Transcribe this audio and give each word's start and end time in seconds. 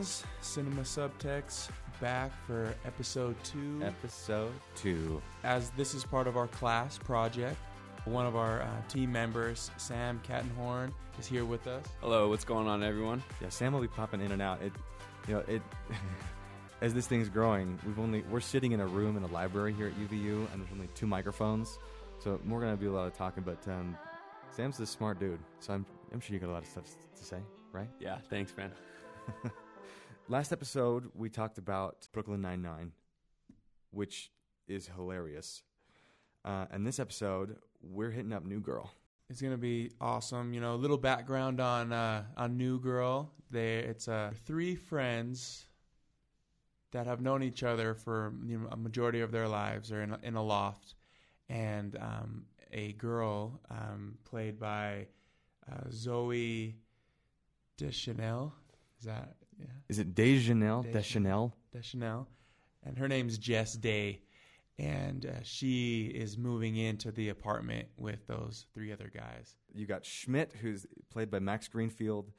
friends, 0.00 0.24
Cinema 0.40 0.80
Subtext 0.80 1.68
back 2.00 2.32
for 2.46 2.74
episode 2.86 3.36
two. 3.44 3.82
Episode 3.84 4.52
two. 4.74 5.20
As 5.44 5.70
this 5.70 5.92
is 5.92 6.04
part 6.04 6.26
of 6.26 6.38
our 6.38 6.46
class 6.46 6.96
project, 6.96 7.58
one 8.06 8.24
of 8.24 8.34
our 8.34 8.62
uh, 8.62 8.66
team 8.88 9.12
members, 9.12 9.70
Sam 9.76 10.18
Cattenhorn, 10.26 10.90
is 11.18 11.26
here 11.26 11.44
with 11.44 11.66
us. 11.66 11.84
Hello, 12.00 12.30
what's 12.30 12.44
going 12.44 12.66
on, 12.66 12.82
everyone? 12.82 13.22
Yeah, 13.42 13.50
Sam 13.50 13.74
will 13.74 13.82
be 13.82 13.88
popping 13.88 14.22
in 14.22 14.32
and 14.32 14.40
out. 14.40 14.62
It, 14.62 14.72
you 15.28 15.34
know, 15.34 15.44
it. 15.46 15.60
as 16.80 16.94
this 16.94 17.06
thing's 17.06 17.28
growing, 17.28 17.78
we've 17.84 17.98
only 17.98 18.22
we're 18.30 18.40
sitting 18.40 18.72
in 18.72 18.80
a 18.80 18.86
room 18.86 19.18
in 19.18 19.22
a 19.22 19.28
library 19.28 19.74
here 19.74 19.88
at 19.88 19.94
UVU, 19.98 20.50
and 20.50 20.62
there's 20.62 20.72
only 20.72 20.88
two 20.94 21.06
microphones, 21.06 21.78
so 22.20 22.40
we're 22.48 22.60
gonna 22.60 22.76
do 22.76 22.90
a 22.90 22.96
lot 22.96 23.06
of 23.06 23.14
talking. 23.14 23.42
But 23.42 23.68
um, 23.68 23.98
Sam's 24.50 24.80
a 24.80 24.86
smart 24.86 25.20
dude, 25.20 25.40
so 25.58 25.74
I'm 25.74 25.84
I'm 26.10 26.20
sure 26.20 26.32
you 26.32 26.40
got 26.40 26.48
a 26.48 26.52
lot 26.54 26.62
of 26.62 26.68
stuff 26.68 26.84
to 27.16 27.24
say, 27.24 27.40
right? 27.70 27.90
Yeah, 27.98 28.16
thanks, 28.30 28.54
man. 28.56 28.72
Last 30.30 30.52
episode, 30.52 31.10
we 31.12 31.28
talked 31.28 31.58
about 31.58 32.06
Brooklyn 32.12 32.40
Nine 32.40 32.62
Nine, 32.62 32.92
which 33.90 34.30
is 34.68 34.86
hilarious. 34.86 35.64
Uh, 36.44 36.66
and 36.70 36.86
this 36.86 37.00
episode, 37.00 37.56
we're 37.82 38.12
hitting 38.12 38.32
up 38.32 38.44
New 38.44 38.60
Girl. 38.60 38.92
It's 39.28 39.42
gonna 39.42 39.58
be 39.58 39.90
awesome. 40.00 40.54
You 40.54 40.60
know, 40.60 40.74
a 40.74 40.76
little 40.76 40.98
background 40.98 41.58
on 41.58 41.92
uh, 41.92 42.22
on 42.36 42.56
New 42.56 42.78
Girl. 42.78 43.32
They 43.50 43.78
it's 43.78 44.06
uh, 44.06 44.30
three 44.44 44.76
friends 44.76 45.64
that 46.92 47.08
have 47.08 47.20
known 47.20 47.42
each 47.42 47.64
other 47.64 47.96
for 47.96 48.32
you 48.46 48.58
know, 48.58 48.68
a 48.70 48.76
majority 48.76 49.22
of 49.22 49.32
their 49.32 49.48
lives, 49.48 49.90
or 49.90 50.00
in 50.00 50.12
a, 50.12 50.18
in 50.22 50.36
a 50.36 50.42
loft, 50.44 50.94
and 51.48 51.96
um, 51.96 52.44
a 52.70 52.92
girl 52.92 53.60
um, 53.68 54.16
played 54.22 54.60
by 54.60 55.08
uh, 55.68 55.88
Zooey 55.88 56.74
Deschanel. 57.76 58.54
Is 59.00 59.06
that 59.06 59.34
yeah? 59.60 59.66
Is 59.88 59.98
it 59.98 60.14
Deschanel? 60.14 60.82
Deschanel. 60.82 61.54
Deschanel? 61.72 62.28
And 62.82 62.96
her 62.98 63.08
name's 63.08 63.36
Jess 63.38 63.74
Day, 63.74 64.22
and 64.78 65.26
uh, 65.26 65.42
she 65.42 66.06
is 66.06 66.38
moving 66.38 66.76
into 66.76 67.12
the 67.12 67.28
apartment 67.28 67.88
with 67.96 68.26
those 68.26 68.66
three 68.72 68.92
other 68.92 69.10
guys. 69.14 69.54
You 69.74 69.86
got 69.86 70.04
Schmidt, 70.04 70.52
who's 70.60 70.86
played 71.10 71.30
by 71.30 71.40
Max 71.40 71.68
Greenfield, 71.68 72.32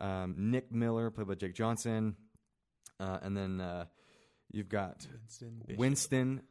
um, 0.00 0.34
Nick 0.36 0.70
Miller, 0.70 1.10
played 1.10 1.28
by 1.28 1.34
Jake 1.34 1.54
Johnson, 1.54 2.16
uh, 3.00 3.18
and 3.22 3.36
then 3.36 3.60
uh, 3.60 3.86
you've 4.52 4.68
got 4.68 5.06
Winston 5.10 5.62
Bishop. 5.66 5.78
Winston 5.78 6.42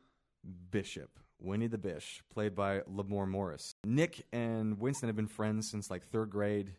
Bishop, 0.71 1.19
Winnie 1.39 1.67
the 1.67 1.77
Bish, 1.77 2.23
played 2.33 2.55
by 2.55 2.79
Lamorne 2.81 3.29
Morris. 3.29 3.75
Nick 3.83 4.25
and 4.33 4.79
Winston 4.79 5.09
have 5.09 5.15
been 5.15 5.27
friends 5.27 5.69
since 5.69 5.91
like 5.91 6.03
third 6.07 6.29
grade 6.31 6.73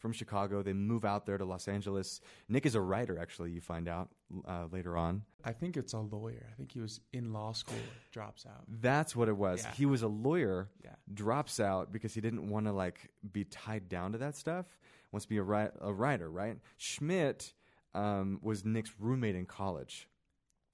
from 0.00 0.12
Chicago. 0.12 0.62
They 0.62 0.72
move 0.72 1.04
out 1.04 1.26
there 1.26 1.38
to 1.38 1.44
Los 1.44 1.68
Angeles. 1.68 2.20
Nick 2.48 2.66
is 2.66 2.74
a 2.74 2.80
writer, 2.80 3.18
actually, 3.20 3.52
you 3.52 3.60
find 3.60 3.86
out 3.86 4.08
uh, 4.48 4.66
later 4.72 4.96
on. 4.96 5.22
I 5.44 5.52
think 5.52 5.76
it's 5.76 5.92
a 5.92 5.98
lawyer. 5.98 6.46
I 6.50 6.54
think 6.56 6.72
he 6.72 6.80
was 6.80 7.00
in 7.12 7.32
law 7.32 7.52
school, 7.52 7.76
drops 8.10 8.46
out. 8.46 8.64
That's 8.66 9.14
what 9.14 9.28
it 9.28 9.36
was. 9.36 9.62
Yeah. 9.62 9.72
He 9.76 9.86
was 9.86 10.02
a 10.02 10.08
lawyer, 10.08 10.68
Yeah. 10.82 10.94
drops 11.14 11.60
out 11.60 11.92
because 11.92 12.14
he 12.14 12.20
didn't 12.20 12.48
want 12.48 12.66
to 12.66 12.72
like 12.72 13.10
be 13.32 13.44
tied 13.44 13.88
down 13.88 14.12
to 14.12 14.18
that 14.18 14.36
stuff. 14.36 14.66
Wants 15.12 15.26
to 15.26 15.28
be 15.30 15.36
a, 15.38 15.42
ri- 15.42 15.70
a 15.80 15.92
writer, 15.92 16.30
right? 16.30 16.56
Schmidt 16.76 17.52
um, 17.94 18.38
was 18.42 18.64
Nick's 18.64 18.92
roommate 18.98 19.34
in 19.36 19.44
college 19.46 20.08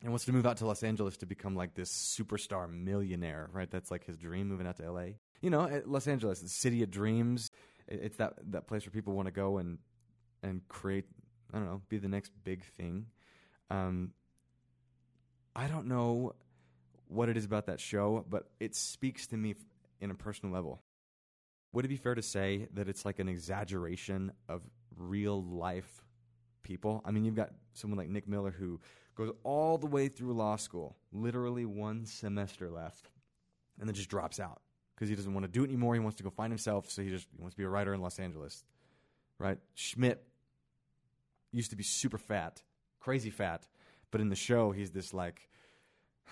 and 0.02 0.10
wants 0.10 0.26
to 0.26 0.32
move 0.32 0.46
out 0.46 0.58
to 0.58 0.66
Los 0.66 0.82
Angeles 0.82 1.16
to 1.18 1.26
become 1.26 1.56
like 1.56 1.74
this 1.74 1.90
superstar 1.90 2.70
millionaire, 2.70 3.48
right? 3.52 3.70
That's 3.70 3.90
like 3.90 4.04
his 4.04 4.16
dream, 4.18 4.48
moving 4.48 4.66
out 4.66 4.76
to 4.76 4.90
LA. 4.92 5.06
You 5.40 5.50
know, 5.50 5.64
eh, 5.64 5.80
Los 5.86 6.06
Angeles, 6.06 6.40
the 6.40 6.48
city 6.48 6.82
of 6.82 6.90
dreams. 6.90 7.50
It- 7.88 8.00
It's 8.02 8.16
that 8.18 8.34
that 8.52 8.66
place 8.66 8.84
where 8.86 8.92
people 8.92 9.14
want 9.14 9.26
to 9.26 9.32
go 9.32 9.58
and 9.58 9.78
and 10.42 10.66
create. 10.68 11.06
I 11.52 11.58
don't 11.58 11.66
know, 11.66 11.82
be 11.88 11.98
the 11.98 12.08
next 12.08 12.32
big 12.44 12.64
thing. 12.64 13.06
Um, 13.70 14.12
I 15.54 15.68
don't 15.68 15.86
know 15.86 16.34
what 17.08 17.28
it 17.28 17.36
is 17.36 17.44
about 17.44 17.66
that 17.66 17.80
show, 17.80 18.24
but 18.28 18.50
it 18.60 18.74
speaks 18.74 19.26
to 19.28 19.36
me 19.36 19.54
in 20.00 20.10
a 20.10 20.14
personal 20.14 20.52
level. 20.52 20.82
Would 21.72 21.84
it 21.84 21.88
be 21.88 21.96
fair 21.96 22.14
to 22.14 22.22
say 22.22 22.68
that 22.74 22.88
it's 22.88 23.04
like 23.04 23.18
an 23.20 23.28
exaggeration 23.28 24.32
of 24.48 24.62
real 24.96 25.42
life 25.42 26.02
people? 26.62 27.00
I 27.04 27.10
mean, 27.12 27.24
you've 27.24 27.36
got 27.36 27.52
someone 27.74 27.96
like 27.98 28.08
Nick 28.08 28.26
Miller 28.28 28.50
who 28.50 28.80
goes 29.14 29.30
all 29.44 29.78
the 29.78 29.86
way 29.86 30.08
through 30.08 30.32
law 30.32 30.56
school, 30.56 30.96
literally 31.12 31.64
one 31.64 32.06
semester 32.06 32.70
left, 32.70 33.10
and 33.78 33.88
then 33.88 33.94
just 33.94 34.10
drops 34.10 34.40
out 34.40 34.60
because 34.96 35.10
he 35.10 35.14
doesn't 35.14 35.34
want 35.34 35.44
to 35.44 35.52
do 35.52 35.62
it 35.62 35.66
anymore. 35.66 35.94
He 35.94 36.00
wants 36.00 36.16
to 36.16 36.22
go 36.24 36.30
find 36.30 36.50
himself, 36.50 36.90
so 36.90 37.02
he 37.02 37.10
just 37.10 37.28
he 37.36 37.42
wants 37.42 37.54
to 37.54 37.58
be 37.58 37.64
a 37.64 37.68
writer 37.68 37.92
in 37.92 38.00
Los 38.00 38.18
Angeles. 38.18 38.64
Right? 39.38 39.58
Schmidt 39.74 40.26
used 41.52 41.70
to 41.70 41.76
be 41.76 41.84
super 41.84 42.18
fat, 42.18 42.62
crazy 43.00 43.30
fat, 43.30 43.68
but 44.10 44.20
in 44.20 44.30
the 44.30 44.36
show 44.36 44.72
he's 44.72 44.90
this 44.90 45.12
like 45.12 45.48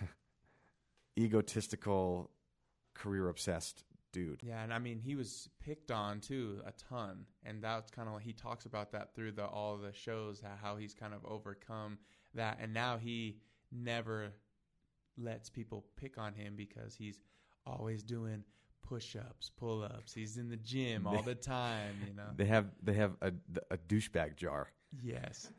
egotistical, 1.19 2.31
career 2.95 3.29
obsessed 3.29 3.85
dude. 4.13 4.41
Yeah, 4.43 4.63
and 4.63 4.73
I 4.73 4.79
mean 4.79 4.99
he 4.99 5.15
was 5.17 5.51
picked 5.63 5.91
on 5.91 6.21
too 6.21 6.63
a 6.65 6.73
ton, 6.89 7.27
and 7.45 7.63
that's 7.63 7.91
kind 7.91 8.09
of 8.09 8.23
he 8.23 8.33
talks 8.33 8.65
about 8.65 8.93
that 8.93 9.15
through 9.15 9.33
the 9.33 9.45
all 9.45 9.77
the 9.77 9.93
shows 9.93 10.41
how, 10.41 10.55
how 10.63 10.77
he's 10.77 10.95
kind 10.95 11.13
of 11.13 11.21
overcome 11.27 11.99
that, 12.35 12.59
and 12.63 12.73
now 12.73 12.97
he 12.97 13.37
never 13.71 14.33
lets 15.19 15.51
people 15.51 15.85
pick 15.97 16.17
on 16.17 16.33
him 16.33 16.55
because 16.57 16.95
he's 16.95 17.21
always 17.67 18.03
doing 18.03 18.45
push-ups, 18.83 19.51
pull-ups. 19.57 20.13
He's 20.13 20.37
in 20.37 20.49
the 20.49 20.57
gym 20.57 21.07
all 21.07 21.23
the 21.23 21.35
time, 21.35 21.97
you 22.07 22.15
know. 22.15 22.29
They 22.37 22.45
have 22.47 22.67
they 22.83 22.95
have 22.95 23.13
a 23.23 23.33
a 23.71 23.79
douchebag 23.79 24.37
jar 24.37 24.69
Yes. 25.03 25.51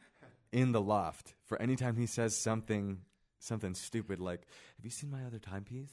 in 0.52 0.72
the 0.72 0.82
loft 0.82 1.34
for 1.46 1.62
any 1.62 1.76
time 1.76 1.96
he 1.98 2.06
says 2.06 2.38
something 2.38 3.00
something 3.40 3.74
stupid 3.74 4.20
like, 4.20 4.42
"Have 4.78 4.86
you 4.86 4.92
seen 4.92 5.10
my 5.12 5.24
other 5.26 5.40
timepiece?" 5.40 5.92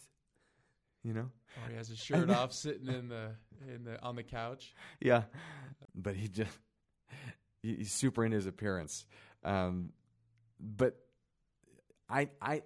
You 1.02 1.14
know? 1.14 1.30
Or 1.64 1.70
he 1.70 1.76
has 1.76 1.88
his 1.88 1.98
shirt 1.98 2.30
off, 2.30 2.52
sitting 2.64 2.86
in 2.88 3.08
the 3.08 3.32
in 3.74 3.84
the 3.84 4.00
on 4.02 4.14
the 4.16 4.22
couch. 4.22 4.74
Yeah, 5.00 5.22
but 5.94 6.14
he 6.14 6.28
just 6.28 6.56
he's 7.62 7.92
super 7.92 8.24
into 8.24 8.36
his 8.36 8.46
appearance. 8.46 9.06
Um, 9.42 9.90
but 10.60 10.96
I 12.08 12.28
I 12.40 12.62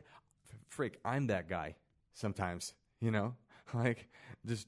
freak 0.68 0.98
I'm 1.04 1.28
that 1.28 1.48
guy 1.48 1.76
sometimes. 2.14 2.74
You 3.06 3.12
know, 3.12 3.34
like 3.74 4.08
just 4.44 4.66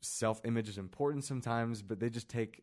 self 0.00 0.40
image 0.44 0.68
is 0.68 0.78
important 0.78 1.24
sometimes, 1.24 1.82
but 1.82 1.98
they 1.98 2.08
just 2.08 2.28
take 2.28 2.62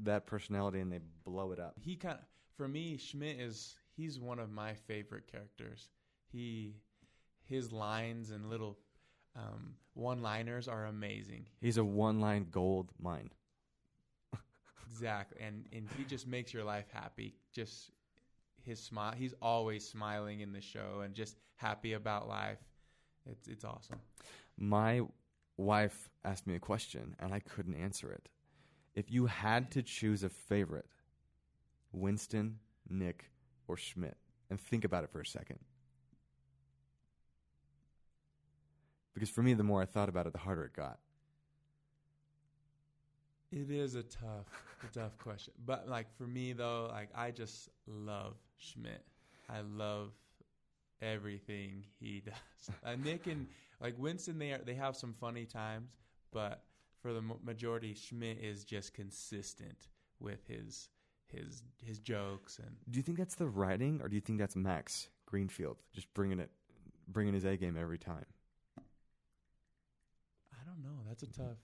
that 0.00 0.26
personality 0.26 0.80
and 0.80 0.92
they 0.92 1.00
blow 1.24 1.52
it 1.52 1.58
up. 1.58 1.74
he 1.80 1.96
kind 1.96 2.18
of 2.18 2.24
for 2.56 2.66
me 2.68 2.96
schmidt 2.98 3.38
is 3.40 3.76
he's 3.96 4.18
one 4.18 4.38
of 4.40 4.50
my 4.50 4.74
favorite 4.74 5.26
characters 5.30 5.88
he 6.32 6.74
his 7.44 7.70
lines 7.72 8.30
and 8.32 8.50
little 8.50 8.76
um, 9.36 9.76
one 9.94 10.20
liners 10.20 10.66
are 10.68 10.86
amazing 10.86 11.46
He's 11.60 11.76
a 11.78 11.84
one 11.84 12.20
line 12.20 12.46
gold 12.50 12.90
mine. 13.00 13.30
exactly 14.90 15.38
and 15.40 15.66
and 15.72 15.88
he 15.96 16.04
just 16.04 16.26
makes 16.26 16.52
your 16.52 16.64
life 16.64 16.86
happy 16.92 17.36
just 17.52 17.90
his 18.62 18.80
smile 18.80 19.14
he's 19.16 19.34
always 19.40 19.86
smiling 19.88 20.40
in 20.40 20.52
the 20.52 20.60
show 20.60 21.02
and 21.04 21.14
just 21.14 21.36
happy 21.56 21.92
about 21.92 22.28
life 22.28 22.58
it's 23.30 23.48
it's 23.48 23.64
awesome 23.64 23.98
My 24.56 25.02
wife 25.56 26.08
asked 26.24 26.46
me 26.46 26.54
a 26.54 26.60
question 26.60 27.14
and 27.18 27.32
I 27.32 27.40
couldn't 27.40 27.74
answer 27.74 28.10
it. 28.10 28.28
If 28.94 29.10
you 29.10 29.26
had 29.26 29.70
to 29.72 29.82
choose 29.82 30.22
a 30.22 30.28
favorite, 30.28 30.86
Winston, 31.92 32.58
Nick, 32.88 33.30
or 33.66 33.76
Schmidt, 33.76 34.16
and 34.50 34.60
think 34.60 34.84
about 34.84 35.04
it 35.04 35.10
for 35.10 35.20
a 35.20 35.26
second. 35.26 35.58
Because 39.14 39.30
for 39.30 39.42
me, 39.42 39.54
the 39.54 39.62
more 39.62 39.80
I 39.80 39.84
thought 39.84 40.08
about 40.08 40.26
it, 40.26 40.32
the 40.32 40.40
harder 40.40 40.64
it 40.64 40.72
got. 40.74 40.98
It 43.52 43.70
is 43.70 43.94
a 43.94 44.02
tough, 44.02 44.46
a 44.82 44.92
tough 44.92 45.16
question. 45.18 45.54
But 45.64 45.88
like 45.88 46.12
for 46.16 46.26
me 46.26 46.52
though, 46.52 46.88
like 46.90 47.10
I 47.14 47.30
just 47.30 47.68
love 47.86 48.34
Schmidt. 48.58 49.04
I 49.48 49.60
love 49.60 50.10
everything 51.04 51.84
he 52.00 52.20
does. 52.24 52.74
Uh, 52.84 52.96
Nick 52.96 53.26
and 53.26 53.46
like 53.80 53.94
Winston, 53.98 54.38
they 54.38 54.52
are, 54.52 54.58
they 54.58 54.74
have 54.74 54.96
some 54.96 55.12
funny 55.12 55.44
times, 55.44 55.90
but 56.32 56.62
for 57.02 57.12
the 57.12 57.22
majority, 57.44 57.94
Schmidt 57.94 58.38
is 58.42 58.64
just 58.64 58.94
consistent 58.94 59.88
with 60.20 60.46
his 60.46 60.88
his 61.26 61.62
his 61.82 61.98
jokes 61.98 62.58
and 62.58 62.76
Do 62.90 62.98
you 62.98 63.02
think 63.02 63.18
that's 63.18 63.34
the 63.34 63.46
writing, 63.46 64.00
or 64.02 64.08
do 64.08 64.14
you 64.14 64.20
think 64.20 64.38
that's 64.38 64.56
Max 64.56 65.08
Greenfield 65.26 65.76
just 65.94 66.12
bringing 66.14 66.38
it, 66.38 66.50
bringing 67.08 67.34
his 67.34 67.44
A 67.44 67.56
game 67.56 67.76
every 67.78 67.98
time? 67.98 68.24
I 68.78 70.64
don't 70.66 70.82
know. 70.82 71.02
That's 71.08 71.22
a 71.22 71.26
tough. 71.26 71.58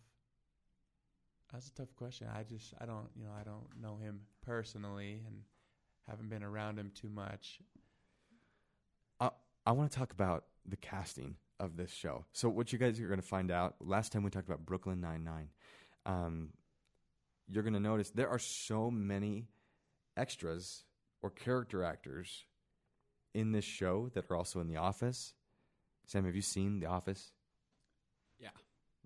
That's 1.53 1.69
a 1.69 1.75
tough 1.75 1.95
question. 1.97 2.29
I 2.35 2.43
just 2.43 2.75
I 2.81 2.87
don't 2.87 3.09
you 3.17 3.25
know 3.25 3.33
I 3.39 3.45
don't 3.45 3.67
know 3.81 3.97
him 3.97 4.21
personally 4.43 5.23
and 5.27 5.37
haven't 6.09 6.29
been 6.29 6.43
around 6.43 6.79
him 6.79 6.91
too 6.95 7.09
much. 7.09 7.61
I, 9.67 9.73
want 9.73 9.91
to 9.91 9.99
talk 9.99 10.13
about 10.13 10.45
the 10.67 10.77
casting 10.77 11.37
of 11.59 11.77
this 11.77 11.93
show. 11.93 12.25
So 12.33 12.49
what 12.49 12.73
you 12.73 12.79
guys 12.79 13.01
are 13.01 13.07
going 13.07 13.21
to 13.21 13.27
find 13.27 13.51
out. 13.51 13.77
Last 13.81 14.13
time 14.13 14.23
we 14.23 14.31
talked 14.31 14.49
about 14.49 14.65
Brooklyn 14.65 15.01
Nine 15.01 15.25
Nine. 15.25 15.49
Um, 16.07 16.51
you're 17.49 17.63
going 17.63 17.75
to 17.75 17.81
notice 17.81 18.11
there 18.11 18.29
are 18.29 18.39
so 18.39 18.91
many 18.91 19.49
extras 20.17 20.85
or 21.23 21.31
character 21.31 21.85
actors 21.85 22.45
in 23.35 23.53
this 23.53 23.65
show 23.65 24.11
that 24.15 24.31
are 24.31 24.37
also 24.37 24.61
in 24.61 24.69
The 24.69 24.77
Office. 24.77 25.35
Sam, 26.07 26.25
have 26.25 26.35
you 26.35 26.43
seen 26.43 26.81
The 26.81 26.87
Office? 26.87 27.33
Yeah. 28.39 28.49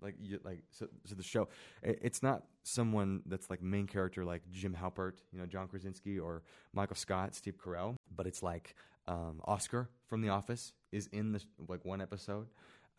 Like, 0.01 0.15
you, 0.19 0.39
like 0.43 0.59
so, 0.71 0.87
so 1.05 1.15
the 1.15 1.23
show, 1.23 1.49
it's 1.81 2.21
not 2.21 2.43
someone 2.63 3.21
that's 3.25 3.49
like 3.49 3.61
main 3.61 3.87
character 3.87 4.25
like 4.25 4.41
Jim 4.51 4.75
Halpert, 4.79 5.13
you 5.31 5.39
know, 5.39 5.45
John 5.45 5.67
Krasinski, 5.67 6.19
or 6.19 6.43
Michael 6.73 6.95
Scott, 6.95 7.35
Steve 7.35 7.57
Carell, 7.57 7.95
but 8.15 8.27
it's 8.27 8.43
like 8.43 8.75
um, 9.07 9.41
Oscar 9.45 9.89
from 10.07 10.21
The 10.21 10.29
Office 10.29 10.73
is 10.91 11.07
in 11.11 11.31
the 11.31 11.41
like 11.67 11.85
one 11.85 12.01
episode. 12.01 12.47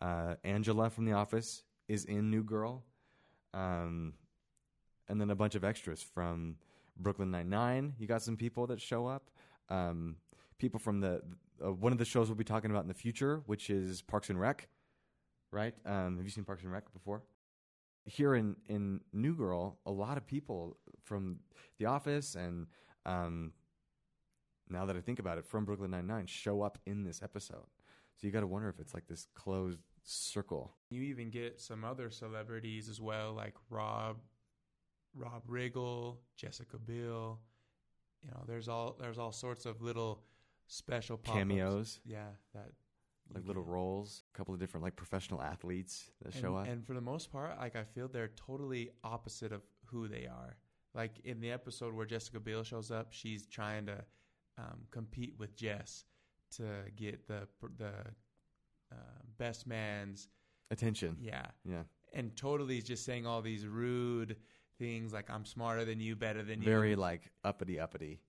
Uh, 0.01 0.35
Angela 0.43 0.89
from 0.89 1.05
The 1.05 1.13
Office 1.13 1.63
is 1.87 2.05
in 2.05 2.29
New 2.29 2.43
Girl, 2.43 2.83
um, 3.53 4.13
and 5.07 5.19
then 5.19 5.29
a 5.29 5.35
bunch 5.35 5.55
of 5.55 5.63
extras 5.63 6.01
from 6.01 6.55
Brooklyn 6.97 7.31
Nine 7.31 7.49
Nine. 7.49 7.93
You 7.97 8.07
got 8.07 8.21
some 8.21 8.37
people 8.37 8.67
that 8.67 8.81
show 8.81 9.07
up. 9.07 9.29
Um, 9.69 10.17
people 10.59 10.79
from 10.79 11.01
the 11.01 11.21
uh, 11.63 11.73
one 11.73 11.91
of 11.91 11.97
the 11.97 12.05
shows 12.05 12.29
we'll 12.29 12.35
be 12.35 12.43
talking 12.43 12.71
about 12.71 12.83
in 12.83 12.87
the 12.87 12.93
future, 12.93 13.41
which 13.45 13.69
is 13.69 14.01
Parks 14.01 14.29
and 14.29 14.39
Rec. 14.39 14.67
Right? 15.51 15.73
Um, 15.85 16.17
have 16.17 16.25
you 16.25 16.29
seen 16.29 16.43
Parks 16.43 16.63
and 16.63 16.71
Rec 16.71 16.91
before? 16.93 17.23
Here 18.05 18.35
in 18.35 18.55
in 18.69 19.01
New 19.13 19.35
Girl, 19.35 19.79
a 19.85 19.91
lot 19.91 20.17
of 20.17 20.25
people 20.27 20.77
from 21.03 21.39
The 21.79 21.85
Office 21.85 22.35
and 22.35 22.67
um, 23.05 23.53
now 24.69 24.85
that 24.85 24.95
I 24.95 25.01
think 25.01 25.19
about 25.19 25.37
it, 25.37 25.45
from 25.45 25.65
Brooklyn 25.65 25.91
Nine 25.91 26.07
Nine 26.07 26.25
show 26.25 26.61
up 26.61 26.77
in 26.85 27.03
this 27.03 27.21
episode. 27.23 27.65
So 28.15 28.25
you 28.25 28.33
got 28.33 28.39
to 28.41 28.47
wonder 28.47 28.69
if 28.69 28.79
it's 28.79 28.93
like 28.93 29.07
this 29.07 29.27
closed 29.35 29.79
circle. 30.03 30.73
You 30.89 31.03
even 31.03 31.29
get 31.29 31.59
some 31.59 31.83
other 31.83 32.09
celebrities 32.09 32.89
as 32.89 32.99
well, 32.99 33.33
like 33.33 33.53
Rob, 33.69 34.17
Rob 35.15 35.45
Riggle, 35.47 36.17
Jessica 36.35 36.77
Biel. 36.77 37.39
You 38.23 38.31
know, 38.31 38.43
there's 38.47 38.67
all 38.67 38.97
there's 38.99 39.19
all 39.19 39.31
sorts 39.31 39.65
of 39.65 39.81
little 39.81 40.23
special 40.67 41.17
pop-ups. 41.17 41.37
Cameos, 41.37 41.99
Yeah, 42.05 42.29
that 42.53 42.71
like 43.33 43.45
little 43.45 43.63
get. 43.63 43.71
roles, 43.71 44.23
a 44.33 44.37
couple 44.37 44.53
of 44.53 44.59
different 44.59 44.83
like 44.83 44.95
professional 44.95 45.41
athletes 45.41 46.09
that 46.21 46.33
and, 46.33 46.41
show 46.41 46.55
up. 46.55 46.67
And 46.67 46.85
for 46.85 46.93
the 46.93 47.01
most 47.01 47.31
part, 47.31 47.57
like 47.59 47.75
I 47.75 47.83
feel 47.83 48.07
they're 48.07 48.31
totally 48.35 48.91
opposite 49.03 49.51
of 49.51 49.61
who 49.85 50.07
they 50.07 50.25
are. 50.25 50.57
Like 50.93 51.19
in 51.25 51.39
the 51.39 51.51
episode 51.51 51.93
where 51.93 52.05
Jessica 52.05 52.39
Biel 52.39 52.63
shows 52.63 52.89
up, 52.89 53.07
she's 53.11 53.45
trying 53.45 53.85
to 53.85 54.03
um, 54.57 54.81
compete 54.91 55.33
with 55.37 55.55
Jess 55.55 56.05
to 56.57 56.63
get 56.95 57.27
the 57.27 57.47
the 57.77 57.91
uh, 58.91 58.95
best 59.37 59.67
man's 59.67 60.27
Attention. 60.71 61.17
yeah, 61.21 61.47
Yeah. 61.65 61.83
and 62.13 62.35
totally 62.35 62.81
just 62.81 63.05
saying 63.05 63.25
all 63.25 63.41
these 63.41 63.65
rude 63.65 64.37
things 64.79 65.11
like 65.13 65.29
I'm 65.29 65.45
smarter 65.45 65.85
than 65.85 65.99
you, 65.99 66.15
better 66.15 66.39
than 66.43 66.59
Very 66.61 66.61
you, 66.61 66.65
Very 66.65 66.95
like 66.95 67.31
uppity 67.43 67.79
uppity. 67.79 68.19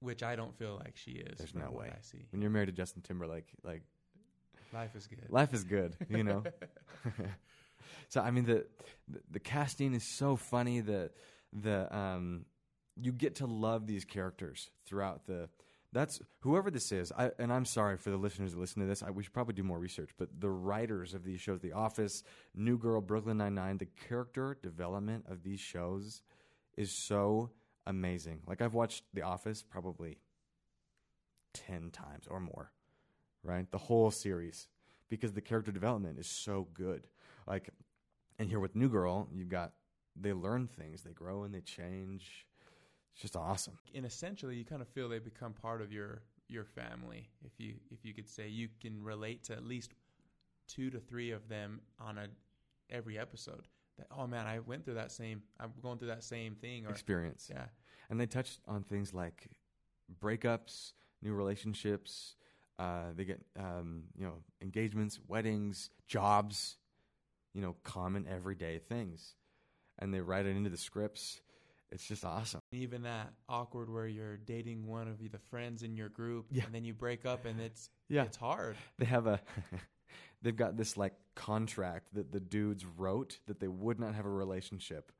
which 0.00 0.22
I 0.22 0.36
don't 0.36 0.56
feel 0.56 0.76
like 0.84 0.96
she 0.96 1.12
is. 1.12 1.38
There's 1.38 1.54
no 1.54 1.70
way. 1.70 1.90
I 1.90 2.00
see. 2.02 2.26
When 2.30 2.40
you're 2.42 2.50
married 2.50 2.66
to 2.66 2.72
Justin 2.72 3.02
Timberlake, 3.02 3.48
like 3.64 3.82
Life 4.72 4.94
is 4.96 5.06
good. 5.06 5.26
life 5.30 5.52
is 5.54 5.64
good, 5.64 5.96
you 6.08 6.22
know. 6.24 6.42
so 8.08 8.20
I 8.20 8.30
mean 8.30 8.44
the, 8.44 8.66
the 9.08 9.20
the 9.32 9.40
casting 9.40 9.94
is 9.94 10.04
so 10.04 10.36
funny. 10.36 10.80
The 10.80 11.10
the 11.52 11.94
um 11.96 12.44
you 13.00 13.12
get 13.12 13.36
to 13.36 13.46
love 13.46 13.86
these 13.86 14.04
characters 14.04 14.70
throughout 14.86 15.26
the. 15.26 15.48
That's 15.96 16.20
whoever 16.40 16.70
this 16.70 16.92
is. 16.92 17.10
I, 17.10 17.30
and 17.38 17.50
I'm 17.50 17.64
sorry 17.64 17.96
for 17.96 18.10
the 18.10 18.18
listeners 18.18 18.52
that 18.52 18.60
listen 18.60 18.82
to 18.82 18.86
this. 18.86 19.02
I, 19.02 19.10
we 19.10 19.22
should 19.22 19.32
probably 19.32 19.54
do 19.54 19.62
more 19.62 19.78
research. 19.78 20.10
But 20.18 20.28
the 20.38 20.50
writers 20.50 21.14
of 21.14 21.24
these 21.24 21.40
shows, 21.40 21.60
The 21.60 21.72
Office, 21.72 22.22
New 22.54 22.76
Girl, 22.76 23.00
Brooklyn 23.00 23.38
Nine 23.38 23.54
Nine, 23.54 23.78
the 23.78 23.88
character 24.06 24.58
development 24.62 25.24
of 25.26 25.42
these 25.42 25.58
shows 25.58 26.20
is 26.76 26.92
so 26.92 27.48
amazing. 27.86 28.42
Like 28.46 28.60
I've 28.60 28.74
watched 28.74 29.04
The 29.14 29.22
Office 29.22 29.62
probably 29.62 30.18
ten 31.54 31.90
times 31.90 32.26
or 32.30 32.40
more, 32.40 32.72
right? 33.42 33.70
The 33.70 33.78
whole 33.78 34.10
series 34.10 34.68
because 35.08 35.32
the 35.32 35.40
character 35.40 35.72
development 35.72 36.18
is 36.18 36.26
so 36.26 36.68
good. 36.74 37.06
Like, 37.46 37.70
and 38.38 38.50
here 38.50 38.60
with 38.60 38.76
New 38.76 38.90
Girl, 38.90 39.28
you've 39.32 39.48
got 39.48 39.72
they 40.14 40.34
learn 40.34 40.66
things, 40.66 41.02
they 41.02 41.12
grow 41.12 41.44
and 41.44 41.54
they 41.54 41.62
change. 41.62 42.45
It's 43.16 43.22
just 43.22 43.36
awesome. 43.36 43.78
and 43.94 44.04
essentially 44.04 44.56
you 44.56 44.64
kind 44.64 44.82
of 44.82 44.88
feel 44.88 45.08
they 45.08 45.18
become 45.18 45.52
part 45.54 45.80
of 45.80 45.90
your 45.90 46.22
your 46.48 46.64
family 46.64 47.28
if 47.44 47.58
you 47.58 47.74
if 47.90 48.04
you 48.04 48.12
could 48.14 48.28
say 48.28 48.46
you 48.46 48.68
can 48.80 49.02
relate 49.02 49.42
to 49.44 49.52
at 49.54 49.64
least 49.64 49.94
two 50.68 50.90
to 50.90 51.00
three 51.00 51.30
of 51.32 51.48
them 51.48 51.80
on 51.98 52.18
a 52.18 52.26
every 52.90 53.18
episode 53.18 53.66
that 53.98 54.06
oh 54.16 54.26
man 54.26 54.46
i 54.46 54.58
went 54.60 54.84
through 54.84 54.94
that 54.94 55.10
same 55.10 55.42
i'm 55.58 55.72
going 55.82 55.98
through 55.98 56.08
that 56.08 56.22
same 56.22 56.54
thing 56.54 56.86
or 56.86 56.90
Experience, 56.90 57.50
yeah 57.52 57.64
and 58.10 58.20
they 58.20 58.26
touch 58.26 58.58
on 58.68 58.84
things 58.84 59.12
like 59.12 59.48
breakups, 60.22 60.92
new 61.22 61.32
relationships. 61.32 62.36
Uh, 62.78 63.06
they 63.16 63.24
get 63.24 63.40
um, 63.58 64.04
you 64.16 64.24
know 64.24 64.34
engagements, 64.60 65.18
weddings, 65.26 65.90
jobs, 66.06 66.76
you 67.54 67.62
know, 67.62 67.74
common 67.84 68.26
everyday 68.30 68.78
things, 68.78 69.34
and 69.98 70.12
they 70.12 70.20
write 70.20 70.46
it 70.46 70.56
into 70.56 70.70
the 70.70 70.76
scripts. 70.76 71.40
It's 71.92 72.06
just 72.06 72.24
awesome. 72.24 72.60
even 72.72 73.02
that 73.02 73.32
awkward 73.48 73.88
where 73.88 74.06
you're 74.08 74.36
dating 74.36 74.86
one 74.86 75.06
of 75.08 75.18
the 75.18 75.38
friends 75.50 75.82
in 75.82 75.96
your 75.96 76.08
group 76.08 76.46
Yeah. 76.50 76.64
and 76.64 76.74
then 76.74 76.84
you 76.84 76.92
break 76.94 77.24
up 77.24 77.44
and 77.46 77.60
it's 77.60 77.90
Yeah. 78.08 78.24
it's 78.24 78.36
hard 78.36 78.76
they 78.98 79.04
have 79.06 79.26
a 79.26 79.40
they've 80.42 80.56
got 80.56 80.76
this 80.76 80.96
like 80.96 81.14
contract 81.34 82.08
that 82.14 82.32
the 82.32 82.40
dudes 82.40 82.84
wrote 82.84 83.38
that 83.46 83.60
they 83.60 83.68
would 83.68 83.98
not 84.00 84.14
have 84.14 84.26
a 84.26 84.30
relationship 84.30 85.12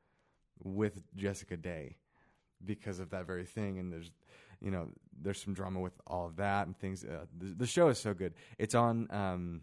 with 0.63 1.01
Jessica 1.15 1.55
Day 1.57 1.97
because 2.63 2.99
of 2.99 3.11
that 3.11 3.25
very 3.27 3.45
thing 3.45 3.79
and 3.79 3.91
there's 3.93 4.11
you 4.59 4.71
know 4.71 4.89
there's 5.21 5.41
some 5.41 5.53
drama 5.53 5.79
with 5.79 5.93
all 6.07 6.25
of 6.25 6.35
that 6.37 6.65
and 6.67 6.77
things 6.77 7.03
uh, 7.03 7.25
the, 7.37 7.53
the 7.53 7.67
show 7.67 7.87
is 7.89 7.97
so 7.99 8.13
good 8.13 8.33
it's 8.57 8.75
on 8.75 9.07
um 9.11 9.61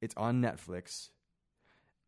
it's 0.00 0.14
on 0.16 0.42
Netflix 0.42 1.10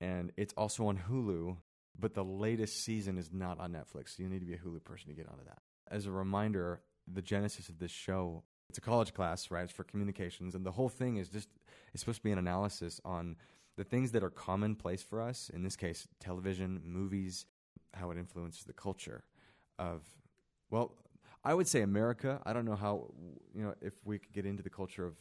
and 0.01 0.33
it's 0.37 0.53
also 0.57 0.87
on 0.87 0.99
Hulu 1.11 1.57
but 1.99 2.15
the 2.15 2.25
latest 2.25 2.85
season 2.85 3.19
is 3.19 3.33
not 3.33 3.59
on 3.59 3.73
Netflix 3.73 4.17
so 4.17 4.23
you 4.23 4.29
need 4.29 4.41
to 4.41 4.47
be 4.47 4.55
a 4.55 4.59
Hulu 4.59 4.83
person 4.85 5.09
to 5.09 5.15
get 5.15 5.29
onto 5.29 5.45
that 5.45 5.59
as 5.91 6.07
a 6.07 6.11
reminder 6.11 6.81
the 7.13 7.23
genesis 7.23 7.69
of 7.69 7.79
this 7.79 7.91
show 7.91 8.43
it's 8.69 8.79
a 8.79 8.81
college 8.81 9.15
class, 9.15 9.51
right? 9.51 9.65
It's 9.65 9.73
for 9.73 9.85
communications, 9.85 10.55
and 10.55 10.65
the 10.65 10.73
whole 10.73 10.89
thing 10.89 11.17
is 11.17 11.29
just 11.29 11.49
it's 11.93 12.01
supposed 12.01 12.19
to 12.19 12.25
be 12.25 12.33
an 12.33 12.39
analysis 12.39 13.01
on 13.05 13.37
the 13.77 13.85
things 13.85 14.13
that 14.13 14.25
are 14.25 14.31
commonplace 14.31 15.03
for 15.03 15.21
us. 15.21 15.51
In 15.53 15.63
this 15.63 15.77
case, 15.77 16.09
television, 16.21 16.81
movies, 16.85 17.47
how 17.95 18.11
it 18.11 18.19
influences 18.19 18.65
the 18.65 18.73
culture 18.73 19.25
of, 19.79 20.03
well, 20.71 20.95
I 21.45 21.55
would 21.55 21.69
say 21.69 21.83
America. 21.83 22.41
I 22.45 22.53
don't 22.53 22.65
know 22.65 22.75
how 22.75 23.13
you 23.55 23.63
know 23.63 23.75
if 23.81 23.95
we 24.05 24.19
could 24.19 24.33
get 24.33 24.47
into 24.47 24.63
the 24.63 24.71
culture 24.71 25.05
of 25.07 25.15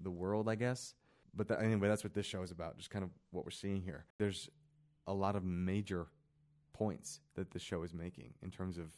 the 0.00 0.10
world, 0.10 0.48
I 0.48 0.54
guess. 0.54 0.94
But 1.34 1.48
that, 1.48 1.62
anyway, 1.62 1.88
that's 1.88 2.04
what 2.04 2.12
this 2.12 2.26
show 2.26 2.42
is 2.42 2.50
about. 2.50 2.76
Just 2.76 2.90
kind 2.90 3.04
of 3.04 3.10
what 3.30 3.44
we're 3.44 3.50
seeing 3.50 3.82
here. 3.82 4.04
There's 4.18 4.48
a 5.06 5.14
lot 5.14 5.36
of 5.36 5.44
major 5.44 6.08
points 6.80 7.20
that 7.34 7.50
the 7.50 7.58
show 7.58 7.82
is 7.82 7.92
making 7.92 8.32
in 8.42 8.50
terms 8.50 8.78
of 8.78 8.88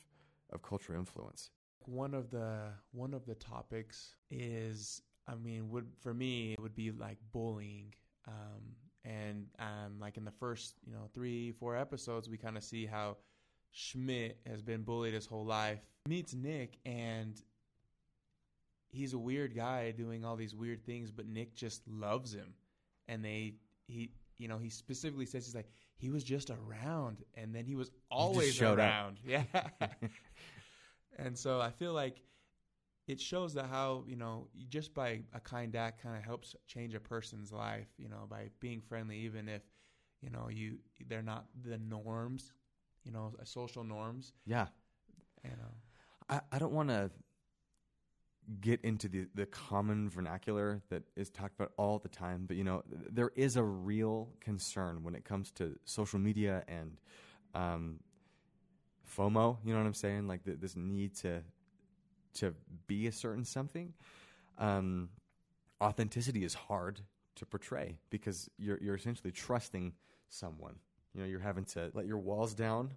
of 0.52 0.62
cultural 0.62 0.98
influence. 0.98 1.50
one 1.86 2.14
of 2.14 2.30
the 2.30 2.50
one 2.92 3.12
of 3.12 3.26
the 3.26 3.34
topics 3.34 4.14
is 4.30 5.02
i 5.26 5.34
mean 5.34 5.68
would 5.72 5.88
for 6.04 6.14
me 6.14 6.52
it 6.52 6.60
would 6.64 6.76
be 6.76 6.88
like 6.92 7.18
bullying 7.32 7.92
um 8.28 8.62
and 9.04 9.46
um 9.58 9.90
like 10.04 10.16
in 10.16 10.24
the 10.24 10.36
first 10.44 10.74
you 10.86 10.92
know 10.92 11.08
three 11.12 11.50
four 11.60 11.76
episodes 11.76 12.28
we 12.28 12.38
kind 12.46 12.56
of 12.56 12.62
see 12.62 12.86
how 12.86 13.16
schmidt 13.72 14.38
has 14.46 14.62
been 14.62 14.82
bullied 14.82 15.14
his 15.14 15.26
whole 15.26 15.44
life 15.44 15.80
meets 16.08 16.34
nick 16.34 16.78
and 16.86 17.34
he's 18.90 19.12
a 19.14 19.18
weird 19.18 19.56
guy 19.56 19.90
doing 19.90 20.24
all 20.24 20.36
these 20.36 20.54
weird 20.54 20.84
things 20.86 21.10
but 21.10 21.26
nick 21.26 21.50
just 21.54 21.80
loves 21.88 22.32
him 22.32 22.54
and 23.08 23.24
they 23.24 23.54
he 23.88 24.12
you 24.42 24.48
know 24.48 24.58
he 24.58 24.68
specifically 24.68 25.26
says 25.26 25.46
he's 25.46 25.54
like 25.54 25.70
he 25.96 26.10
was 26.10 26.24
just 26.24 26.50
around 26.50 27.22
and 27.34 27.54
then 27.54 27.64
he 27.64 27.76
was 27.76 27.90
always 28.10 28.60
up. 28.60 28.76
around 28.76 29.18
yeah 29.24 29.44
and 31.18 31.38
so 31.38 31.60
I 31.60 31.70
feel 31.70 31.92
like 31.92 32.22
it 33.08 33.20
shows 33.20 33.54
that 33.54 33.66
how 33.66 34.04
you 34.06 34.16
know 34.16 34.48
just 34.68 34.94
by 34.94 35.20
a 35.32 35.40
kind 35.40 35.74
act 35.76 36.02
kind 36.02 36.16
of 36.16 36.24
helps 36.24 36.54
change 36.66 36.94
a 36.94 37.00
person's 37.00 37.52
life. 37.52 37.88
You 37.98 38.08
know, 38.08 38.26
by 38.28 38.48
being 38.60 38.80
friendly, 38.80 39.18
even 39.18 39.48
if 39.48 39.62
you 40.20 40.30
know 40.30 40.48
you 40.48 40.78
they're 41.08 41.22
not 41.22 41.46
the 41.62 41.78
norms. 41.78 42.52
You 43.04 43.10
know, 43.10 43.34
social 43.42 43.82
norms. 43.82 44.32
Yeah, 44.46 44.66
You 45.42 45.50
know, 45.50 45.72
I, 46.28 46.40
I 46.52 46.58
don't 46.60 46.72
want 46.72 46.88
to 46.90 47.10
get 48.60 48.80
into 48.82 49.08
the, 49.08 49.26
the 49.34 49.46
common 49.46 50.08
vernacular 50.08 50.82
that 50.90 51.02
is 51.16 51.30
talked 51.30 51.54
about 51.54 51.72
all 51.76 51.98
the 51.98 52.08
time, 52.08 52.44
but 52.46 52.56
you 52.56 52.64
know, 52.64 52.82
there 53.10 53.30
is 53.36 53.56
a 53.56 53.62
real 53.62 54.28
concern 54.40 55.02
when 55.02 55.14
it 55.14 55.24
comes 55.24 55.50
to 55.52 55.78
social 55.84 56.18
media 56.18 56.64
and 56.68 56.96
um, 57.54 58.00
FOMO. 59.16 59.58
You 59.64 59.72
know 59.72 59.80
what 59.80 59.86
I'm 59.86 59.94
saying? 59.94 60.26
Like 60.26 60.44
th- 60.44 60.58
this 60.60 60.76
need 60.76 61.14
to 61.18 61.42
to 62.34 62.54
be 62.86 63.06
a 63.06 63.12
certain 63.12 63.44
something. 63.44 63.92
Um, 64.58 65.10
authenticity 65.82 66.44
is 66.44 66.54
hard 66.54 67.00
to 67.36 67.46
portray 67.46 67.98
because 68.10 68.48
you're 68.58 68.78
you're 68.80 68.96
essentially 68.96 69.30
trusting 69.30 69.92
someone. 70.28 70.76
You 71.14 71.20
know, 71.20 71.26
you're 71.26 71.40
having 71.40 71.64
to 71.66 71.90
let 71.94 72.06
your 72.06 72.18
walls 72.18 72.54
down 72.54 72.92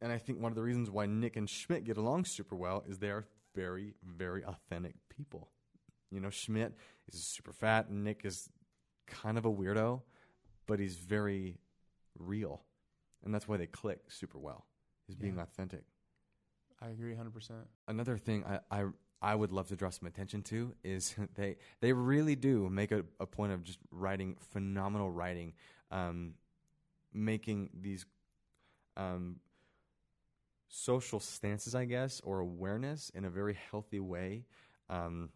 and 0.00 0.12
I 0.12 0.18
think 0.18 0.40
one 0.40 0.52
of 0.52 0.56
the 0.56 0.62
reasons 0.62 0.90
why 0.90 1.06
Nick 1.06 1.36
and 1.36 1.48
Schmidt 1.48 1.84
get 1.84 1.96
along 1.96 2.26
super 2.26 2.54
well 2.54 2.84
is 2.86 2.98
they 2.98 3.08
are 3.08 3.24
very, 3.56 3.94
very 4.04 4.44
authentic 4.44 4.94
people. 5.08 5.48
You 6.10 6.20
know, 6.20 6.30
Schmidt 6.30 6.74
is 7.12 7.22
super 7.24 7.52
fat, 7.52 7.88
and 7.88 8.04
Nick 8.04 8.20
is 8.24 8.48
kind 9.06 9.36
of 9.38 9.44
a 9.44 9.50
weirdo, 9.52 10.02
but 10.66 10.78
he's 10.78 10.96
very 10.96 11.58
real, 12.18 12.62
and 13.24 13.34
that's 13.34 13.48
why 13.48 13.56
they 13.56 13.66
click 13.66 14.00
super 14.08 14.38
well. 14.38 14.66
Is 15.08 15.14
being 15.16 15.36
Yeah. 15.36 15.42
authentic. 15.42 15.84
I 16.80 16.88
agree 16.90 17.14
100%. 17.14 17.66
Another 17.88 18.18
thing 18.18 18.44
I, 18.44 18.60
I 18.70 18.84
I 19.22 19.34
would 19.34 19.50
love 19.50 19.68
to 19.68 19.76
draw 19.76 19.90
some 19.90 20.06
attention 20.06 20.42
to 20.42 20.74
is 20.84 21.14
they 21.34 21.56
they 21.80 21.92
really 21.92 22.36
do 22.36 22.68
make 22.68 22.92
a, 22.92 23.04
a 23.18 23.26
point 23.26 23.52
of 23.52 23.64
just 23.64 23.78
writing 23.90 24.36
phenomenal 24.52 25.10
writing, 25.10 25.54
um, 25.90 26.34
making 27.14 27.70
these 27.80 28.04
um, 28.96 29.36
social 30.68 31.20
stances, 31.20 31.74
I 31.74 31.84
guess, 31.84 32.20
or 32.24 32.40
awareness 32.40 33.10
in 33.14 33.24
a 33.24 33.30
very 33.30 33.58
healthy 33.70 34.00
way. 34.00 34.44
Um, 34.88 35.30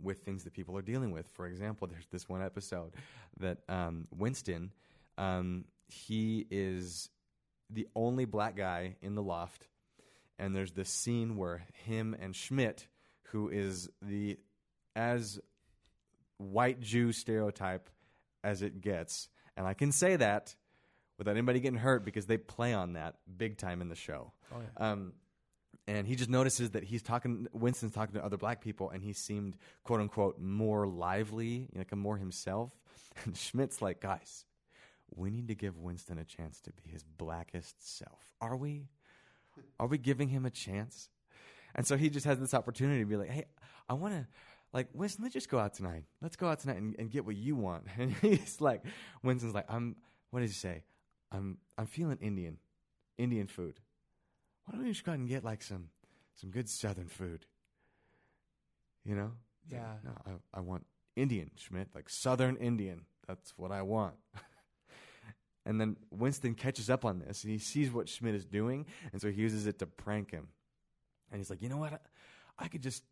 with 0.00 0.18
things 0.20 0.44
that 0.44 0.52
people 0.52 0.76
are 0.76 0.82
dealing 0.82 1.10
with. 1.10 1.26
For 1.28 1.46
example, 1.46 1.86
there's 1.90 2.06
this 2.10 2.28
one 2.28 2.42
episode 2.42 2.92
that 3.38 3.58
um, 3.68 4.06
Winston, 4.10 4.72
um, 5.18 5.64
he 5.88 6.46
is 6.50 7.10
the 7.70 7.88
only 7.94 8.24
black 8.24 8.56
guy 8.56 8.96
in 9.02 9.14
the 9.14 9.22
loft, 9.22 9.68
and 10.38 10.54
there's 10.54 10.72
this 10.72 10.90
scene 10.90 11.36
where 11.36 11.64
him 11.84 12.16
and 12.20 12.34
Schmidt, 12.34 12.86
who 13.24 13.48
is 13.48 13.88
the 14.02 14.38
as 14.96 15.40
white 16.38 16.80
Jew 16.80 17.12
stereotype 17.12 17.88
as 18.42 18.62
it 18.62 18.80
gets, 18.80 19.28
and 19.56 19.66
I 19.66 19.74
can 19.74 19.92
say 19.92 20.16
that 20.16 20.54
without 21.18 21.32
anybody 21.32 21.60
getting 21.60 21.78
hurt 21.78 22.04
because 22.04 22.26
they 22.26 22.36
play 22.36 22.72
on 22.72 22.94
that 22.94 23.16
big 23.36 23.56
time 23.56 23.80
in 23.80 23.88
the 23.88 23.94
show. 23.94 24.32
Oh, 24.52 24.58
yeah. 24.60 24.90
Um, 24.90 25.12
and 25.86 26.06
he 26.06 26.16
just 26.16 26.30
notices 26.30 26.70
that 26.70 26.84
he's 26.84 27.02
talking. 27.02 27.46
Winston's 27.52 27.92
talking 27.92 28.14
to 28.14 28.24
other 28.24 28.38
black 28.38 28.62
people, 28.62 28.90
and 28.90 29.02
he 29.02 29.12
seemed 29.12 29.56
quote 29.82 30.00
unquote 30.00 30.40
more 30.40 30.86
lively, 30.86 31.68
like 31.74 31.92
a 31.92 31.96
more 31.96 32.16
himself. 32.16 32.72
And 33.24 33.36
Schmidt's 33.36 33.80
like, 33.80 34.00
guys, 34.00 34.44
we 35.14 35.30
need 35.30 35.46
to 35.46 35.54
give 35.54 35.78
Winston 35.78 36.18
a 36.18 36.24
chance 36.24 36.60
to 36.62 36.72
be 36.72 36.90
his 36.90 37.04
blackest 37.04 37.96
self. 37.96 38.18
Are 38.40 38.56
we? 38.56 38.88
Are 39.78 39.86
we 39.86 39.98
giving 39.98 40.28
him 40.28 40.44
a 40.44 40.50
chance? 40.50 41.08
And 41.76 41.86
so 41.86 41.96
he 41.96 42.10
just 42.10 42.26
has 42.26 42.40
this 42.40 42.54
opportunity 42.54 43.00
to 43.00 43.06
be 43.06 43.16
like, 43.16 43.30
hey, 43.30 43.44
I 43.88 43.94
want 43.94 44.14
to. 44.14 44.26
Like 44.72 44.88
Winston, 44.92 45.22
let's 45.22 45.34
just 45.34 45.48
go 45.48 45.60
out 45.60 45.74
tonight. 45.74 46.02
Let's 46.20 46.34
go 46.34 46.48
out 46.48 46.58
tonight 46.58 46.78
and, 46.78 46.96
and 46.98 47.08
get 47.08 47.24
what 47.24 47.36
you 47.36 47.54
want. 47.54 47.84
And 47.98 48.12
he's 48.14 48.60
like, 48.60 48.82
Winston's 49.22 49.54
like, 49.54 49.66
I'm. 49.68 49.94
What 50.30 50.40
did 50.40 50.48
he 50.48 50.54
say? 50.54 50.82
I'm. 51.34 51.58
I'm 51.76 51.86
feeling 51.86 52.18
Indian, 52.20 52.58
Indian 53.18 53.48
food. 53.48 53.80
Why 54.64 54.72
don't 54.72 54.84
we 54.84 54.90
just 54.90 55.04
go 55.04 55.12
out 55.12 55.18
and 55.18 55.28
get 55.28 55.44
like 55.44 55.62
some 55.62 55.88
some 56.36 56.50
good 56.50 56.68
southern 56.68 57.08
food? 57.08 57.46
You 59.04 59.14
know? 59.16 59.32
Yeah. 59.70 59.94
no 60.04 60.10
I, 60.26 60.58
I 60.58 60.60
want 60.60 60.84
indian 61.16 61.50
schmidt 61.56 61.88
like 61.94 62.08
southern 62.08 62.56
indian. 62.56 63.02
That's 63.26 63.52
what 63.56 63.72
i 63.72 63.82
want. 63.82 64.14
And 65.66 65.80
then 65.80 65.96
winston 66.10 66.54
catches 66.54 66.90
up 66.90 67.06
on 67.06 67.20
this 67.20 67.42
and 67.42 67.50
he 67.50 67.58
sees 67.58 67.90
what 67.90 68.08
schmidt 68.08 68.34
is 68.34 68.44
doing 68.44 68.84
and 69.12 69.22
so 69.22 69.30
he 69.30 69.40
uses 69.40 69.66
it 69.66 69.78
to 69.78 69.86
prank 69.86 70.30
him. 70.30 70.48
And 71.30 71.40
he's 71.40 71.48
like 71.48 71.62
you 71.62 71.68
know 71.70 71.78
what? 71.78 71.94
I, 72.58 72.64
I 72.64 72.68
could 72.68 72.82
just 72.82 73.02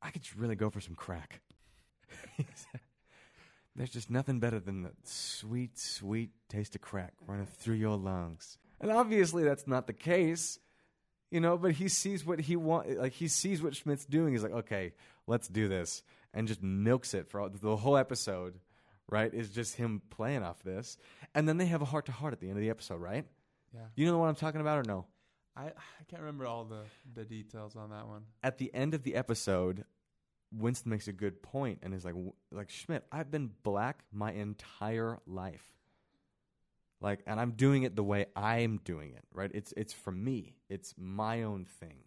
i 0.00 0.10
could 0.10 0.22
just 0.22 0.36
really 0.36 0.54
go 0.56 0.70
for 0.70 0.80
some 0.80 0.94
crack 0.94 1.40
there's 3.78 3.90
just 3.90 4.10
nothing 4.10 4.40
better 4.40 4.60
than 4.60 4.82
the 4.82 4.92
sweet 5.04 5.78
sweet 5.78 6.30
taste 6.48 6.74
of 6.74 6.80
crack 6.80 7.14
running 7.26 7.46
through 7.46 7.76
your 7.76 7.96
lungs 7.96 8.58
and 8.80 8.90
obviously 8.90 9.44
that's 9.44 9.66
not 9.66 9.86
the 9.86 9.92
case, 9.92 10.58
you 11.30 11.40
know, 11.40 11.56
but 11.58 11.72
he 11.72 11.88
sees 11.88 12.24
what 12.24 12.40
he 12.40 12.56
wants. 12.56 12.96
like 12.96 13.12
he 13.12 13.28
sees 13.28 13.62
what 13.62 13.74
Schmidt's 13.74 14.04
doing. 14.04 14.32
He's 14.32 14.42
like, 14.42 14.52
"Okay, 14.52 14.92
let's 15.26 15.48
do 15.48 15.68
this." 15.68 16.02
And 16.32 16.46
just 16.46 16.62
milks 16.62 17.14
it 17.14 17.28
for 17.28 17.40
all, 17.40 17.48
the 17.48 17.76
whole 17.76 17.96
episode, 17.96 18.60
right? 19.08 19.32
Is 19.32 19.50
just 19.50 19.76
him 19.76 20.02
playing 20.10 20.42
off 20.42 20.62
this. 20.62 20.96
And 21.34 21.48
then 21.48 21.56
they 21.56 21.66
have 21.66 21.82
a 21.82 21.86
heart 21.86 22.06
to 22.06 22.12
heart 22.12 22.32
at 22.32 22.40
the 22.40 22.48
end 22.48 22.58
of 22.58 22.62
the 22.62 22.70
episode, 22.70 23.00
right? 23.00 23.26
Yeah. 23.74 23.80
You 23.96 24.06
know 24.06 24.18
what 24.18 24.26
I'm 24.26 24.34
talking 24.34 24.60
about 24.60 24.78
or 24.78 24.84
no? 24.84 25.06
I, 25.56 25.66
I 25.66 26.04
can't 26.08 26.22
remember 26.22 26.46
all 26.46 26.64
the, 26.64 26.82
the 27.14 27.24
details 27.24 27.74
on 27.74 27.90
that 27.90 28.06
one. 28.06 28.22
At 28.44 28.58
the 28.58 28.72
end 28.72 28.94
of 28.94 29.02
the 29.02 29.16
episode, 29.16 29.84
Winston 30.52 30.90
makes 30.90 31.08
a 31.08 31.12
good 31.12 31.42
point 31.42 31.80
and 31.82 31.92
is 31.92 32.04
like 32.04 32.14
like 32.50 32.70
Schmidt, 32.70 33.04
I've 33.12 33.30
been 33.30 33.50
black 33.62 34.04
my 34.12 34.32
entire 34.32 35.18
life. 35.26 35.64
Like 37.00 37.20
and 37.26 37.40
I'm 37.40 37.52
doing 37.52 37.82
it 37.82 37.96
the 37.96 38.02
way 38.02 38.26
I'm 38.34 38.80
doing 38.84 39.12
it, 39.12 39.24
right? 39.32 39.50
It's 39.52 39.72
it's 39.76 39.92
for 39.92 40.10
me. 40.10 40.56
It's 40.68 40.94
my 40.96 41.42
own 41.42 41.64
thing. 41.64 41.98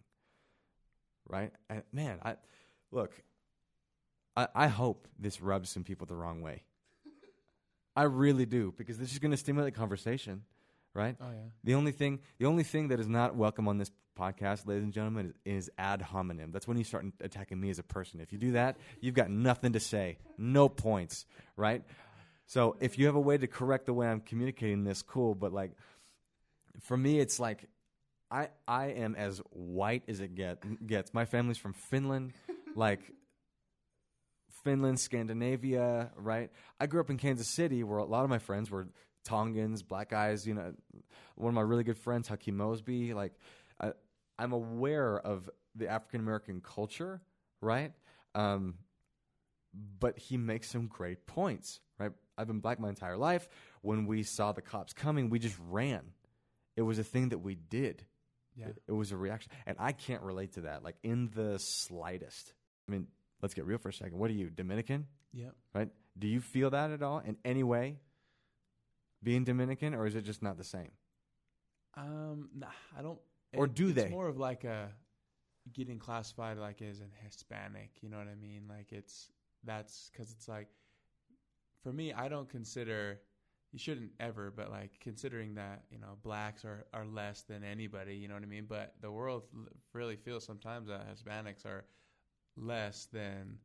Right? 1.26 1.52
And 1.70 1.82
man, 1.92 2.18
I 2.24 2.36
look, 2.90 3.22
I 4.36 4.48
I 4.54 4.66
hope 4.68 5.08
this 5.18 5.40
rubs 5.40 5.70
some 5.70 5.84
people 5.84 6.06
the 6.06 6.16
wrong 6.16 6.42
way. 6.42 6.64
I 7.94 8.04
really 8.04 8.46
do 8.46 8.72
because 8.76 8.98
this 8.98 9.12
is 9.12 9.18
going 9.18 9.32
to 9.32 9.36
stimulate 9.36 9.74
conversation, 9.74 10.44
right? 10.94 11.16
Oh, 11.20 11.30
yeah. 11.30 11.48
The 11.64 11.74
only 11.74 11.92
thing, 11.92 12.20
the 12.38 12.46
only 12.46 12.62
thing 12.62 12.88
that 12.88 13.00
is 13.00 13.08
not 13.08 13.36
welcome 13.36 13.68
on 13.68 13.78
this 13.78 13.90
podcast, 14.18 14.66
ladies 14.66 14.84
and 14.84 14.92
gentlemen, 14.92 15.34
is, 15.44 15.66
is 15.68 15.70
ad 15.78 16.02
hominem. 16.02 16.52
That's 16.52 16.68
when 16.68 16.76
you 16.76 16.84
start 16.84 17.06
attacking 17.20 17.60
me 17.60 17.70
as 17.70 17.78
a 17.78 17.82
person. 17.82 18.20
If 18.20 18.32
you 18.32 18.38
do 18.38 18.52
that, 18.52 18.76
you've 19.00 19.14
got 19.14 19.30
nothing 19.30 19.72
to 19.72 19.80
say, 19.80 20.18
no 20.36 20.68
points, 20.68 21.26
right? 21.56 21.82
So 22.46 22.76
if 22.80 22.98
you 22.98 23.06
have 23.06 23.14
a 23.14 23.20
way 23.20 23.38
to 23.38 23.46
correct 23.46 23.86
the 23.86 23.94
way 23.94 24.06
I'm 24.06 24.20
communicating 24.20 24.84
this, 24.84 25.02
cool. 25.02 25.34
But 25.34 25.52
like, 25.52 25.72
for 26.80 26.96
me, 26.96 27.18
it's 27.18 27.40
like 27.40 27.66
I 28.30 28.48
I 28.66 28.86
am 28.86 29.14
as 29.14 29.40
white 29.50 30.02
as 30.08 30.20
it 30.20 30.34
get 30.34 30.86
gets. 30.86 31.14
My 31.14 31.24
family's 31.24 31.58
from 31.58 31.72
Finland, 31.72 32.32
like 32.76 33.00
Finland, 34.64 35.00
Scandinavia, 35.00 36.10
right? 36.16 36.50
I 36.78 36.86
grew 36.86 37.00
up 37.00 37.10
in 37.10 37.18
Kansas 37.18 37.48
City, 37.48 37.82
where 37.84 37.98
a 37.98 38.04
lot 38.04 38.24
of 38.24 38.30
my 38.30 38.38
friends 38.38 38.70
were 38.70 38.88
Tongans, 39.24 39.82
black 39.82 40.10
guys. 40.10 40.46
You 40.46 40.54
know, 40.54 40.72
one 41.36 41.48
of 41.48 41.54
my 41.54 41.60
really 41.60 41.84
good 41.84 41.98
friends, 41.98 42.28
Hakeem 42.28 42.56
Mosby. 42.56 43.14
Like, 43.14 43.32
I, 43.80 43.92
I'm 44.38 44.52
aware 44.52 45.18
of 45.18 45.48
the 45.74 45.88
African 45.88 46.20
American 46.20 46.60
culture, 46.60 47.20
right? 47.60 47.92
Um, 48.34 48.74
but 49.98 50.18
he 50.18 50.36
makes 50.36 50.70
some 50.70 50.86
great 50.86 51.26
points, 51.26 51.80
right? 51.98 52.12
I've 52.36 52.46
been 52.46 52.60
black 52.60 52.78
my 52.78 52.88
entire 52.88 53.16
life. 53.16 53.48
When 53.80 54.06
we 54.06 54.22
saw 54.22 54.52
the 54.52 54.62
cops 54.62 54.92
coming, 54.92 55.30
we 55.30 55.38
just 55.38 55.56
ran. 55.70 56.02
It 56.76 56.82
was 56.82 56.98
a 56.98 57.04
thing 57.04 57.30
that 57.30 57.38
we 57.38 57.54
did. 57.54 58.04
Yeah. 58.56 58.68
It, 58.68 58.82
it 58.88 58.92
was 58.92 59.12
a 59.12 59.16
reaction. 59.16 59.50
And 59.66 59.76
I 59.78 59.92
can't 59.92 60.22
relate 60.22 60.52
to 60.54 60.62
that, 60.62 60.82
like 60.82 60.96
in 61.02 61.30
the 61.34 61.58
slightest. 61.58 62.52
I 62.88 62.92
mean, 62.92 63.06
let's 63.40 63.54
get 63.54 63.64
real 63.64 63.78
for 63.78 63.88
a 63.88 63.92
second. 63.92 64.18
What 64.18 64.30
are 64.30 64.34
you, 64.34 64.50
Dominican? 64.50 65.06
Yeah. 65.32 65.50
Right? 65.74 65.88
Do 66.18 66.28
you 66.28 66.40
feel 66.40 66.70
that 66.70 66.90
at 66.90 67.02
all 67.02 67.20
in 67.20 67.36
any 67.44 67.62
way? 67.62 67.96
Being 69.22 69.44
Dominican, 69.44 69.94
or 69.94 70.06
is 70.06 70.14
it 70.14 70.22
just 70.24 70.42
not 70.42 70.56
the 70.58 70.64
same? 70.64 70.90
Um, 71.94 72.48
nah, 72.54 72.66
I 72.98 73.02
don't. 73.02 73.18
Or 73.54 73.66
it- 73.66 73.74
do 73.74 73.88
it's 73.88 73.96
they? 74.02 74.08
more 74.08 74.28
of 74.28 74.38
like 74.38 74.64
a 74.64 74.90
getting 75.72 75.98
classified 75.98 76.58
like 76.58 76.82
as 76.82 77.00
an 77.00 77.12
Hispanic. 77.22 77.90
You 78.00 78.08
know 78.08 78.18
what 78.18 78.28
I 78.28 78.34
mean? 78.34 78.62
Like 78.68 78.92
it's 78.92 79.30
that's 79.64 80.10
because 80.12 80.32
it's 80.32 80.48
like 80.48 80.68
for 81.82 81.92
me, 81.92 82.12
I 82.12 82.28
don't 82.28 82.48
consider 82.48 83.20
you 83.72 83.78
shouldn't 83.78 84.10
ever, 84.20 84.50
but 84.54 84.70
like 84.70 84.98
considering 85.00 85.54
that 85.54 85.84
you 85.90 85.98
know 85.98 86.18
blacks 86.22 86.64
are 86.64 86.84
are 86.92 87.04
less 87.06 87.42
than 87.42 87.62
anybody. 87.62 88.16
You 88.16 88.28
know 88.28 88.34
what 88.34 88.42
I 88.42 88.46
mean? 88.46 88.66
But 88.68 88.94
the 89.00 89.10
world 89.10 89.44
really 89.92 90.16
feels 90.16 90.44
sometimes 90.44 90.88
that 90.88 91.06
Hispanics 91.14 91.64
are 91.64 91.84
less 92.56 93.06
than 93.12 93.58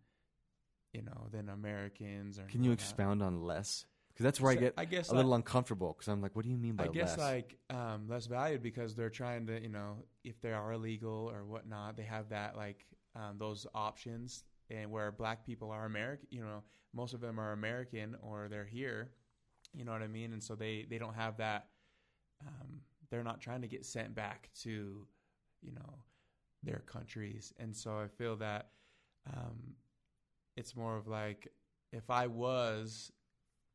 you 0.93 1.01
know 1.01 1.27
than 1.31 1.49
Americans. 1.49 2.37
Or 2.39 2.43
Can 2.43 2.63
you 2.63 2.71
expound 2.71 3.23
on 3.23 3.41
less? 3.41 3.85
Because 4.17 4.23
that's 4.23 4.41
where 4.41 4.51
I 4.51 4.55
get 4.55 4.73
I 4.77 4.85
guess 4.85 5.11
a 5.11 5.13
little 5.13 5.35
uncomfortable. 5.35 5.93
Because 5.95 6.07
I'm 6.07 6.23
like, 6.23 6.35
what 6.35 6.43
do 6.43 6.49
you 6.49 6.57
mean 6.57 6.75
by 6.75 6.85
I 6.85 6.87
guess 6.87 7.19
less? 7.19 7.19
like 7.19 7.55
um, 7.69 8.07
less 8.07 8.25
valued 8.25 8.63
because 8.63 8.95
they're 8.95 9.11
trying 9.11 9.45
to, 9.45 9.61
you 9.61 9.69
know, 9.69 9.97
if 10.23 10.41
they 10.41 10.53
are 10.53 10.71
illegal 10.71 11.29
or 11.31 11.45
whatnot, 11.45 11.95
they 11.95 12.03
have 12.03 12.29
that 12.29 12.57
like 12.57 12.87
um, 13.15 13.35
those 13.37 13.67
options. 13.75 14.43
And 14.71 14.89
where 14.89 15.11
black 15.11 15.45
people 15.45 15.69
are 15.69 15.85
American, 15.85 16.27
you 16.31 16.41
know, 16.41 16.63
most 16.95 17.13
of 17.13 17.21
them 17.21 17.39
are 17.39 17.51
American 17.51 18.17
or 18.23 18.47
they're 18.49 18.65
here, 18.65 19.11
you 19.75 19.85
know 19.85 19.91
what 19.91 20.01
I 20.01 20.07
mean. 20.07 20.33
And 20.33 20.43
so 20.43 20.55
they 20.55 20.87
they 20.89 20.97
don't 20.97 21.13
have 21.13 21.37
that. 21.37 21.67
Um, 22.45 22.81
they're 23.11 23.23
not 23.23 23.39
trying 23.39 23.61
to 23.61 23.67
get 23.67 23.85
sent 23.85 24.15
back 24.15 24.49
to, 24.63 25.05
you 25.61 25.73
know, 25.73 25.93
their 26.63 26.81
countries. 26.87 27.53
And 27.59 27.75
so 27.75 27.99
I 27.99 28.07
feel 28.07 28.35
that 28.37 28.69
um, 29.31 29.75
it's 30.55 30.75
more 30.75 30.97
of 30.97 31.07
like 31.07 31.49
if 31.93 32.09
I 32.09 32.25
was 32.25 33.11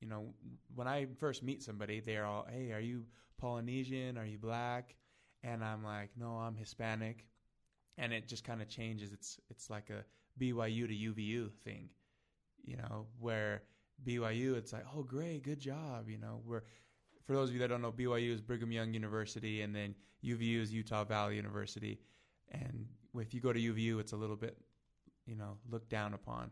you 0.03 0.09
know, 0.09 0.35
when 0.75 0.89
I 0.89 1.07
first 1.19 1.45
meet 1.45 1.63
somebody, 1.63 2.01
they're 2.01 2.27
all, 2.27 2.45
"Hey, 2.51 2.73
are 2.73 2.81
you 2.81 3.07
Polynesian? 3.39 4.19
Are 4.19 4.27
you 4.27 4.39
black?" 4.39 4.97
And 5.45 5.65
I'm 5.65 5.85
like, 5.85 6.11
"No, 6.17 6.39
I'm 6.39 6.57
Hispanic." 6.57 7.25
And 7.99 8.13
it 8.13 8.27
just 8.27 8.45
kind 8.45 8.61
of 8.61 8.69
changes. 8.69 9.13
It's 9.13 9.41
it's 9.49 9.71
like 9.71 9.91
a 9.91 10.05
BYU 10.39 10.89
to 10.89 10.95
UVU 10.95 11.51
thing, 11.65 11.89
you 12.65 12.77
know, 12.77 13.07
where 13.21 13.63
BYU 14.05 14.57
it's 14.57 14.73
like, 14.73 14.85
"Oh, 14.95 15.05
great, 15.05 15.45
good 15.45 15.61
job," 15.61 16.09
you 16.09 16.19
know. 16.19 16.43
Where 16.45 16.65
for 17.25 17.35
those 17.35 17.49
of 17.51 17.55
you 17.55 17.61
that 17.61 17.69
don't 17.69 17.83
know, 17.83 17.93
BYU 17.93 18.33
is 18.33 18.41
Brigham 18.41 18.73
Young 18.73 18.93
University, 18.93 19.63
and 19.63 19.75
then 19.75 19.95
UVU 20.25 20.61
is 20.61 20.73
Utah 20.73 21.05
Valley 21.05 21.37
University. 21.37 22.01
And 22.51 22.89
if 23.15 23.33
you 23.33 23.41
go 23.41 23.53
to 23.53 23.61
UVU, 23.61 24.01
it's 24.01 24.13
a 24.13 24.17
little 24.17 24.37
bit, 24.37 24.59
you 25.27 25.37
know, 25.37 25.59
looked 25.71 25.91
down 25.91 26.15
upon. 26.15 26.51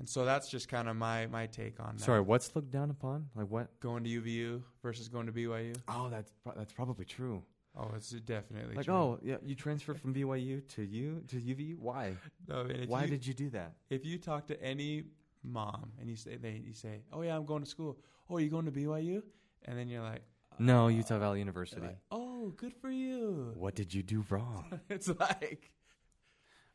And 0.00 0.08
so 0.08 0.24
that's 0.24 0.48
just 0.48 0.68
kind 0.68 0.88
of 0.88 0.96
my 0.96 1.26
my 1.26 1.46
take 1.46 1.78
on 1.78 1.96
that. 1.96 2.02
Sorry, 2.02 2.20
what's 2.22 2.56
looked 2.56 2.70
down 2.72 2.90
upon? 2.90 3.28
Like 3.36 3.48
what? 3.48 3.78
going 3.80 4.02
to 4.04 4.10
UVU 4.20 4.62
versus 4.82 5.08
going 5.08 5.26
to 5.26 5.32
BYU. 5.32 5.76
Oh, 5.88 6.08
that's 6.10 6.32
pro- 6.42 6.54
that's 6.56 6.72
probably 6.72 7.04
true. 7.04 7.42
Oh, 7.76 7.90
it's 7.94 8.10
definitely 8.10 8.74
Like, 8.76 8.86
true. 8.86 8.94
oh, 8.94 9.18
yeah, 9.22 9.36
you 9.44 9.54
transferred 9.54 10.00
from 10.00 10.12
BYU 10.12 10.66
to 10.74 10.82
you 10.82 11.22
to 11.28 11.36
UVU. 11.36 11.78
Why? 11.78 12.16
no, 12.48 12.62
and 12.62 12.88
Why 12.88 13.02
you, 13.04 13.08
did 13.10 13.26
you 13.26 13.34
do 13.34 13.50
that? 13.50 13.74
if 13.90 14.04
you 14.04 14.18
talk 14.18 14.46
to 14.48 14.60
any 14.62 15.04
mom 15.44 15.92
and 16.00 16.08
you 16.10 16.16
say 16.16 16.36
they 16.36 16.60
you 16.64 16.72
say, 16.72 17.02
"Oh 17.12 17.20
yeah, 17.22 17.36
I'm 17.36 17.44
going 17.44 17.62
to 17.62 17.68
school." 17.68 17.98
"Oh, 18.30 18.36
are 18.36 18.40
you 18.40 18.48
going 18.48 18.64
to 18.64 18.72
BYU?" 18.72 19.22
And 19.66 19.78
then 19.78 19.86
you're 19.88 20.02
like, 20.02 20.22
No, 20.58 20.86
uh, 20.86 20.88
Utah 20.88 21.18
Valley 21.18 21.38
University. 21.40 21.82
like, 21.82 21.98
"Oh, 22.10 22.54
good 22.56 22.72
for 22.80 22.90
you." 22.90 23.52
What 23.54 23.74
did 23.74 23.92
you 23.92 24.02
do 24.02 24.24
wrong? 24.30 24.80
it's 24.88 25.08
like, 25.08 25.70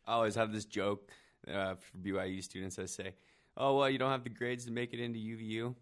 I 0.05 0.13
always 0.13 0.36
have 0.36 0.53
this 0.53 0.65
joke 0.65 1.10
uh, 1.52 1.75
for 1.75 1.98
BYU 1.98 2.44
students. 2.44 2.80
I 2.80 2.86
say, 2.86 3.14
"Oh 3.58 3.78
well, 3.78 3.90
you 3.90 3.98
don't 3.98 4.12
have 4.12 4.24
the 4.24 4.30
grades 4.30 4.66
to 4.66 4.72
make 4.72 4.94
it 4.94 5.00
into 5.00 5.20
UVU." 5.20 5.75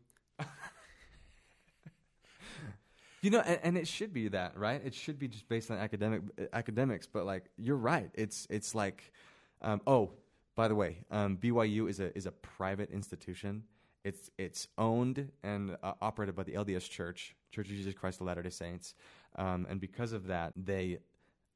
You 3.23 3.29
know, 3.29 3.39
and, 3.39 3.59
and 3.63 3.77
it 3.77 3.87
should 3.87 4.11
be 4.11 4.27
that, 4.27 4.57
right? 4.57 4.81
It 4.83 4.93
should 4.93 5.17
be 5.17 5.29
just 5.29 5.47
based 5.47 5.71
on 5.71 5.77
academic 5.77 6.23
academics. 6.51 7.07
But 7.07 7.25
like, 7.25 7.45
you're 7.57 7.77
right. 7.77 8.09
It's 8.13 8.45
it's 8.49 8.75
like, 8.75 9.13
um, 9.61 9.79
oh, 9.87 10.11
by 10.55 10.67
the 10.67 10.75
way, 10.75 10.97
um, 11.09 11.37
BYU 11.37 11.89
is 11.89 12.01
a 12.01 12.15
is 12.17 12.25
a 12.25 12.31
private 12.31 12.91
institution. 12.91 13.63
It's 14.03 14.29
it's 14.37 14.67
owned 14.77 15.31
and 15.41 15.77
uh, 15.81 15.93
operated 16.01 16.35
by 16.35 16.43
the 16.43 16.51
LDS 16.51 16.89
Church, 16.89 17.33
Church 17.49 17.69
of 17.69 17.75
Jesus 17.75 17.93
Christ 17.93 18.19
of 18.19 18.27
Latter 18.27 18.43
Day 18.43 18.49
Saints, 18.49 18.93
um, 19.37 19.67
and 19.69 19.79
because 19.79 20.11
of 20.11 20.27
that, 20.27 20.51
they 20.57 20.97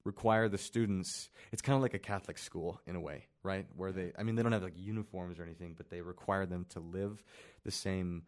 require 0.05 0.47
the 0.47 0.57
students. 0.57 1.29
It's 1.51 1.61
kind 1.61 1.75
of 1.75 1.81
like 1.81 1.93
a 1.93 1.99
Catholic 1.99 2.37
school 2.37 2.79
in 2.87 2.95
a 2.95 3.01
way, 3.01 3.25
right? 3.47 3.65
Where 3.77 3.93
they, 3.93 4.11
I 4.19 4.23
mean, 4.23 4.35
they 4.35 4.43
don't 4.43 4.51
have 4.51 4.61
like 4.61 4.77
uniforms 4.77 5.39
or 5.39 5.43
anything, 5.43 5.73
but 5.75 5.89
they 5.89 6.01
require 6.01 6.45
them 6.45 6.65
to 6.71 6.81
live 6.81 7.23
the 7.63 7.71
same. 7.71 8.23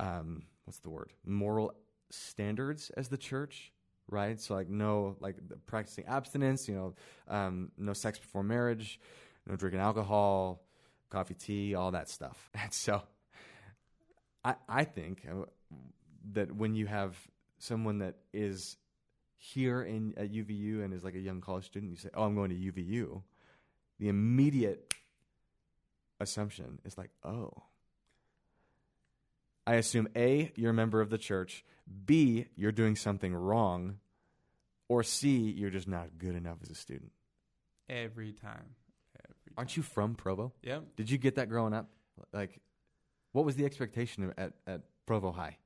Um, 0.00 0.42
what's 0.64 0.80
the 0.80 0.90
word? 0.90 1.12
Moral 1.24 1.72
standards 2.10 2.90
as 2.96 3.08
the 3.08 3.16
church, 3.16 3.72
right? 4.10 4.40
So 4.40 4.54
like 4.54 4.68
no 4.68 5.16
like 5.20 5.36
practicing 5.66 6.04
abstinence, 6.06 6.68
you 6.68 6.74
know, 6.74 6.94
um, 7.28 7.70
no 7.78 7.92
sex 7.92 8.18
before 8.18 8.42
marriage, 8.42 8.98
no 9.46 9.54
drinking 9.54 9.80
alcohol, 9.80 10.62
coffee, 11.10 11.34
tea, 11.34 11.74
all 11.76 11.92
that 11.92 12.08
stuff. 12.08 12.50
And 12.60 12.72
so, 12.72 13.02
I 14.44 14.56
I 14.68 14.84
think 14.84 15.24
uh, 15.30 15.44
that 16.32 16.50
when 16.52 16.74
you 16.74 16.86
have 16.86 17.16
someone 17.58 17.98
that 17.98 18.16
is 18.32 18.76
here 19.38 19.82
in 19.82 20.14
at 20.16 20.32
UVU 20.32 20.84
and 20.84 20.92
is 20.92 21.04
like 21.04 21.14
a 21.14 21.20
young 21.20 21.40
college 21.40 21.66
student, 21.66 21.92
you 21.92 21.96
say, 21.96 22.10
"Oh, 22.14 22.24
I'm 22.24 22.34
going 22.34 22.50
to 22.50 22.56
UVU," 22.56 23.22
the 23.98 24.08
immediate 24.08 24.94
assumption 26.20 26.78
is 26.84 26.96
like, 26.98 27.10
"Oh." 27.24 27.50
I 29.66 29.74
assume 29.74 30.08
A, 30.14 30.52
you're 30.54 30.70
a 30.70 30.74
member 30.74 31.00
of 31.00 31.10
the 31.10 31.18
church, 31.18 31.64
B, 32.04 32.46
you're 32.54 32.70
doing 32.72 32.94
something 32.94 33.34
wrong, 33.34 33.98
or 34.88 35.02
C, 35.02 35.38
you're 35.50 35.70
just 35.70 35.88
not 35.88 36.18
good 36.18 36.36
enough 36.36 36.58
as 36.62 36.70
a 36.70 36.74
student. 36.74 37.10
every 37.88 38.32
time. 38.32 38.74
Every 39.16 39.52
Aren't 39.56 39.76
you 39.76 39.82
from 39.82 40.14
Provo? 40.16 40.52
Yep. 40.62 40.96
Did 40.96 41.10
you 41.10 41.18
get 41.18 41.36
that 41.36 41.48
growing 41.48 41.72
up? 41.72 41.88
Like, 42.32 42.60
what 43.32 43.44
was 43.44 43.54
the 43.56 43.64
expectation 43.64 44.32
at, 44.36 44.52
at 44.66 44.82
Provo 45.06 45.30
High? 45.32 45.56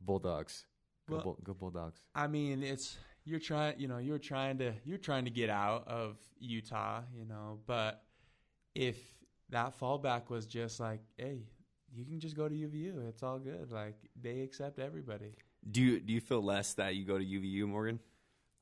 Bulldogs. 0.00 0.64
Go, 1.08 1.14
Well- 1.16 1.24
Bull, 1.24 1.38
go 1.42 1.54
Bulldogs. 1.54 2.00
I 2.14 2.26
mean, 2.28 2.62
it's 2.64 2.96
you're 3.26 3.40
trying, 3.40 3.78
you 3.78 3.88
know, 3.88 3.98
you're 3.98 4.18
trying 4.18 4.56
to 4.58 4.72
you're 4.84 4.98
trying 4.98 5.24
to 5.24 5.30
get 5.30 5.50
out 5.50 5.86
of 5.88 6.16
Utah, 6.38 7.02
you 7.14 7.26
know, 7.26 7.58
but 7.66 8.02
if 8.74 8.96
that 9.50 9.78
fallback 9.78 10.30
was 10.30 10.46
just 10.46 10.80
like, 10.80 11.00
hey, 11.18 11.40
you 11.92 12.04
can 12.04 12.20
just 12.20 12.36
go 12.36 12.48
to 12.48 12.54
UVU, 12.54 13.08
it's 13.08 13.22
all 13.22 13.38
good. 13.38 13.72
Like 13.72 13.96
they 14.20 14.40
accept 14.40 14.78
everybody. 14.78 15.34
Do 15.68 15.82
you 15.82 16.00
do 16.00 16.12
you 16.12 16.20
feel 16.20 16.42
less 16.42 16.74
that 16.74 16.94
you 16.94 17.04
go 17.04 17.18
to 17.18 17.24
UVU, 17.24 17.66
Morgan? 17.66 17.98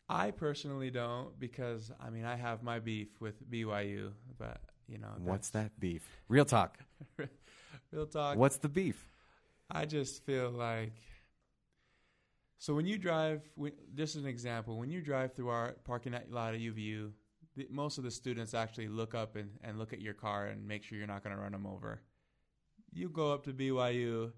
I 0.08 0.30
personally 0.30 0.90
don't 0.90 1.38
because 1.38 1.92
I 2.00 2.08
mean 2.08 2.24
I 2.24 2.36
have 2.36 2.62
my 2.62 2.78
beef 2.78 3.08
with 3.20 3.48
BYU, 3.50 4.12
but 4.38 4.60
you 4.88 4.98
know 4.98 5.08
What's 5.18 5.50
that 5.50 5.78
beef? 5.78 6.06
Real 6.28 6.46
talk. 6.46 6.78
Real 7.92 8.06
talk. 8.06 8.38
What's 8.38 8.56
the 8.56 8.68
beef? 8.70 9.08
I 9.70 9.84
just 9.84 10.24
feel 10.24 10.50
like 10.50 10.92
so 12.58 12.74
when 12.74 12.86
you 12.86 12.98
drive, 12.98 13.42
when, 13.56 13.72
just 13.94 14.16
as 14.16 14.22
an 14.22 14.28
example, 14.28 14.78
when 14.78 14.90
you 14.90 15.00
drive 15.00 15.34
through 15.34 15.48
our 15.48 15.72
parking 15.84 16.14
lot 16.30 16.54
at 16.54 16.60
UVU, 16.60 17.10
the, 17.56 17.66
most 17.70 17.98
of 17.98 18.04
the 18.04 18.10
students 18.10 18.54
actually 18.54 18.88
look 18.88 19.14
up 19.14 19.36
and, 19.36 19.50
and 19.62 19.78
look 19.78 19.92
at 19.92 20.00
your 20.00 20.14
car 20.14 20.46
and 20.46 20.66
make 20.66 20.82
sure 20.82 20.98
you're 20.98 21.06
not 21.06 21.22
going 21.22 21.34
to 21.34 21.40
run 21.40 21.52
them 21.52 21.66
over. 21.66 22.00
You 22.92 23.08
go 23.08 23.32
up 23.32 23.44
to 23.44 23.52
BYU, 23.52 24.32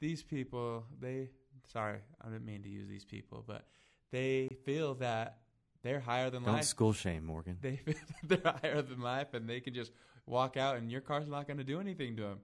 these 0.00 0.22
people, 0.22 0.84
they, 1.00 1.30
sorry, 1.72 1.98
I 2.20 2.28
didn't 2.28 2.46
mean 2.46 2.62
to 2.62 2.68
use 2.68 2.88
these 2.88 3.04
people, 3.04 3.44
but 3.46 3.66
they 4.10 4.48
feel 4.64 4.94
that 4.96 5.38
they're 5.82 6.00
higher 6.00 6.30
than 6.30 6.42
life. 6.42 6.46
Don't 6.46 6.54
life. 6.56 6.64
school 6.64 6.92
shame, 6.92 7.24
Morgan. 7.24 7.58
They 7.60 7.76
feel 7.84 7.94
that 8.28 8.42
they're 8.42 8.52
higher 8.62 8.82
than 8.82 9.00
life 9.00 9.34
and 9.34 9.48
they 9.48 9.60
can 9.60 9.74
just 9.74 9.92
walk 10.26 10.56
out 10.56 10.76
and 10.76 10.90
your 10.90 11.00
car's 11.00 11.28
not 11.28 11.46
going 11.46 11.58
to 11.58 11.64
do 11.64 11.80
anything 11.80 12.16
to 12.16 12.22
them. 12.22 12.38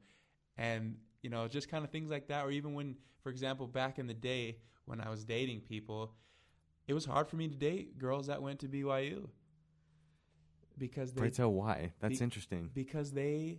And, 0.58 0.96
you 1.26 1.30
know, 1.30 1.48
just 1.48 1.68
kind 1.68 1.84
of 1.84 1.90
things 1.90 2.08
like 2.08 2.28
that. 2.28 2.44
Or 2.44 2.52
even 2.52 2.72
when, 2.74 2.94
for 3.24 3.30
example, 3.30 3.66
back 3.66 3.98
in 3.98 4.06
the 4.06 4.14
day 4.14 4.58
when 4.84 5.00
I 5.00 5.10
was 5.10 5.24
dating 5.24 5.62
people, 5.62 6.14
it 6.86 6.94
was 6.94 7.04
hard 7.04 7.26
for 7.26 7.34
me 7.34 7.48
to 7.48 7.54
date 7.56 7.98
girls 7.98 8.28
that 8.28 8.40
went 8.40 8.60
to 8.60 8.68
BYU 8.68 9.26
because 10.78 11.12
Pray 11.12 11.26
they 11.26 11.34
tell 11.34 11.52
why. 11.52 11.94
That's 11.98 12.20
Be- 12.20 12.24
interesting. 12.24 12.70
because 12.72 13.10
they 13.10 13.58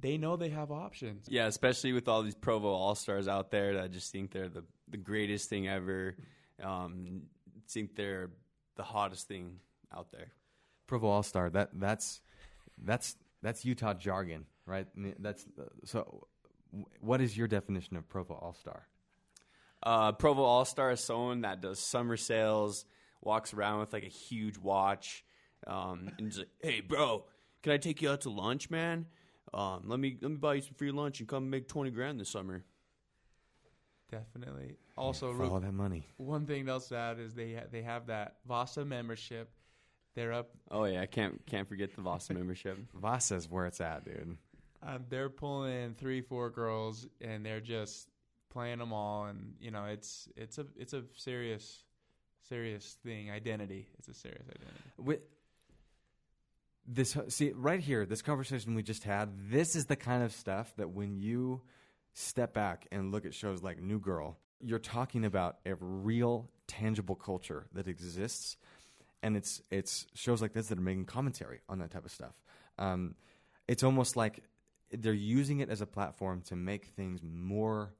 they 0.00 0.16
know 0.16 0.36
they 0.36 0.50
have 0.50 0.70
options. 0.70 1.26
Yeah, 1.28 1.46
especially 1.48 1.92
with 1.92 2.06
all 2.06 2.22
these 2.22 2.36
Provo 2.36 2.68
All 2.68 2.94
Stars 2.94 3.26
out 3.26 3.50
there 3.50 3.74
that 3.74 3.90
just 3.90 4.12
think 4.12 4.30
they're 4.30 4.48
the 4.48 4.62
the 4.86 4.96
greatest 4.96 5.50
thing 5.50 5.66
ever. 5.66 6.14
Um, 6.62 7.22
think 7.68 7.96
they're 7.96 8.30
the 8.76 8.84
hottest 8.84 9.26
thing 9.26 9.58
out 9.92 10.12
there. 10.12 10.28
Provo 10.86 11.08
All 11.08 11.24
Star. 11.24 11.50
That 11.50 11.70
that's 11.72 12.20
that's 12.80 13.16
that's 13.42 13.64
Utah 13.64 13.94
jargon, 13.94 14.46
right? 14.66 14.86
That's 15.18 15.44
uh, 15.60 15.64
so. 15.84 16.27
W- 16.70 16.86
What 17.00 17.20
is 17.20 17.36
your 17.36 17.48
definition 17.48 17.96
of 17.96 18.08
Provo 18.08 18.34
All 18.34 18.54
Star? 18.54 18.86
Uh, 19.82 20.12
Provo 20.12 20.42
All 20.42 20.64
Star 20.64 20.90
is 20.92 21.00
someone 21.04 21.42
that 21.42 21.60
does 21.60 21.78
summer 21.78 22.16
sales, 22.16 22.84
walks 23.22 23.52
around 23.54 23.80
with 23.80 23.92
like 23.92 24.04
a 24.04 24.08
huge 24.08 24.58
watch, 24.58 25.24
um, 25.66 26.10
and 26.18 26.28
is 26.28 26.38
like, 26.38 26.48
"Hey, 26.62 26.80
bro, 26.80 27.24
can 27.62 27.72
I 27.72 27.76
take 27.78 28.02
you 28.02 28.10
out 28.10 28.22
to 28.22 28.30
lunch, 28.30 28.70
man? 28.70 29.06
Um, 29.54 29.82
let 29.86 29.98
me 30.00 30.18
let 30.20 30.30
me 30.30 30.36
buy 30.36 30.54
you 30.54 30.62
some 30.62 30.74
free 30.74 30.90
lunch 30.90 31.20
and 31.20 31.28
come 31.28 31.48
make 31.50 31.68
twenty 31.68 31.90
grand 31.90 32.18
this 32.20 32.30
summer." 32.30 32.64
Definitely. 34.10 34.76
Also, 34.96 35.34
for 35.34 35.44
all 35.44 35.60
that 35.60 35.72
money. 35.74 36.06
one 36.16 36.46
thing 36.46 36.68
else 36.68 36.88
to 36.88 36.96
add 36.96 37.18
is 37.20 37.34
they 37.34 37.54
ha- 37.54 37.66
they 37.70 37.82
have 37.82 38.06
that 38.06 38.36
Vasa 38.46 38.84
membership. 38.84 39.50
They're 40.14 40.32
up 40.32 40.50
Oh 40.70 40.84
yeah, 40.84 41.02
I 41.02 41.06
can't 41.06 41.44
can't 41.46 41.68
forget 41.68 41.94
the 41.94 42.02
Vasa 42.02 42.34
membership. 42.34 42.78
Vasa's 42.94 43.48
where 43.48 43.66
it's 43.66 43.80
at, 43.80 44.04
dude. 44.04 44.36
Um, 44.82 45.04
they're 45.08 45.28
pulling 45.28 45.74
in 45.74 45.94
three, 45.94 46.20
four 46.20 46.50
girls, 46.50 47.06
and 47.20 47.44
they're 47.44 47.60
just 47.60 48.08
playing 48.50 48.78
them 48.78 48.92
all. 48.92 49.26
And 49.26 49.54
you 49.60 49.70
know, 49.70 49.84
it's 49.86 50.28
it's 50.36 50.58
a 50.58 50.66
it's 50.76 50.92
a 50.92 51.02
serious, 51.16 51.82
serious 52.48 52.96
thing. 53.04 53.30
Identity. 53.30 53.88
It's 53.98 54.08
a 54.08 54.14
serious 54.14 54.44
identity. 54.48 54.90
With 54.96 55.20
this, 56.86 57.16
see 57.28 57.52
right 57.54 57.80
here, 57.80 58.06
this 58.06 58.22
conversation 58.22 58.74
we 58.74 58.82
just 58.82 59.04
had. 59.04 59.50
This 59.50 59.76
is 59.76 59.86
the 59.86 59.96
kind 59.96 60.22
of 60.22 60.32
stuff 60.32 60.72
that 60.76 60.90
when 60.90 61.16
you 61.16 61.62
step 62.14 62.54
back 62.54 62.86
and 62.90 63.12
look 63.12 63.26
at 63.26 63.34
shows 63.34 63.62
like 63.62 63.80
New 63.80 64.00
Girl, 64.00 64.38
you're 64.60 64.78
talking 64.78 65.24
about 65.24 65.58
a 65.66 65.74
real, 65.80 66.48
tangible 66.66 67.14
culture 67.14 67.66
that 67.74 67.88
exists, 67.88 68.56
and 69.22 69.36
it's 69.36 69.60
it's 69.70 70.06
shows 70.14 70.40
like 70.40 70.52
this 70.52 70.68
that 70.68 70.78
are 70.78 70.82
making 70.82 71.04
commentary 71.04 71.60
on 71.68 71.78
that 71.80 71.90
type 71.90 72.04
of 72.04 72.10
stuff. 72.10 72.34
Um, 72.78 73.14
it's 73.66 73.82
almost 73.82 74.16
like 74.16 74.42
they're 74.90 75.12
using 75.12 75.60
it 75.60 75.68
as 75.68 75.80
a 75.80 75.86
platform 75.86 76.42
to 76.42 76.56
make 76.56 76.86
things 76.86 77.20
more 77.22 77.92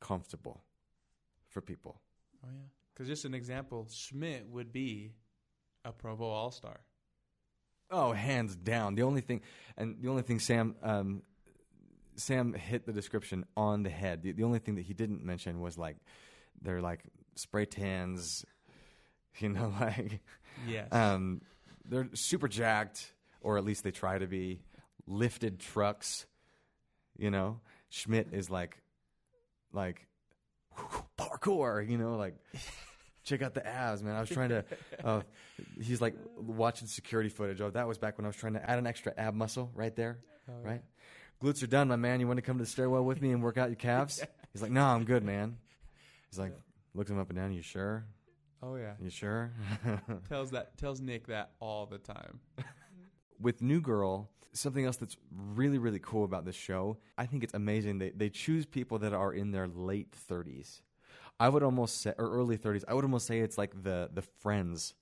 comfortable 0.00 0.62
for 1.48 1.60
people. 1.60 2.00
Oh 2.44 2.48
yeah. 2.52 2.60
Because 2.92 3.08
just 3.08 3.24
an 3.24 3.34
example, 3.34 3.86
Schmidt 3.90 4.46
would 4.50 4.72
be 4.72 5.12
a 5.84 5.92
Provo 5.92 6.24
All 6.26 6.50
Star. 6.50 6.80
Oh, 7.90 8.12
hands 8.12 8.56
down. 8.56 8.94
The 8.94 9.02
only 9.02 9.20
thing, 9.20 9.42
and 9.76 9.96
the 10.00 10.08
only 10.08 10.22
thing 10.22 10.38
Sam 10.40 10.74
um, 10.82 11.22
Sam 12.16 12.52
hit 12.54 12.86
the 12.86 12.92
description 12.92 13.44
on 13.56 13.82
the 13.82 13.90
head. 13.90 14.22
The, 14.22 14.32
the 14.32 14.44
only 14.44 14.58
thing 14.58 14.74
that 14.76 14.82
he 14.82 14.94
didn't 14.94 15.24
mention 15.24 15.60
was 15.60 15.78
like 15.78 15.96
they're 16.60 16.80
like 16.82 17.04
spray 17.36 17.64
tans, 17.66 18.44
you 19.38 19.48
know, 19.50 19.72
like 19.80 20.20
Yes. 20.68 20.92
um, 20.92 21.40
they're 21.84 22.08
super 22.14 22.48
jacked, 22.48 23.12
or 23.40 23.56
at 23.58 23.64
least 23.64 23.84
they 23.84 23.90
try 23.90 24.18
to 24.18 24.26
be. 24.26 24.60
Lifted 25.08 25.58
trucks, 25.58 26.26
you 27.22 27.30
know. 27.30 27.60
Schmidt 27.88 28.28
is 28.32 28.50
like, 28.50 28.78
like 29.72 30.06
parkour, 31.18 31.88
you 31.88 31.98
know, 31.98 32.16
like 32.16 32.34
check 33.24 33.42
out 33.42 33.54
the 33.54 33.66
abs, 33.66 34.02
man. 34.02 34.16
I 34.16 34.20
was 34.20 34.30
trying 34.30 34.48
to. 34.50 34.64
Uh, 35.04 35.22
he's 35.80 36.00
like 36.00 36.14
watching 36.36 36.88
security 36.88 37.28
footage. 37.28 37.60
Oh, 37.60 37.70
that 37.70 37.86
was 37.86 37.98
back 37.98 38.18
when 38.18 38.24
I 38.24 38.28
was 38.28 38.36
trying 38.36 38.54
to 38.54 38.70
add 38.70 38.78
an 38.78 38.86
extra 38.86 39.12
ab 39.16 39.34
muscle 39.34 39.70
right 39.74 39.94
there, 39.94 40.18
right? 40.62 40.82
Glutes 41.42 41.62
are 41.62 41.66
done, 41.66 41.88
my 41.88 41.96
man. 41.96 42.20
You 42.20 42.26
want 42.26 42.38
to 42.38 42.42
come 42.42 42.58
to 42.58 42.64
the 42.64 42.70
stairwell 42.70 43.04
with 43.04 43.20
me 43.20 43.32
and 43.32 43.42
work 43.42 43.58
out 43.58 43.68
your 43.68 43.76
calves? 43.76 44.22
He's 44.52 44.62
like, 44.62 44.70
no, 44.70 44.84
I'm 44.84 45.04
good, 45.04 45.24
man. 45.24 45.56
He's 46.30 46.38
like, 46.38 46.52
looks 46.94 47.10
him 47.10 47.18
up 47.18 47.30
and 47.30 47.38
down. 47.38 47.52
You 47.52 47.62
sure? 47.62 48.04
Oh 48.62 48.76
yeah. 48.76 48.92
You 49.02 49.10
sure? 49.10 49.52
Tells 50.28 50.52
that 50.52 50.76
tells 50.78 51.00
Nick 51.00 51.26
that 51.26 51.50
all 51.58 51.86
the 51.86 51.98
time. 51.98 52.40
With 53.42 53.60
New 53.60 53.80
Girl, 53.80 54.30
something 54.52 54.84
else 54.84 54.96
that's 54.96 55.16
really, 55.54 55.78
really 55.78 55.98
cool 55.98 56.24
about 56.24 56.44
this 56.44 56.54
show, 56.54 56.98
I 57.18 57.26
think 57.26 57.42
it's 57.42 57.54
amazing. 57.54 57.98
They 57.98 58.10
they 58.10 58.30
choose 58.30 58.64
people 58.66 58.98
that 59.00 59.12
are 59.12 59.32
in 59.32 59.50
their 59.50 59.66
late 59.66 60.12
thirties. 60.12 60.82
I 61.40 61.48
would 61.48 61.62
almost 61.62 62.00
say 62.00 62.14
or 62.18 62.30
early 62.30 62.56
thirties. 62.56 62.84
I 62.86 62.94
would 62.94 63.04
almost 63.04 63.26
say 63.26 63.40
it's 63.40 63.58
like 63.58 63.82
the 63.82 64.10
the 64.12 64.22
friends 64.22 64.94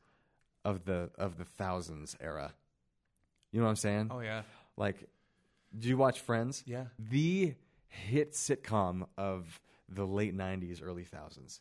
of 0.65 0.85
the 0.85 1.11
of 1.19 1.37
the 1.39 1.45
thousands 1.45 2.17
era. 2.21 2.55
You 3.53 3.61
know 3.61 3.67
what 3.67 3.71
I'm 3.71 3.77
saying? 3.77 4.11
Oh 4.11 4.21
yeah. 4.21 4.43
Like, 4.77 5.09
do 5.77 5.89
you 5.89 5.97
watch 5.97 6.21
Friends? 6.21 6.63
Yeah. 6.67 6.85
The 6.99 7.55
hit 7.87 8.33
sitcom 8.33 9.07
of 9.19 9.61
the 9.89 10.07
late 10.07 10.37
'90s, 10.37 10.81
early 10.83 11.05
thousands. 11.05 11.61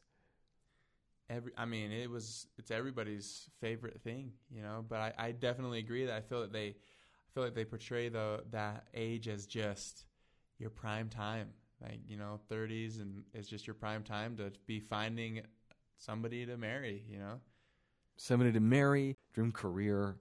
Every, 1.30 1.52
I 1.58 1.66
mean, 1.66 1.92
it 1.92 2.10
was 2.10 2.48
it's 2.58 2.72
everybody's 2.72 3.50
favorite 3.62 4.02
thing, 4.02 4.32
you 4.50 4.62
know. 4.64 4.84
But 4.88 5.00
I, 5.00 5.14
I 5.28 5.32
definitely 5.32 5.80
agree 5.80 6.06
that 6.06 6.16
I 6.16 6.22
feel 6.22 6.42
that 6.42 6.52
they, 6.52 6.70
I 6.70 7.30
feel 7.34 7.44
like 7.44 7.54
they 7.54 7.66
portray 7.66 8.10
the 8.10 8.44
that 8.52 8.88
age 8.94 9.28
as 9.28 9.46
just 9.46 10.06
your 10.58 10.72
prime 10.72 11.08
time, 11.10 11.50
like 11.82 12.00
you 12.08 12.18
know, 12.18 12.40
thirties, 12.50 13.00
and 13.00 13.24
it's 13.34 13.48
just 13.48 13.68
your 13.68 13.76
prime 13.76 14.04
time 14.04 14.38
to 14.38 14.52
be 14.66 14.80
finding 14.80 15.42
somebody 15.98 16.46
to 16.46 16.58
marry, 16.58 17.04
you 17.08 17.20
know. 17.20 17.40
somebody 18.18 18.52
to 18.52 18.60
marry, 18.60 19.16
dream 19.34 19.52
career. 19.52 20.16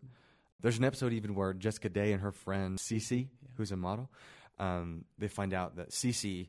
There's 0.60 0.78
an 0.78 0.84
episode 0.84 1.12
even 1.12 1.34
where 1.34 1.54
Jessica 1.54 1.88
Day 1.88 2.12
and 2.12 2.20
her 2.20 2.32
friend 2.32 2.78
Cece, 2.78 3.28
who's 3.56 3.70
a 3.72 3.76
model, 3.76 4.10
um, 4.58 5.04
they 5.18 5.28
find 5.28 5.54
out 5.54 5.76
that 5.76 5.90
Cece 5.90 6.48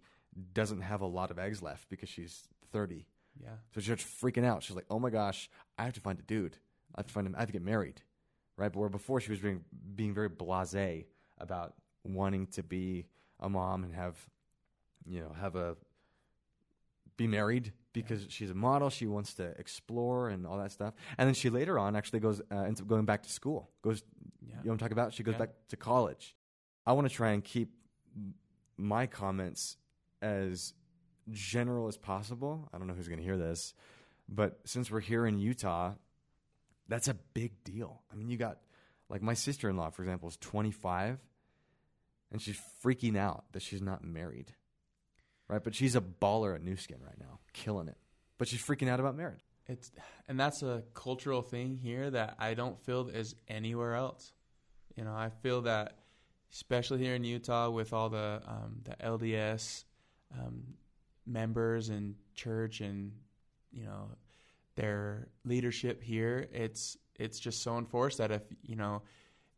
doesn't 0.53 0.81
have 0.81 1.01
a 1.01 1.05
lot 1.05 1.31
of 1.31 1.39
eggs 1.39 1.61
left 1.61 1.89
because 1.89 2.09
she's 2.09 2.47
30. 2.71 3.05
Yeah, 3.41 3.49
So 3.73 3.79
she 3.81 3.85
starts 3.85 4.03
freaking 4.03 4.43
out. 4.45 4.63
She's 4.63 4.75
like, 4.75 4.85
"Oh 4.89 4.99
my 4.99 5.09
gosh, 5.09 5.49
I 5.77 5.85
have 5.85 5.93
to 5.93 6.01
find 6.01 6.19
a 6.19 6.23
dude. 6.23 6.57
I 6.95 6.99
have 6.99 7.07
to 7.07 7.13
find 7.13 7.25
him. 7.25 7.35
I 7.35 7.39
have 7.39 7.47
to 7.49 7.53
get 7.53 7.61
married." 7.63 8.01
Right? 8.57 8.71
But 8.71 8.79
where 8.79 8.89
before 8.89 9.21
she 9.21 9.31
was 9.31 9.39
being 9.39 9.63
being 9.95 10.13
very 10.13 10.29
blasé 10.29 11.05
about 11.37 11.73
wanting 12.03 12.47
to 12.47 12.63
be 12.63 13.05
a 13.39 13.47
mom 13.49 13.83
and 13.85 13.93
have, 13.93 14.17
you 15.05 15.21
know, 15.21 15.31
have 15.39 15.55
a 15.55 15.77
be 17.17 17.27
married 17.27 17.73
because 17.93 18.25
she's 18.29 18.49
a 18.49 18.53
model. 18.53 18.89
She 18.89 19.07
wants 19.07 19.33
to 19.35 19.45
explore 19.57 20.29
and 20.29 20.45
all 20.45 20.57
that 20.57 20.71
stuff. 20.71 20.93
And 21.17 21.27
then 21.27 21.33
she 21.33 21.49
later 21.49 21.77
on 21.79 21.95
actually 21.95 22.19
goes 22.19 22.41
uh, 22.51 22.55
ends 22.63 22.81
up 22.81 22.87
going 22.87 23.05
back 23.05 23.23
to 23.23 23.29
school. 23.29 23.69
Goes, 23.81 24.03
yeah, 24.41 24.49
you 24.49 24.55
know 24.55 24.61
what 24.63 24.71
I'm 24.73 24.77
talking 24.79 24.93
about? 24.93 25.13
She 25.13 25.23
goes 25.23 25.33
Yeah. 25.33 25.39
back 25.39 25.49
to 25.69 25.77
college. 25.77 26.35
I 26.85 26.93
want 26.93 27.07
to 27.09 27.13
try 27.13 27.31
and 27.31 27.43
keep 27.43 27.73
my 28.77 29.05
comments 29.07 29.77
as 30.21 30.73
general 31.31 31.87
as 31.87 31.97
possible. 31.97 32.69
I 32.73 32.77
don't 32.77 32.87
know 32.87 32.93
who's 32.93 33.07
going 33.07 33.19
to 33.19 33.25
hear 33.25 33.37
this, 33.37 33.73
but 34.27 34.59
since 34.65 34.91
we're 34.91 34.99
here 34.99 35.25
in 35.25 35.39
Utah, 35.39 35.93
that's 36.87 37.07
a 37.07 37.15
big 37.33 37.63
deal. 37.63 38.01
I 38.11 38.15
mean, 38.15 38.29
you 38.29 38.37
got 38.37 38.57
like 39.09 39.21
my 39.21 39.33
sister 39.33 39.69
in 39.69 39.77
law, 39.77 39.89
for 39.89 40.01
example, 40.03 40.29
is 40.29 40.37
25, 40.37 41.19
and 42.31 42.41
she's 42.41 42.59
freaking 42.83 43.17
out 43.17 43.45
that 43.53 43.61
she's 43.61 43.81
not 43.81 44.03
married, 44.03 44.53
right? 45.47 45.63
But 45.63 45.75
she's 45.75 45.95
a 45.95 46.01
baller 46.01 46.55
at 46.55 46.63
Nu 46.63 46.75
Skin 46.75 46.99
right 47.03 47.19
now, 47.19 47.39
killing 47.53 47.87
it. 47.87 47.97
But 48.37 48.47
she's 48.47 48.61
freaking 48.61 48.87
out 48.87 48.99
about 48.99 49.15
marriage. 49.15 49.41
it's 49.67 49.91
and 50.27 50.39
that's 50.39 50.63
a 50.63 50.83
cultural 50.93 51.41
thing 51.41 51.75
here 51.75 52.09
that 52.09 52.35
I 52.39 52.53
don't 52.53 52.79
feel 52.79 53.07
is 53.09 53.35
anywhere 53.47 53.95
else. 53.95 54.31
You 54.95 55.03
know, 55.03 55.13
I 55.13 55.29
feel 55.29 55.61
that 55.61 55.97
especially 56.51 56.99
here 56.99 57.15
in 57.15 57.23
Utah 57.23 57.69
with 57.69 57.93
all 57.93 58.09
the 58.09 58.41
um, 58.47 58.81
the 58.83 58.95
LDS 59.03 59.83
um, 60.37 60.63
members 61.29 61.89
and 61.89 62.15
church 62.35 62.81
and 62.81 63.11
you 63.71 63.85
know 63.85 64.09
their 64.75 65.27
leadership 65.45 66.01
here, 66.01 66.47
it's 66.51 66.97
it's 67.15 67.39
just 67.39 67.61
so 67.61 67.77
enforced 67.77 68.17
that 68.17 68.31
if 68.31 68.41
you 68.63 68.75
know 68.75 69.01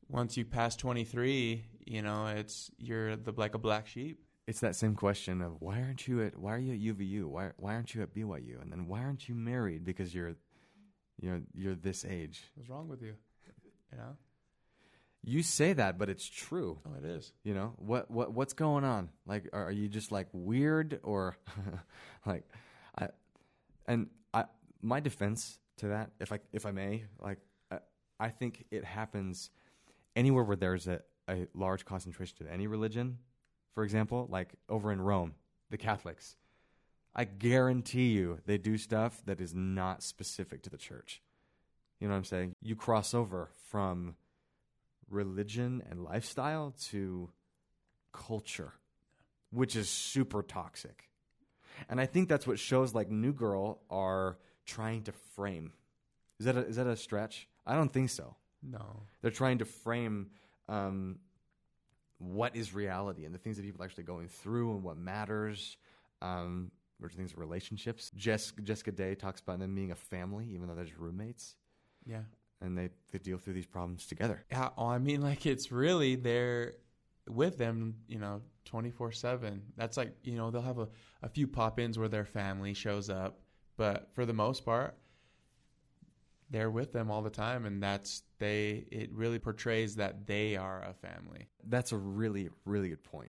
once 0.10 0.36
you 0.36 0.44
pass 0.44 0.76
23, 0.76 1.64
you 1.86 2.02
know 2.02 2.28
it's 2.28 2.72
you're 2.78 3.16
the 3.16 3.34
like 3.38 3.56
a 3.56 3.60
black 3.60 3.88
sheep. 3.88 4.24
It's 4.48 4.60
that 4.62 4.76
same 4.76 4.96
question 4.96 5.42
of 5.42 5.62
why 5.62 5.82
aren't 5.82 6.08
you 6.08 6.24
at 6.24 6.38
why 6.38 6.56
are 6.56 6.60
you 6.60 6.74
at 6.74 6.98
UVU? 6.98 7.26
Why 7.26 7.52
why 7.58 7.76
aren't 7.76 7.96
you 7.96 8.02
at 8.02 8.14
BYU? 8.14 8.62
And 8.62 8.72
then 8.72 8.88
why 8.88 9.02
aren't 9.02 9.30
you 9.30 9.36
married 9.36 9.86
because 9.86 10.14
you're 10.14 10.36
you 11.22 11.30
know 11.30 11.42
you're 11.54 11.76
this 11.76 12.04
age. 12.04 12.44
What's 12.56 12.70
wrong 12.70 12.88
with 12.88 13.02
you? 13.02 13.14
You 13.92 13.98
know? 13.98 14.18
You 15.24 15.44
say 15.44 15.74
that, 15.74 16.00
but 16.00 16.10
it's 16.10 16.28
true. 16.28 16.80
Oh, 16.86 16.98
it 16.98 17.06
is. 17.06 17.32
You 17.44 17.54
know 17.54 17.74
what 17.78 18.10
what 18.10 18.34
what's 18.34 18.54
going 18.54 18.84
on? 18.84 19.10
Like, 19.28 19.50
are, 19.54 19.66
are 19.66 19.72
you 19.72 19.88
just 19.88 20.12
like 20.12 20.28
weird 20.34 21.00
or 21.04 21.38
like 22.26 22.44
I 22.98 23.10
and 23.86 24.08
I 24.34 24.46
my 24.82 25.00
defense 25.00 25.60
to 25.78 25.90
that, 25.90 26.12
if 26.20 26.32
I 26.32 26.40
if 26.54 26.66
I 26.66 26.72
may, 26.72 27.04
like 27.20 27.40
I, 27.72 27.78
I 28.20 28.30
think 28.30 28.66
it 28.72 28.84
happens 28.84 29.52
anywhere 30.16 30.44
where 30.44 30.58
there's 30.58 30.88
a, 30.88 31.02
a 31.30 31.48
large 31.54 31.86
concentration 31.86 32.38
of 32.46 32.52
any 32.52 32.68
religion. 32.68 33.20
For 33.74 33.84
example, 33.84 34.28
like 34.30 34.54
over 34.70 34.92
in 34.92 35.02
Rome, 35.02 35.36
the 35.70 35.78
Catholics. 35.78 36.36
I 37.14 37.26
guarantee 37.26 38.10
you 38.12 38.40
they 38.46 38.58
do 38.58 38.78
stuff 38.78 39.22
that 39.26 39.42
is 39.42 39.54
not 39.54 40.02
specific 40.02 40.62
to 40.64 40.70
the 40.70 40.78
church. 40.78 41.22
You 42.00 42.08
know 42.08 42.14
what 42.14 42.20
I'm 42.20 42.26
saying? 42.26 42.56
You 42.62 42.76
cross 42.76 43.14
over 43.14 43.50
from 43.70 44.16
religion 45.12 45.84
and 45.90 46.04
lifestyle 46.04 46.74
to 46.90 47.30
culture, 48.14 48.74
which 49.52 49.76
is 49.76 49.90
super 49.90 50.42
toxic. 50.42 51.10
And 51.90 52.00
I 52.00 52.06
think 52.06 52.30
that's 52.30 52.46
what 52.46 52.60
shows 52.60 52.94
like 52.94 53.10
New 53.10 53.34
Girl 53.34 53.82
are 53.90 54.38
trying 54.66 55.04
to 55.04 55.12
frame. 55.36 55.74
Is 56.40 56.46
that 56.46 56.58
a, 56.58 56.66
is 56.66 56.76
that 56.76 56.88
a 56.88 56.96
stretch? 56.96 57.48
I 57.66 57.76
don't 57.76 57.92
think 57.92 58.10
so. 58.10 58.36
No. 58.62 59.04
They're 59.22 59.32
trying 59.32 59.60
to 59.60 59.66
frame 59.66 60.32
um, 60.68 61.20
what 62.18 62.56
is 62.56 62.74
reality 62.74 63.26
and 63.26 63.34
the 63.34 63.40
things 63.40 63.58
that 63.58 63.64
people 63.64 63.82
are 63.82 63.86
actually 63.86 64.04
going 64.04 64.28
through 64.28 64.74
and 64.74 64.84
what 64.84 64.98
matters. 64.98 65.78
Um, 66.22 66.72
which 67.02 67.14
are 67.14 67.18
things 67.18 67.36
relationships. 67.36 68.12
Jess, 68.16 68.54
Jessica 68.64 68.92
Day 68.92 69.16
talks 69.16 69.42
about 69.42 69.60
them 69.60 69.74
being 69.74 69.92
a 69.92 69.96
family, 69.96 70.48
even 70.54 70.68
though 70.68 70.76
they're 70.76 70.86
just 70.86 70.98
roommates, 70.98 71.56
Yeah. 72.06 72.22
And 72.62 72.78
they, 72.78 72.90
they 73.12 73.20
deal 73.20 73.38
through 73.38 73.54
these 73.54 73.66
problems 73.66 74.06
together. 74.06 74.44
Yeah, 74.52 74.70
oh, 74.78 74.88
I 74.88 74.98
mean, 75.00 75.22
like 75.22 75.46
it's 75.46 75.72
really 75.72 76.16
they're 76.16 76.74
with 77.30 77.58
them, 77.58 77.96
you 78.08 78.20
know, 78.20 78.42
twenty 78.66 78.92
four 78.92 79.12
seven. 79.12 79.62
That's 79.78 79.98
like 79.98 80.14
you 80.24 80.36
know 80.36 80.52
they'll 80.52 80.62
have 80.62 80.80
a, 80.80 80.88
a 81.22 81.30
few 81.30 81.48
pop 81.48 81.80
ins 81.80 81.98
where 81.98 82.08
their 82.10 82.26
family 82.26 82.74
shows 82.74 83.10
up, 83.10 83.40
but 83.78 84.10
for 84.14 84.26
the 84.26 84.34
most 84.34 84.66
part, 84.66 84.96
they're 86.50 86.72
with 86.72 86.94
them 86.94 87.10
all 87.10 87.22
the 87.22 87.30
time, 87.30 87.66
and 87.66 87.82
that's 87.82 88.24
they. 88.40 88.86
It 88.92 89.12
really 89.14 89.40
portrays 89.40 89.96
that 89.96 90.28
they 90.28 90.56
are 90.56 90.84
a 90.84 90.94
family. 90.94 91.48
That's 91.68 91.92
a 91.92 91.98
really, 91.98 92.50
really 92.66 92.90
good 92.90 93.04
point. 93.04 93.32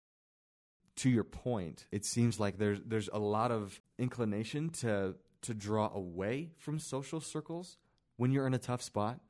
To 0.96 1.10
your 1.10 1.24
point, 1.24 1.86
it 1.92 2.04
seems 2.04 2.40
like 2.40 2.58
there's 2.58 2.80
there's 2.86 3.10
a 3.12 3.18
lot 3.18 3.50
of 3.50 3.80
inclination 3.98 4.70
to 4.80 5.14
to 5.42 5.54
draw 5.54 5.90
away 5.94 6.50
from 6.58 6.78
social 6.78 7.20
circles 7.20 7.76
when 8.16 8.32
you're 8.32 8.46
in 8.46 8.54
a 8.54 8.58
tough 8.58 8.82
spot, 8.82 9.20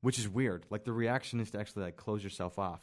which 0.00 0.18
is 0.18 0.28
weird. 0.28 0.64
Like 0.70 0.84
the 0.84 0.92
reaction 0.92 1.40
is 1.40 1.50
to 1.50 1.58
actually 1.58 1.84
like 1.84 1.96
close 1.96 2.22
yourself 2.22 2.58
off, 2.58 2.80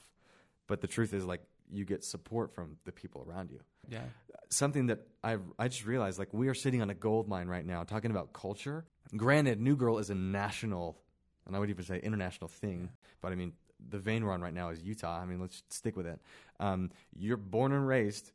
but 0.68 0.82
the 0.82 0.88
truth 0.88 1.14
is 1.14 1.26
like 1.26 1.42
you 1.72 1.86
get 1.86 2.04
support 2.04 2.54
from 2.54 2.78
the 2.86 2.92
people 2.92 3.26
around 3.28 3.52
you. 3.52 3.60
Yeah, 3.88 4.02
Something 4.50 4.88
that 4.88 5.08
I 5.24 5.38
I 5.58 5.68
just 5.68 5.86
realized 5.86 6.20
like 6.20 6.34
we 6.34 6.48
are 6.48 6.54
sitting 6.54 6.82
on 6.82 6.90
a 6.90 6.94
gold 6.94 7.28
mine 7.28 7.48
right 7.48 7.66
now 7.66 7.84
talking 7.84 8.12
about 8.12 8.34
culture. 8.34 8.86
Granted, 9.16 9.60
New 9.60 9.76
Girl 9.76 9.98
is 9.98 10.10
a 10.10 10.16
national, 10.16 10.98
and 11.46 11.56
I 11.56 11.60
would 11.60 11.70
even 11.70 11.84
say 11.86 12.00
international 12.00 12.48
thing, 12.48 12.90
but 13.22 13.32
I 13.32 13.36
mean 13.36 13.54
the 13.90 13.98
vein 13.98 14.24
we're 14.24 14.32
on 14.32 14.42
right 14.42 14.54
now 14.54 14.70
is 14.70 14.82
Utah. 14.82 15.20
I 15.20 15.26
mean, 15.26 15.40
let's 15.40 15.64
stick 15.70 15.98
with 15.98 16.06
it. 16.06 16.20
Um, 16.60 16.92
you're 17.16 17.38
born 17.38 17.72
and 17.72 17.88
raised 17.88 18.32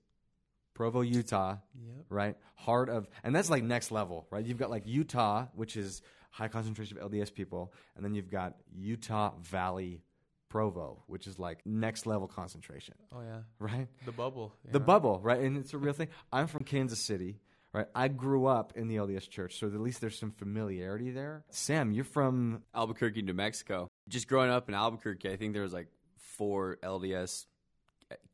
Provo, 0.75 1.01
Utah, 1.01 1.57
yep, 1.75 2.05
right? 2.11 2.37
Heart 2.57 2.91
of, 2.91 3.09
and 3.25 3.35
that's 3.35 3.49
like 3.49 3.63
next 3.63 3.91
level, 3.91 4.27
right? 4.31 4.45
You've 4.45 4.59
got 4.59 4.71
like 4.71 4.87
Utah, 4.87 5.47
which 5.55 5.77
is 5.77 6.03
high 6.37 6.49
concentration 6.49 6.99
of 6.99 7.11
LDS 7.11 7.33
people, 7.33 7.73
and 7.97 8.05
then 8.05 8.15
you've 8.15 8.31
got 8.31 8.57
Utah 8.75 9.33
Valley, 9.43 10.03
Provo, 10.49 11.03
which 11.07 11.27
is 11.27 11.39
like 11.39 11.65
next 11.67 12.07
level 12.07 12.29
concentration, 12.29 12.95
oh 13.15 13.21
yeah, 13.21 13.41
right? 13.59 13.89
the 14.05 14.13
bubble, 14.13 14.53
you 14.65 14.71
The 14.73 14.79
know? 14.79 14.85
bubble, 14.85 15.21
right? 15.23 15.41
And 15.41 15.57
it's 15.57 15.73
a 15.75 15.79
real 15.79 15.93
thing. 15.93 16.09
I'm 16.33 16.47
from 16.47 16.65
Kansas 16.65 17.01
City, 17.01 17.41
right? 17.73 17.87
I 17.95 18.09
grew 18.09 18.47
up 18.47 18.73
in 18.77 18.87
the 18.89 18.97
LDS 18.97 19.29
church, 19.29 19.59
so 19.59 19.67
at 19.67 19.73
least 19.81 20.01
there's 20.01 20.19
some 20.19 20.31
familiarity 20.31 21.11
there. 21.11 21.45
Sam, 21.51 21.91
you're 21.93 22.05
from 22.05 22.63
Albuquerque, 22.75 23.23
New 23.23 23.35
Mexico. 23.35 23.89
Just 24.09 24.29
growing 24.29 24.51
up 24.51 24.69
in 24.69 24.75
Albuquerque, 24.75 25.29
I 25.31 25.37
think 25.37 25.53
there 25.53 25.63
was 25.63 25.73
like 25.73 25.89
four 26.17 26.79
LDS 26.83 27.47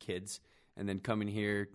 kids, 0.00 0.40
and 0.76 0.88
then 0.88 0.98
coming 0.98 1.28
here, 1.28 1.68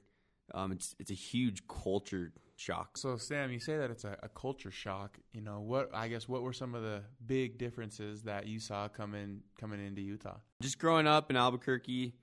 um, 0.53 0.71
it's 0.71 0.93
it's 0.99 1.11
a 1.11 1.15
huge 1.15 1.67
culture 1.67 2.31
shock. 2.57 2.97
So 2.97 3.17
Sam, 3.17 3.51
you 3.51 3.59
say 3.59 3.77
that 3.77 3.89
it's 3.89 4.03
a, 4.03 4.17
a 4.23 4.29
culture 4.29 4.71
shock. 4.71 5.17
You 5.31 5.41
know 5.41 5.59
what? 5.59 5.89
I 5.93 6.07
guess 6.07 6.27
what 6.27 6.41
were 6.41 6.53
some 6.53 6.75
of 6.75 6.81
the 6.81 7.03
big 7.25 7.57
differences 7.57 8.23
that 8.23 8.47
you 8.47 8.59
saw 8.59 8.87
coming 8.87 9.41
coming 9.59 9.85
into 9.85 10.01
Utah? 10.01 10.37
Just 10.61 10.79
growing 10.79 11.07
up 11.07 11.29
in 11.29 11.37
Albuquerque, 11.37 12.13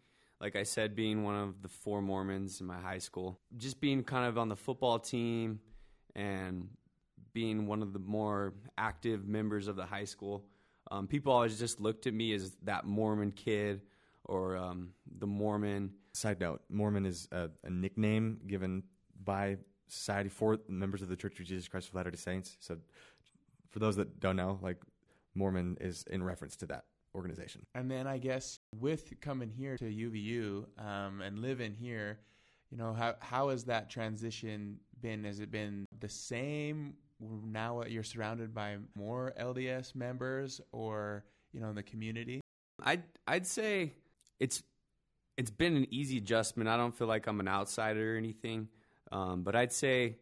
like 0.41 0.57
I 0.57 0.65
said, 0.65 0.95
being 0.95 1.23
one 1.23 1.37
of 1.37 1.63
the 1.63 1.69
four 1.69 2.03
Mormons 2.03 2.61
in 2.61 2.67
my 2.67 2.81
high 2.81 2.99
school, 2.99 3.39
just 3.57 3.81
being 3.81 4.03
kind 4.03 4.27
of 4.27 4.37
on 4.37 4.49
the 4.49 4.57
football 4.57 4.99
team 4.99 5.61
and 6.15 6.69
being 7.33 7.67
one 7.67 7.83
of 7.83 7.93
the 7.93 7.99
more 7.99 8.55
active 8.77 9.27
members 9.27 9.69
of 9.69 9.77
the 9.77 9.87
high 9.87 10.05
school, 10.05 10.45
um, 10.91 11.07
people 11.07 11.33
always 11.33 11.59
just 11.59 11.81
looked 11.81 12.07
at 12.07 12.15
me 12.15 12.35
as 12.35 12.57
that 12.63 12.85
Mormon 12.85 13.33
kid 13.33 13.83
or 14.25 14.57
um, 14.57 14.91
the 15.19 15.27
Mormon. 15.27 15.93
Side 16.13 16.41
note: 16.41 16.63
Mormon 16.69 17.07
is 17.07 17.29
a, 17.33 17.51
a 17.65 17.71
nickname 17.71 18.41
given 18.47 18.83
by 19.25 19.57
society 19.95 20.29
for 20.29 20.59
members 20.69 21.03
of 21.03 21.09
the 21.09 21.17
Church 21.17 21.39
of 21.41 21.47
Jesus 21.47 21.69
Christ 21.69 21.89
of 21.89 21.95
Latter 21.95 22.11
Day 22.11 22.17
Saints. 22.17 22.57
So, 22.61 22.79
for 23.71 23.79
those 23.79 23.97
that 23.97 24.21
don't 24.21 24.37
know, 24.37 24.59
like 24.63 24.79
Mormon 25.35 25.77
is 25.81 26.05
in 26.11 26.23
reference 26.23 26.57
to 26.57 26.67
that 26.67 26.85
organization. 27.15 27.67
And 27.75 27.91
then 27.91 28.07
I 28.07 28.19
guess 28.19 28.59
with 28.79 29.13
coming 29.21 29.51
here 29.51 29.77
to 29.77 29.85
UVU 29.85 30.65
um, 30.85 31.21
and 31.21 31.39
living 31.39 31.75
here, 31.75 32.19
you 32.71 32.79
know 32.79 32.93
how 32.93 33.15
how 33.21 33.51
has 33.51 33.65
that 33.65 33.91
transition 33.91 34.79
been? 35.01 35.25
Has 35.25 35.41
it 35.41 35.51
been 35.51 35.87
the 36.01 36.09
same 36.09 36.95
now? 37.21 37.81
that 37.81 37.91
You're 37.91 38.03
surrounded 38.03 38.55
by 38.55 38.79
more 38.97 39.33
LDS 39.41 39.95
members, 39.95 40.61
or 40.73 41.25
you 41.53 41.61
know, 41.61 41.69
in 41.69 41.77
the 41.77 41.83
community. 41.83 42.41
I'd 42.83 43.05
I'd 43.27 43.47
say 43.47 43.93
it's 44.41 44.63
it's 45.37 45.51
been 45.51 45.77
an 45.77 45.87
easy 45.91 46.19
adjustment. 46.19 46.69
I 46.69 46.77
don't 46.77 46.97
feel 46.97 47.07
like 47.07 47.27
I'm 47.27 47.41
an 47.41 47.49
outsider 47.49 48.15
or 48.15 48.19
anything, 48.19 48.69
um, 49.13 49.43
but 49.43 49.55
I'd 49.55 49.73
say 49.73 50.17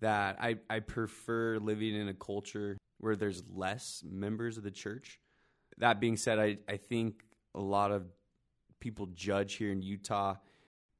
that 0.00 0.36
I 0.40 0.56
I 0.68 0.80
prefer 0.80 1.58
living 1.58 1.94
in 1.94 2.08
a 2.08 2.14
culture 2.14 2.76
where 2.98 3.16
there's 3.16 3.42
less 3.52 4.02
members 4.08 4.56
of 4.56 4.62
the 4.62 4.70
church. 4.70 5.20
That 5.78 6.00
being 6.00 6.16
said, 6.16 6.38
I 6.38 6.58
I 6.68 6.76
think 6.76 7.24
a 7.54 7.60
lot 7.60 7.90
of 7.90 8.04
people 8.80 9.06
judge 9.06 9.54
here 9.54 9.72
in 9.72 9.82
Utah. 9.82 10.36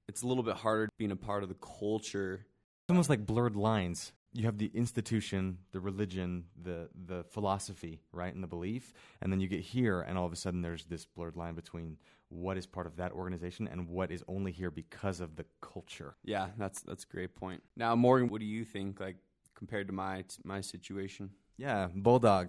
It's 0.09 0.22
a 0.22 0.26
little 0.26 0.42
bit 0.42 0.56
harder 0.56 0.88
being 0.98 1.12
a 1.12 1.16
part 1.16 1.42
of 1.42 1.48
the 1.48 1.56
culture. 1.56 2.46
It's 2.85 2.90
almost 2.90 3.09
like 3.09 3.24
blurred 3.24 3.56
lines. 3.56 4.12
You 4.33 4.44
have 4.44 4.59
the 4.59 4.70
institution, 4.74 5.59
the 5.72 5.80
religion, 5.80 6.44
the 6.61 6.88
the 7.06 7.24
philosophy, 7.24 8.00
right, 8.12 8.33
and 8.33 8.42
the 8.42 8.48
belief, 8.48 8.92
and 9.20 9.33
then 9.33 9.40
you 9.40 9.48
get 9.48 9.61
here, 9.61 10.00
and 10.00 10.16
all 10.18 10.26
of 10.26 10.33
a 10.33 10.37
sudden 10.37 10.62
there's 10.62 10.85
this 10.85 11.04
blurred 11.04 11.37
line 11.37 11.54
between 11.54 11.96
what 12.31 12.57
is 12.57 12.64
part 12.64 12.87
of 12.87 12.97
that 12.97 13.12
organization 13.12 13.69
and 13.69 13.88
what 13.88 14.11
is 14.11 14.25
only 14.29 14.53
here 14.53 14.71
because 14.71 15.21
of 15.21 15.37
the 15.37 15.45
culture. 15.61 16.14
Yeah, 16.25 16.49
that's 16.57 16.81
that's 16.81 17.05
a 17.05 17.07
great 17.07 17.35
point. 17.35 17.62
Now, 17.77 17.95
Morgan, 17.95 18.29
what 18.29 18.40
do 18.40 18.47
you 18.47 18.64
think 18.64 18.99
like 19.01 19.16
compared 19.55 19.87
to 19.88 19.93
my 19.93 20.25
my 20.45 20.61
situation? 20.62 21.31
Yeah, 21.59 21.88
bulldog, 21.95 22.49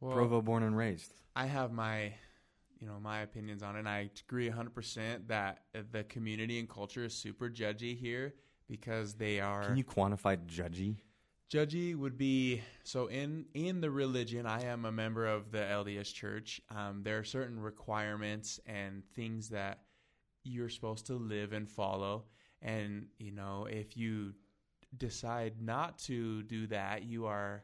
Well, 0.00 0.14
Provo 0.14 0.40
born 0.40 0.62
and 0.62 0.76
raised. 0.76 1.12
I 1.34 1.46
have 1.46 1.72
my, 1.72 2.12
you 2.78 2.86
know, 2.86 3.00
my 3.00 3.20
opinions 3.22 3.62
on 3.62 3.74
it. 3.74 3.80
And 3.80 3.88
I 3.88 4.10
agree 4.28 4.48
100% 4.50 5.26
that 5.28 5.62
the 5.90 6.04
community 6.04 6.60
and 6.60 6.68
culture 6.68 7.04
is 7.04 7.14
super 7.14 7.48
judgy 7.48 7.98
here 7.98 8.34
because 8.68 9.14
they 9.14 9.40
are 9.40 9.64
Can 9.64 9.76
you 9.76 9.84
quantify 9.84 10.36
judgy? 10.46 10.98
Judgy 11.50 11.96
would 11.96 12.18
be 12.18 12.60
so 12.84 13.06
in 13.06 13.46
in 13.54 13.80
the 13.80 13.90
religion 13.90 14.46
i 14.46 14.62
am 14.64 14.84
a 14.84 14.92
member 14.92 15.26
of 15.26 15.50
the 15.50 15.58
lds 15.58 16.12
church. 16.12 16.60
Um, 16.74 17.02
there 17.02 17.18
are 17.18 17.24
certain 17.24 17.58
requirements 17.58 18.60
and 18.66 19.02
things 19.14 19.48
that 19.50 19.80
you're 20.44 20.68
supposed 20.68 21.06
to 21.06 21.14
live 21.14 21.52
and 21.52 21.68
follow. 21.68 22.24
And 22.62 23.06
you 23.18 23.32
know 23.32 23.66
if 23.70 23.96
you 23.96 24.34
decide 24.96 25.60
not 25.60 25.98
to 25.98 26.42
do 26.42 26.66
that 26.68 27.04
you 27.04 27.26
are 27.26 27.62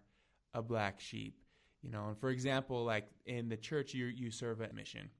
a 0.53 0.63
black 0.63 1.01
sheep 1.01 1.41
you 1.83 1.91
know. 1.91 2.09
And 2.09 2.19
for 2.19 2.31
example 2.31 2.85
like 2.85 3.09
in 3.27 3.49
the 3.49 3.57
church 3.57 3.95
you 3.95 4.07
you 4.07 4.31
serve 4.31 4.61
a 4.61 4.73
mission. 4.73 5.11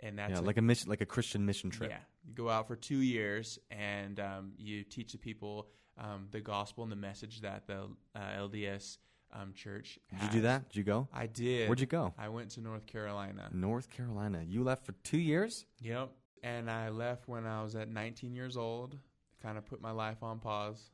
And 0.00 0.16
that's 0.18 0.34
yeah, 0.34 0.40
a- 0.40 0.46
like 0.46 0.58
a 0.58 0.62
mission, 0.62 0.88
like 0.88 1.00
a 1.00 1.06
Christian 1.06 1.44
mission 1.44 1.70
trip. 1.70 1.90
yeah, 1.90 1.98
you 2.24 2.32
go 2.32 2.48
out 2.48 2.68
for 2.68 2.76
two 2.76 2.98
years 2.98 3.58
and 3.68 4.20
um, 4.20 4.52
you 4.56 4.84
teach 4.84 5.10
the 5.10 5.18
people 5.18 5.70
um, 5.98 6.28
the 6.30 6.40
gospel 6.40 6.82
and 6.84 6.92
the 6.92 6.96
message 6.96 7.40
that 7.42 7.66
the 7.66 7.88
uh, 8.14 8.20
LDS 8.38 8.98
um, 9.32 9.52
church. 9.54 9.98
Did 10.10 10.22
you 10.22 10.28
do 10.30 10.40
that? 10.42 10.68
Did 10.68 10.76
you 10.76 10.84
go? 10.84 11.08
I 11.12 11.26
did. 11.26 11.68
Where'd 11.68 11.80
you 11.80 11.86
go? 11.86 12.14
I 12.18 12.28
went 12.28 12.50
to 12.52 12.60
North 12.60 12.86
Carolina. 12.86 13.48
North 13.52 13.90
Carolina. 13.90 14.42
You 14.46 14.62
left 14.64 14.86
for 14.86 14.92
two 15.04 15.18
years. 15.18 15.66
Yep. 15.80 16.10
And 16.42 16.70
I 16.70 16.88
left 16.90 17.28
when 17.28 17.46
I 17.46 17.62
was 17.62 17.74
at 17.74 17.88
19 17.88 18.34
years 18.34 18.56
old. 18.56 18.96
Kind 19.42 19.58
of 19.58 19.66
put 19.66 19.80
my 19.80 19.90
life 19.90 20.22
on 20.22 20.38
pause. 20.38 20.90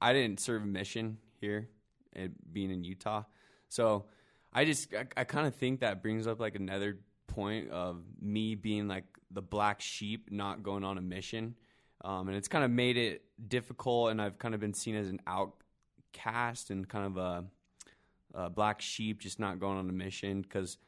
I 0.00 0.12
didn't 0.12 0.40
serve 0.40 0.62
a 0.62 0.66
mission 0.66 1.18
here, 1.40 1.68
being 2.52 2.70
in 2.70 2.84
Utah. 2.84 3.22
So 3.68 4.06
I 4.52 4.64
just 4.64 4.92
I, 4.94 5.06
I 5.16 5.24
kind 5.24 5.46
of 5.46 5.54
think 5.54 5.80
that 5.80 6.02
brings 6.02 6.26
up 6.26 6.40
like 6.40 6.54
another 6.54 6.98
point 7.26 7.70
of 7.70 8.02
me 8.20 8.54
being 8.54 8.88
like 8.88 9.04
the 9.30 9.42
black 9.42 9.80
sheep, 9.80 10.28
not 10.30 10.62
going 10.62 10.84
on 10.84 10.98
a 10.98 11.00
mission, 11.00 11.54
um, 12.04 12.28
and 12.28 12.36
it's 12.36 12.48
kind 12.48 12.64
of 12.64 12.70
made 12.70 12.96
it 12.96 13.22
difficult. 13.48 14.10
And 14.10 14.20
I've 14.20 14.38
kind 14.38 14.54
of 14.54 14.60
been 14.60 14.74
seen 14.74 14.96
as 14.96 15.08
an 15.08 15.20
outcast 15.26 16.70
and 16.70 16.88
kind 16.88 17.06
of 17.06 17.16
a, 17.16 17.44
a 18.34 18.50
black 18.50 18.80
sheep, 18.80 19.20
just 19.20 19.38
not 19.38 19.60
going 19.60 19.78
on 19.78 19.88
a 19.88 19.92
mission 19.92 20.42
because 20.42 20.78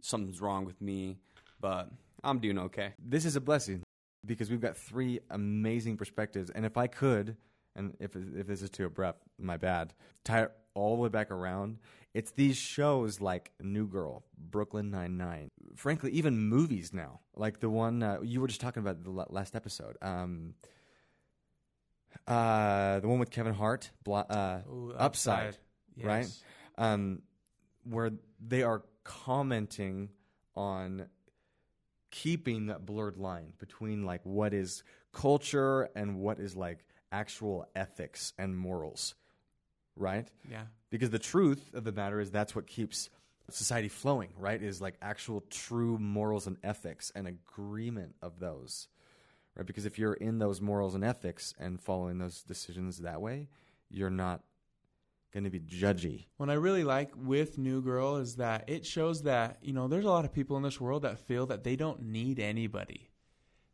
something's 0.00 0.40
wrong 0.40 0.64
with 0.64 0.80
me. 0.80 1.18
But 1.60 1.90
I'm 2.24 2.38
doing 2.38 2.58
okay. 2.58 2.94
This 2.98 3.24
is 3.24 3.36
a 3.36 3.40
blessing 3.40 3.82
because 4.24 4.50
we've 4.50 4.60
got 4.60 4.76
three 4.76 5.20
amazing 5.30 5.96
perspectives. 5.96 6.50
And 6.50 6.64
if 6.64 6.76
I 6.76 6.86
could, 6.86 7.36
and 7.74 7.96
if 8.00 8.16
if 8.16 8.46
this 8.46 8.62
is 8.62 8.70
too 8.70 8.86
abrupt, 8.86 9.22
my 9.38 9.56
bad. 9.56 9.94
Tie 10.24 10.42
it 10.42 10.52
all 10.74 10.96
the 10.96 11.02
way 11.02 11.08
back 11.08 11.30
around. 11.30 11.78
It's 12.14 12.30
these 12.32 12.56
shows 12.56 13.20
like 13.20 13.52
New 13.60 13.86
Girl, 13.86 14.24
Brooklyn 14.36 14.90
Nine 14.90 15.16
Nine. 15.16 15.50
Frankly, 15.76 16.10
even 16.12 16.38
movies 16.38 16.92
now, 16.92 17.20
like 17.34 17.60
the 17.60 17.70
one 17.70 18.02
uh, 18.02 18.18
you 18.22 18.40
were 18.40 18.48
just 18.48 18.60
talking 18.60 18.82
about 18.82 19.02
the 19.02 19.10
last 19.10 19.56
episode. 19.56 19.96
Um, 20.02 20.54
uh, 22.26 23.00
the 23.00 23.08
one 23.08 23.18
with 23.18 23.30
Kevin 23.30 23.54
Hart, 23.54 23.90
Bla- 24.04 24.26
uh, 24.28 24.60
Ooh, 24.68 24.94
Upside, 24.96 25.56
right? 26.00 26.20
Yes. 26.24 26.42
um, 26.76 27.22
where 27.84 28.10
they 28.46 28.62
are 28.62 28.82
commenting 29.04 30.10
on 30.54 31.06
keeping 32.10 32.66
that 32.66 32.84
blurred 32.84 33.16
line 33.16 33.54
between 33.58 34.04
like 34.04 34.20
what 34.24 34.52
is 34.52 34.84
culture 35.12 35.88
and 35.96 36.16
what 36.18 36.38
is 36.38 36.54
like 36.54 36.84
actual 37.10 37.66
ethics 37.74 38.34
and 38.38 38.56
morals, 38.56 39.14
right? 39.96 40.30
Yeah. 40.48 40.64
Because 40.92 41.08
the 41.08 41.18
truth 41.18 41.72
of 41.72 41.84
the 41.84 41.90
matter 41.90 42.20
is 42.20 42.30
that's 42.30 42.54
what 42.54 42.66
keeps 42.66 43.08
society 43.48 43.88
flowing, 43.88 44.28
right? 44.36 44.62
Is 44.62 44.82
like 44.82 44.96
actual 45.00 45.42
true 45.48 45.96
morals 45.96 46.46
and 46.46 46.58
ethics 46.62 47.10
and 47.14 47.26
agreement 47.26 48.14
of 48.20 48.38
those, 48.38 48.88
right? 49.56 49.66
Because 49.66 49.86
if 49.86 49.98
you're 49.98 50.12
in 50.12 50.38
those 50.38 50.60
morals 50.60 50.94
and 50.94 51.02
ethics 51.02 51.54
and 51.58 51.80
following 51.80 52.18
those 52.18 52.42
decisions 52.42 52.98
that 52.98 53.22
way, 53.22 53.48
you're 53.88 54.10
not 54.10 54.42
going 55.32 55.44
to 55.44 55.50
be 55.50 55.60
judgy. 55.60 56.26
What 56.36 56.50
I 56.50 56.54
really 56.54 56.84
like 56.84 57.12
with 57.16 57.56
New 57.56 57.80
Girl 57.80 58.16
is 58.16 58.36
that 58.36 58.68
it 58.68 58.84
shows 58.84 59.22
that, 59.22 59.60
you 59.62 59.72
know, 59.72 59.88
there's 59.88 60.04
a 60.04 60.10
lot 60.10 60.26
of 60.26 60.32
people 60.34 60.58
in 60.58 60.62
this 60.62 60.78
world 60.78 61.04
that 61.04 61.20
feel 61.20 61.46
that 61.46 61.64
they 61.64 61.74
don't 61.74 62.02
need 62.02 62.38
anybody. 62.38 63.08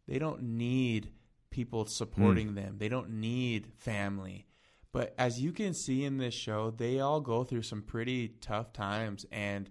They 0.07 0.20
don't 0.20 0.42
need 0.42 1.11
people 1.50 1.83
hmm. 1.83 1.88
supporting 1.88 2.54
them. 2.54 2.76
They 2.78 2.88
don't 2.88 3.11
need 3.11 3.66
family. 3.76 4.46
But 4.92 5.14
as 5.18 5.40
you 5.40 5.53
can 5.53 5.74
see 5.74 6.05
in 6.05 6.16
this 6.18 6.35
show, 6.35 6.70
they 6.70 7.01
all 7.01 7.20
go 7.20 7.44
through 7.44 7.62
some 7.62 7.83
pretty 7.83 8.29
tough 8.40 8.72
times 8.72 9.27
and 9.31 9.68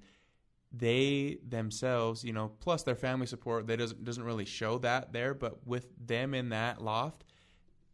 they 0.72 1.40
themselves, 1.48 2.24
you 2.24 2.34
know, 2.34 2.52
plus 2.60 2.84
their 2.84 2.96
family 2.96 3.26
support, 3.26 3.68
they 3.68 3.76
doesn't 3.76 4.04
doesn't 4.04 4.24
really 4.24 4.46
show 4.46 4.78
that 4.80 5.14
there, 5.14 5.34
but 5.34 5.66
with 5.66 5.88
them 6.06 6.34
in 6.34 6.50
that 6.50 6.82
loft, 6.82 7.24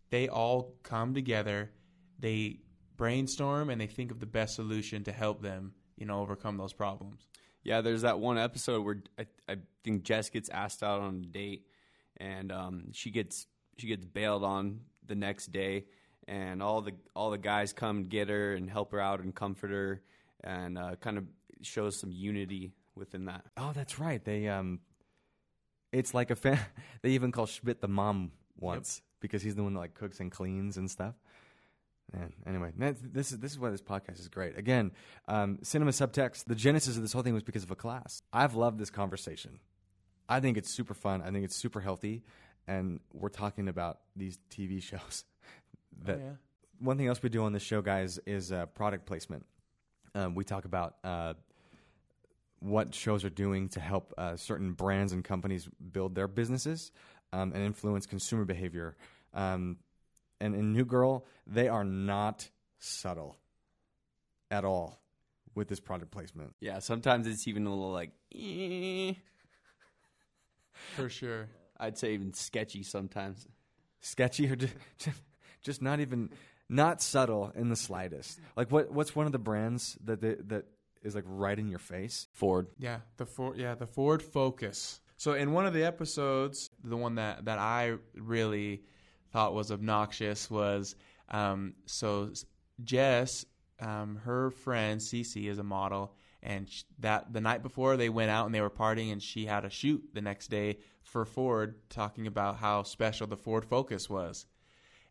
they 0.10 0.28
all 0.28 0.76
come 0.84 1.14
together, 1.14 1.72
they 2.20 2.60
brainstorm 2.98 3.70
and 3.70 3.80
they 3.80 3.88
think 3.88 4.12
of 4.12 4.20
the 4.20 4.26
best 4.26 4.56
solution 4.56 5.04
to 5.04 5.12
help 5.12 5.42
them, 5.42 5.74
you 5.98 6.06
know, 6.06 6.20
overcome 6.20 6.58
those 6.58 6.74
problems. 6.74 7.28
Yeah, 7.64 7.82
there's 7.82 8.02
that 8.02 8.20
one 8.20 8.38
episode 8.38 8.84
where 8.84 9.04
I, 9.18 9.26
I 9.48 9.56
think 9.84 10.04
Jess 10.04 10.30
gets 10.30 10.50
asked 10.50 10.84
out 10.84 11.00
on 11.00 11.24
a 11.24 11.28
date, 11.28 11.68
and 12.18 12.52
um, 12.52 12.92
she 12.92 13.12
gets 13.12 13.48
she 13.78 13.88
gets 13.88 14.06
bailed 14.06 14.44
on 14.44 14.82
the 15.06 15.16
next 15.16 15.52
day, 15.52 15.86
and 16.28 16.62
all 16.62 16.82
the 16.82 16.94
all 17.16 17.32
the 17.32 17.38
guys 17.38 17.74
come 17.74 17.98
and 17.98 18.10
get 18.10 18.30
her 18.30 18.54
and 18.54 18.70
help 18.70 18.92
her 18.92 19.00
out 19.00 19.20
and 19.20 19.34
comfort 19.34 19.72
her, 19.72 20.02
and 20.44 20.78
uh, 20.78 20.96
kind 20.96 21.18
of 21.18 21.26
shows 21.62 22.00
some 22.00 22.12
unity 22.12 22.74
within 22.96 23.26
that. 23.26 23.44
Oh, 23.58 23.72
that's 23.74 24.00
right. 24.00 24.24
They 24.24 24.48
um, 24.48 24.80
it's 25.92 26.14
like 26.14 26.32
a 26.32 26.36
fan. 26.36 26.60
they 27.02 27.12
even 27.12 27.32
call 27.32 27.46
Schmidt 27.46 27.82
the 27.82 27.88
mom 27.88 28.32
once 28.60 29.02
because 29.20 29.42
he's 29.42 29.56
the 29.56 29.64
one 29.64 29.74
that 29.74 29.80
like 29.80 29.94
cooks 29.94 30.20
and 30.20 30.32
cleans 30.32 30.78
and 30.78 30.90
stuff. 30.90 31.16
And 32.12 32.34
anyway, 32.46 32.72
man, 32.76 32.96
this 33.02 33.32
is 33.32 33.40
this 33.40 33.52
is 33.52 33.60
why 33.60 33.70
this 33.70 33.82
podcast 33.82 34.20
is 34.20 34.28
great. 34.28 34.58
Again, 34.58 34.92
um, 35.28 35.60
cinema 35.64 35.92
subtext. 35.92 36.46
The 36.46 36.56
genesis 36.56 36.96
of 36.96 37.02
this 37.02 37.14
whole 37.14 37.24
thing 37.24 37.34
was 37.34 37.44
because 37.44 37.64
of 37.64 37.72
a 37.72 37.76
class. 37.76 38.22
I've 38.32 38.56
loved 38.56 38.78
this 38.78 38.90
conversation. 38.90 39.60
I 40.30 40.40
think 40.40 40.58
it's 40.58 40.70
super 40.70 40.94
fun. 40.94 41.22
I 41.22 41.32
think 41.32 41.44
it's 41.44 41.56
super 41.56 41.82
healthy, 41.82 42.24
and 42.68 43.00
we're 43.14 43.30
talking 43.30 43.68
about 43.68 44.00
these 44.16 44.38
TV 44.52 44.82
shows 44.84 45.26
that 46.06 46.18
oh, 46.18 46.26
yeah. 46.26 46.32
one 46.80 46.98
thing 46.98 47.08
else 47.08 47.22
we 47.22 47.30
do 47.30 47.44
on 47.44 47.54
this 47.54 47.64
show, 47.64 47.82
guys, 47.82 48.20
is 48.26 48.52
uh, 48.52 48.66
product 48.68 49.06
placement. 49.06 49.46
Um, 50.16 50.36
we 50.36 50.44
talk 50.44 50.66
about 50.66 50.96
uh, 51.04 51.34
what 52.60 52.94
shows 52.94 53.26
are 53.26 53.30
doing 53.30 53.70
to 53.70 53.80
help 53.80 54.14
uh, 54.18 54.36
certain 54.36 54.74
brands 54.74 55.12
and 55.12 55.24
companies 55.24 55.68
build 55.92 56.16
their 56.16 56.28
businesses 56.28 56.92
um, 57.32 57.52
and 57.54 57.64
influence 57.64 58.06
consumer 58.06 58.46
behavior. 58.46 58.96
Um, 59.34 59.78
and 60.40 60.56
in 60.56 60.74
New 60.74 60.86
Girl, 60.86 61.26
they 61.48 61.68
are 61.68 61.84
not 61.84 62.50
subtle 62.80 63.38
at 64.52 64.66
all 64.66 65.00
with 65.56 65.68
this 65.68 65.80
product 65.80 66.12
placement. 66.12 66.54
Yeah, 66.60 66.80
sometimes 66.80 67.28
it's 67.28 67.48
even 67.48 67.66
a 67.66 67.70
little 67.70 67.92
like, 67.92 68.12
eh. 68.34 69.14
For 70.96 71.10
sure. 71.10 71.48
I'd 71.80 71.98
say 71.98 72.14
even 72.14 72.34
sketchy 72.34 72.84
sometimes. 72.84 73.48
sketchy 74.00 74.50
or 74.50 74.56
just, 74.98 75.20
just 75.64 75.82
not 75.82 76.00
even 76.00 76.30
not 76.70 77.02
subtle 77.02 77.52
in 77.56 77.70
the 77.70 77.76
slightest. 77.76 78.40
Like 78.56 78.72
what 78.72 78.92
what's 78.92 79.16
one 79.16 79.26
of 79.26 79.32
the 79.32 79.40
brands 79.40 79.98
that 80.04 80.22
they, 80.22 80.36
that 80.48 80.66
is 81.02 81.16
like 81.16 81.26
right 81.28 81.58
in 81.58 81.70
your 81.70 81.80
face? 81.80 82.28
Ford. 82.34 82.68
Yeah, 82.78 83.00
the 83.18 83.26
Ford. 83.26 83.58
Yeah, 83.58 83.76
the 83.76 83.88
Ford 83.88 84.22
Focus. 84.22 85.02
So 85.18 85.34
in 85.34 85.54
one 85.54 85.66
of 85.66 85.74
the 85.74 85.86
episodes, 85.86 86.70
the 86.84 86.98
one 86.98 87.16
that 87.16 87.46
that 87.46 87.60
I 87.60 87.96
really 88.16 88.84
thought 89.32 89.54
was 89.54 89.72
obnoxious 89.72 90.50
was 90.50 90.96
um, 91.30 91.74
so 91.86 92.32
Jess, 92.84 93.46
um, 93.80 94.18
her 94.24 94.52
friend 94.52 95.00
Cece 95.00 95.50
is 95.50 95.58
a 95.58 95.64
model, 95.64 96.14
and 96.42 96.70
sh- 96.70 96.84
that 97.00 97.34
the 97.34 97.42
night 97.42 97.64
before 97.64 97.98
they 97.98 98.10
went 98.10 98.32
out 98.32 98.46
and 98.46 98.54
they 98.54 98.62
were 98.62 98.70
partying, 98.70 99.12
and 99.12 99.22
she 99.22 99.46
had 99.46 99.66
a 99.66 99.70
shoot 99.70 100.04
the 100.14 100.22
next 100.22 100.50
day 100.50 100.78
for 101.02 101.26
Ford, 101.26 101.76
talking 101.90 102.28
about 102.28 102.58
how 102.58 102.84
special 102.84 103.28
the 103.28 103.38
Ford 103.38 103.66
Focus 103.66 104.10
was, 104.10 104.46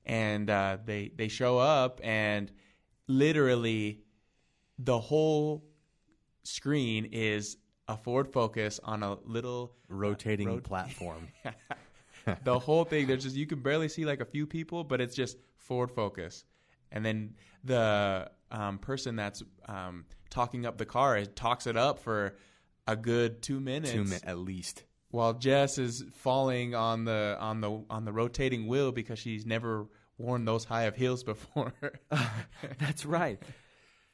and 0.04 0.50
uh, 0.50 0.78
they 0.84 1.12
they 1.16 1.28
show 1.28 1.58
up 1.58 2.00
and 2.02 2.50
literally 3.06 4.00
the 4.78 4.98
whole 4.98 5.64
screen 6.44 7.08
is 7.12 7.56
a 7.88 7.96
Ford 7.96 8.32
Focus 8.32 8.80
on 8.82 9.02
a 9.02 9.18
little 9.24 9.74
Rotating 9.88 10.48
rot- 10.48 10.62
platform. 10.64 11.28
the 12.44 12.58
whole 12.58 12.84
thing. 12.84 13.06
There's 13.06 13.24
just 13.24 13.36
you 13.36 13.46
can 13.46 13.60
barely 13.60 13.88
see 13.88 14.04
like 14.04 14.20
a 14.20 14.24
few 14.24 14.46
people, 14.46 14.84
but 14.84 15.00
it's 15.00 15.14
just 15.14 15.36
Ford 15.56 15.90
Focus, 15.90 16.44
and 16.90 17.04
then 17.04 17.34
the 17.64 18.30
um, 18.50 18.78
person 18.78 19.16
that's 19.16 19.42
um, 19.68 20.04
talking 20.30 20.66
up 20.66 20.78
the 20.78 20.86
car 20.86 21.16
it 21.16 21.36
talks 21.36 21.66
it 21.66 21.76
up 21.76 21.98
for 21.98 22.36
a 22.86 22.96
good 22.96 23.42
two 23.42 23.60
minutes, 23.60 23.92
Two 23.92 24.04
min 24.04 24.20
at 24.24 24.38
least. 24.38 24.84
While 25.12 25.34
Jess 25.34 25.78
is 25.78 26.04
falling 26.14 26.74
on 26.74 27.04
the 27.04 27.36
on 27.38 27.60
the 27.60 27.84
on 27.88 28.04
the 28.04 28.12
rotating 28.12 28.66
wheel 28.66 28.90
because 28.90 29.18
she's 29.18 29.46
never 29.46 29.86
worn 30.18 30.44
those 30.44 30.64
high 30.64 30.84
of 30.84 30.96
heels 30.96 31.22
before. 31.22 31.72
That's 32.78 33.06
right. 33.06 33.40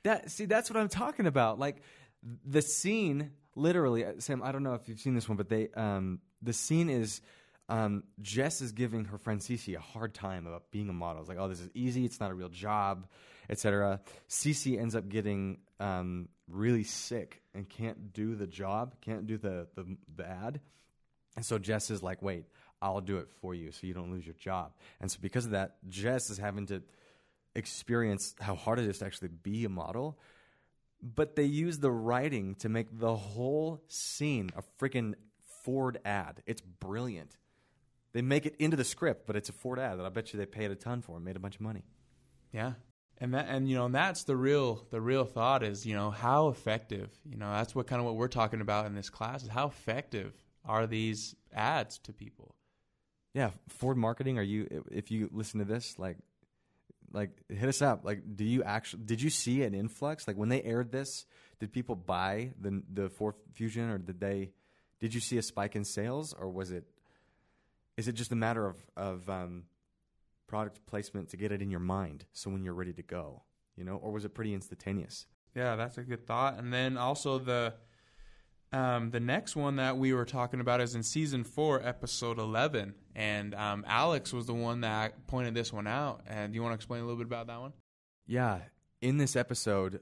That 0.05 0.31
see, 0.31 0.45
that's 0.45 0.71
what 0.71 0.77
I'm 0.77 0.89
talking 0.89 1.27
about. 1.27 1.59
Like 1.59 1.83
the 2.45 2.63
scene, 2.63 3.33
literally, 3.55 4.05
uh, 4.05 4.13
Sam. 4.19 4.43
I 4.43 4.53
don't 4.53 4.63
know 4.63 4.75
if 4.75 4.89
you've 4.89 5.01
seen 5.01 5.15
this 5.15 5.29
one, 5.29 5.37
but 5.37 5.49
they, 5.49 5.69
um, 5.75 6.21
the 6.41 6.53
scene 6.53 6.89
is, 6.89 7.21
um, 7.69 8.05
Jess 8.21 8.61
is 8.61 8.73
giving 8.73 9.07
her 9.07 9.19
friend 9.19 9.41
Cece 9.41 9.77
a 9.77 9.81
hard 9.81 10.15
time 10.15 10.47
about 10.47 10.71
being 10.71 10.89
a 10.89 10.93
model. 10.93 11.21
It's 11.21 11.29
like, 11.29 11.39
oh, 11.39 11.49
this 11.49 11.61
is 11.61 11.69
easy. 11.75 12.05
It's 12.05 12.21
not 12.21 12.31
a 12.31 12.35
real 12.35 12.49
job, 12.49 13.09
etc. 13.51 14.01
Cece 14.29 14.81
ends 14.81 14.95
up 14.95 15.09
getting 15.09 15.59
um, 15.81 16.29
really 16.49 16.85
sick 16.85 17.43
and 17.55 17.69
can't 17.69 18.13
do 18.13 18.37
the 18.37 18.47
job, 18.47 18.95
can't 19.01 19.27
do 19.27 19.37
the 19.37 19.67
the, 19.75 19.97
the 20.17 20.27
ad. 20.27 20.61
And 21.39 21.47
so 21.47 21.57
Jess 21.57 21.89
is 21.93 22.03
like, 22.03 22.21
wait, 22.21 22.47
I'll 22.83 23.01
do 23.01 23.19
it 23.19 23.29
for 23.41 23.55
you 23.55 23.71
so 23.71 23.87
you 23.87 23.95
don't 23.95 24.11
lose 24.11 24.27
your 24.27 24.35
job. 24.35 24.73
And 25.01 25.09
so 25.09 25.19
because 25.23 25.45
of 25.45 25.53
that, 25.53 25.77
Jess 25.89 26.31
is 26.31 26.37
having 26.37 26.67
to 26.67 26.83
experience 27.55 28.35
how 28.41 28.57
hard 28.57 28.81
it 28.81 28.87
is 28.87 28.99
to 28.99 29.07
actually 29.07 29.29
be 29.29 29.65
a 29.65 29.69
model. 29.69 30.19
But 31.01 31.37
they 31.37 31.45
use 31.45 31.79
the 31.79 31.93
writing 31.93 32.57
to 32.57 32.69
make 32.69 32.89
the 32.91 33.15
whole 33.15 33.85
scene 33.87 34.51
a 34.57 34.65
freaking 34.83 35.15
Ford 35.63 36.01
ad. 36.05 36.43
It's 36.45 36.61
brilliant. 36.61 37.37
They 38.15 38.23
make 38.23 38.45
it 38.45 38.57
into 38.59 38.77
the 38.77 38.83
script, 38.83 39.25
but 39.25 39.37
it's 39.37 39.49
a 39.49 39.53
Ford 39.53 39.79
ad 39.79 40.01
that 40.01 40.07
I 40.07 40.09
bet 40.09 40.33
you 40.33 40.41
they 40.41 40.47
paid 40.47 40.73
a 40.73 40.75
ton 40.75 41.03
for 41.03 41.15
and 41.15 41.25
made 41.25 41.37
a 41.37 41.39
bunch 41.39 41.55
of 41.55 41.61
money. 41.61 41.85
Yeah. 42.53 42.73
And 43.19 43.35
that 43.35 43.47
and 43.49 43.69
you 43.69 43.77
know, 43.77 43.85
and 43.85 43.95
that's 43.95 44.25
the 44.25 44.37
real 44.37 44.89
the 44.91 45.01
real 45.01 45.25
thought 45.25 45.63
is, 45.63 45.87
you 45.87 45.95
know, 45.95 46.11
how 46.11 46.49
effective, 46.49 47.11
you 47.31 47.37
know, 47.37 47.53
that's 47.53 47.77
what 47.77 47.87
kind 47.87 48.01
of 48.01 48.07
what 48.07 48.17
we're 48.17 48.27
talking 48.27 48.61
about 48.61 48.87
in 48.87 48.97
this 48.97 49.09
class 49.09 49.45
is 49.45 49.49
how 49.49 49.69
effective 49.69 50.33
are 50.69 50.87
these 50.87 51.35
ads 51.53 51.99
to 52.01 52.13
people? 52.13 52.55
Yeah, 53.35 53.51
Ford 53.69 53.97
marketing. 53.97 54.39
Are 54.39 54.43
you 54.43 54.85
if 54.91 55.11
you 55.11 55.29
listen 55.33 55.59
to 55.61 55.65
this, 55.65 55.99
like, 55.99 56.19
like 57.13 57.31
hit 57.49 57.69
us 57.69 57.83
up. 57.83 58.05
Like, 58.05 58.37
do 58.37 58.45
you 58.45 58.63
actually 58.63 59.05
did 59.05 59.23
you 59.23 59.31
see 59.31 59.63
an 59.63 59.75
influx? 59.75 60.27
Like 60.27 60.37
when 60.37 60.49
they 60.49 60.63
aired 60.63 60.93
this, 60.93 61.27
did 61.61 61.73
people 61.73 61.97
buy 61.97 62.53
the 62.61 62.83
the 62.93 63.09
Ford 63.09 63.35
Fusion, 63.55 63.91
or 63.91 63.99
did 63.99 64.21
they? 64.21 64.53
Did 65.01 65.15
you 65.15 65.21
see 65.21 65.39
a 65.39 65.43
spike 65.43 65.77
in 65.77 65.85
sales, 65.85 66.35
or 66.39 66.49
was 66.49 66.71
it? 66.71 66.85
Is 67.97 68.09
it 68.09 68.13
just 68.13 68.33
a 68.33 68.37
matter 68.37 68.67
of 68.67 68.77
of 68.97 69.29
um, 69.29 69.65
product 70.47 70.85
placement 70.87 71.31
to 71.31 71.37
get 71.37 71.53
it 71.53 71.63
in 71.63 71.71
your 71.71 71.81
mind, 71.81 72.25
so 72.33 72.51
when 72.51 72.65
you're 72.65 72.75
ready 72.75 72.93
to 72.93 73.03
go, 73.03 73.43
you 73.77 73.85
know, 73.85 73.97
or 73.97 74.13
was 74.13 74.25
it 74.25 74.35
pretty 74.35 74.55
instantaneous? 74.55 75.27
Yeah, 75.55 75.77
that's 75.77 75.99
a 75.99 76.03
good 76.03 76.27
thought. 76.27 76.59
And 76.59 76.73
then 76.73 76.97
also 76.97 77.39
the 77.39 77.75
um, 78.73 79.11
the 79.11 79.21
next 79.21 79.57
one 79.57 79.77
that 79.77 79.97
we 79.97 80.13
were 80.13 80.27
talking 80.27 80.61
about 80.61 80.81
is 80.81 80.95
in 80.95 81.03
season 81.03 81.45
four, 81.45 81.83
episode 81.83 82.39
eleven, 82.39 82.95
and 83.15 83.55
um, 83.55 83.85
Alex 83.87 84.33
was 84.33 84.47
the 84.47 84.55
one 84.55 84.83
that 84.83 85.27
pointed 85.27 85.55
this 85.55 85.73
one 85.73 85.87
out. 85.87 86.23
And 86.27 86.53
do 86.53 86.57
you 86.57 86.63
want 86.63 86.73
to 86.73 86.77
explain 86.77 87.01
a 87.01 87.05
little 87.05 87.17
bit 87.17 87.27
about 87.27 87.47
that 87.47 87.61
one? 87.61 87.73
Yeah, 88.27 88.59
in 89.01 89.17
this 89.17 89.37
episode, 89.37 90.01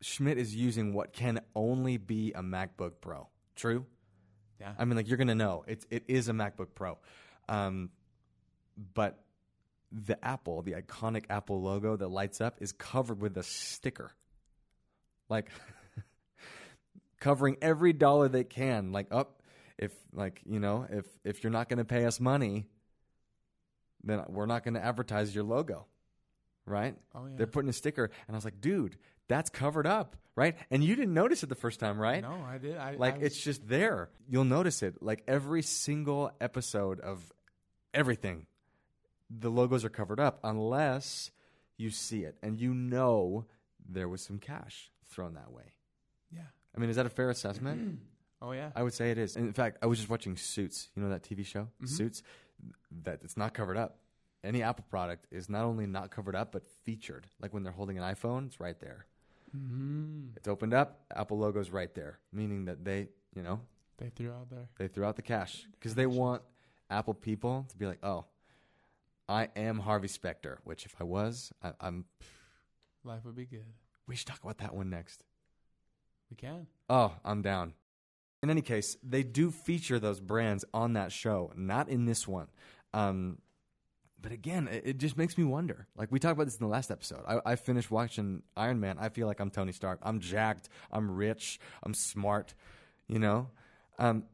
Schmidt 0.00 0.38
is 0.38 0.56
using 0.56 0.92
what 0.92 1.12
can 1.12 1.40
only 1.54 1.98
be 1.98 2.32
a 2.32 2.42
MacBook 2.42 2.94
Pro. 3.00 3.28
True. 3.54 3.86
Yeah, 4.60 4.72
I 4.76 4.84
mean, 4.84 4.96
like 4.96 5.06
you're 5.06 5.18
gonna 5.18 5.36
know 5.36 5.64
it. 5.68 5.86
It 5.90 6.04
is 6.08 6.28
a 6.28 6.32
MacBook 6.32 6.74
Pro, 6.74 6.98
um, 7.48 7.90
but 8.94 9.20
the 9.92 10.22
Apple, 10.24 10.62
the 10.62 10.72
iconic 10.72 11.26
Apple 11.30 11.62
logo 11.62 11.96
that 11.96 12.08
lights 12.08 12.40
up, 12.40 12.56
is 12.60 12.72
covered 12.72 13.20
with 13.20 13.36
a 13.36 13.44
sticker, 13.44 14.12
like 15.28 15.50
covering 17.24 17.56
every 17.62 17.92
dollar 17.92 18.28
they 18.28 18.44
can. 18.44 18.92
Like, 18.92 19.06
up 19.10 19.40
if 19.78 19.92
like 20.12 20.40
you 20.46 20.60
know 20.60 20.86
if 20.90 21.06
if 21.24 21.42
you're 21.42 21.50
not 21.58 21.68
gonna 21.68 21.84
pay 21.84 22.04
us 22.04 22.20
money, 22.20 22.66
then 24.02 24.22
we're 24.28 24.46
not 24.46 24.64
gonna 24.64 24.80
advertise 24.80 25.34
your 25.34 25.44
logo, 25.44 25.86
right? 26.66 26.94
oh 27.14 27.26
yeah. 27.26 27.32
They're 27.36 27.46
putting 27.46 27.70
a 27.70 27.72
sticker, 27.72 28.04
and 28.26 28.34
I 28.34 28.36
was 28.36 28.44
like, 28.44 28.60
dude, 28.60 28.96
that's 29.28 29.50
covered 29.50 29.86
up, 29.86 30.16
right? 30.36 30.56
And 30.70 30.84
you 30.84 30.94
didn't 30.94 31.14
notice 31.14 31.42
it 31.42 31.48
the 31.48 31.54
first 31.54 31.80
time, 31.80 31.98
right? 31.98 32.22
No, 32.22 32.44
I 32.46 32.58
did. 32.58 32.76
I, 32.76 32.96
Like 32.96 33.14
I 33.14 33.18
was- 33.18 33.26
it's 33.28 33.40
just 33.42 33.66
there. 33.66 34.10
You'll 34.28 34.44
notice 34.44 34.82
it. 34.82 35.02
Like 35.02 35.22
every 35.26 35.62
single 35.62 36.30
episode 36.40 37.00
of 37.00 37.32
everything, 37.94 38.46
the 39.30 39.50
logos 39.50 39.84
are 39.84 39.88
covered 39.90 40.20
up 40.20 40.38
unless 40.44 41.30
you 41.76 41.90
see 41.90 42.22
it 42.22 42.36
and 42.42 42.60
you 42.60 42.72
know 42.72 43.46
there 43.88 44.08
was 44.08 44.22
some 44.22 44.38
cash 44.38 44.90
thrown 45.10 45.34
that 45.34 45.50
way. 45.52 45.74
yeah. 46.30 46.42
I 46.76 46.80
mean, 46.80 46.90
is 46.90 46.96
that 46.96 47.06
a 47.06 47.10
fair 47.10 47.30
assessment? 47.30 47.98
Oh 48.42 48.52
yeah. 48.52 48.72
I 48.76 48.82
would 48.82 48.92
say 48.92 49.10
it 49.10 49.16
is. 49.16 49.36
In 49.36 49.54
fact, 49.54 49.78
I 49.80 49.86
was 49.86 49.96
just 49.96 50.10
watching 50.10 50.36
Suits. 50.36 50.90
You 50.94 51.02
know 51.02 51.08
that 51.08 51.22
TV 51.22 51.46
show, 51.46 51.68
Mhm. 51.82 51.88
Suits. 51.88 52.22
That 53.04 53.20
it's 53.24 53.38
not 53.38 53.54
covered 53.54 53.78
up. 53.78 53.96
Any 54.42 54.62
Apple 54.62 54.84
product 54.90 55.26
is 55.30 55.48
not 55.48 55.64
only 55.64 55.86
not 55.86 56.10
covered 56.10 56.34
up 56.36 56.52
but 56.52 56.68
featured. 56.82 57.26
Like 57.40 57.54
when 57.54 57.62
they're 57.62 57.72
holding 57.72 57.96
an 57.96 58.04
iPhone, 58.04 58.48
it's 58.48 58.60
right 58.60 58.78
there. 58.80 59.06
mm 59.56 60.36
It's 60.36 60.46
opened 60.46 60.74
up. 60.74 61.06
Apple 61.16 61.38
logo's 61.38 61.70
right 61.70 61.94
there, 61.94 62.18
meaning 62.32 62.66
that 62.66 62.84
they, 62.84 63.08
you 63.34 63.42
know, 63.42 63.60
They 63.96 64.10
threw 64.10 64.30
out 64.30 64.50
there. 64.50 64.68
They 64.76 64.88
threw 64.88 65.06
out 65.06 65.16
the 65.16 65.22
cash 65.22 65.66
because 65.72 65.94
they 65.94 66.06
want 66.06 66.42
Apple 66.90 67.14
people 67.14 67.64
to 67.70 67.76
be 67.78 67.86
like, 67.86 68.00
"Oh, 68.04 68.26
I 69.26 69.48
am 69.56 69.78
Harvey 69.78 70.08
Specter." 70.08 70.58
Which, 70.64 70.84
if 70.84 70.94
I 71.00 71.04
was, 71.04 71.50
I, 71.62 71.72
I'm. 71.80 72.04
Life 73.04 73.24
would 73.24 73.36
be 73.36 73.46
good. 73.46 73.64
We 74.06 74.16
should 74.16 74.26
talk 74.26 74.42
about 74.44 74.58
that 74.58 74.74
one 74.74 74.90
next. 74.90 75.24
We 76.30 76.36
can. 76.36 76.66
Oh, 76.88 77.14
I'm 77.24 77.42
down. 77.42 77.74
In 78.42 78.50
any 78.50 78.62
case, 78.62 78.96
they 79.02 79.22
do 79.22 79.50
feature 79.50 79.98
those 79.98 80.20
brands 80.20 80.64
on 80.74 80.94
that 80.94 81.12
show, 81.12 81.52
not 81.56 81.88
in 81.88 82.04
this 82.04 82.28
one. 82.28 82.48
Um, 82.92 83.38
but 84.20 84.32
again, 84.32 84.68
it, 84.68 84.82
it 84.86 84.98
just 84.98 85.16
makes 85.16 85.36
me 85.36 85.44
wonder. 85.44 85.86
Like 85.96 86.10
we 86.10 86.18
talked 86.18 86.32
about 86.32 86.44
this 86.44 86.56
in 86.56 86.64
the 86.64 86.70
last 86.72 86.90
episode. 86.90 87.22
I, 87.28 87.40
I 87.52 87.56
finished 87.56 87.90
watching 87.90 88.42
Iron 88.56 88.80
Man. 88.80 88.96
I 88.98 89.10
feel 89.10 89.26
like 89.26 89.40
I'm 89.40 89.50
Tony 89.50 89.72
Stark. 89.72 90.00
I'm 90.02 90.20
jacked. 90.20 90.68
I'm 90.90 91.10
rich. 91.10 91.60
I'm 91.82 91.94
smart. 91.94 92.54
You 93.06 93.18
know, 93.18 93.50
um, 93.98 94.24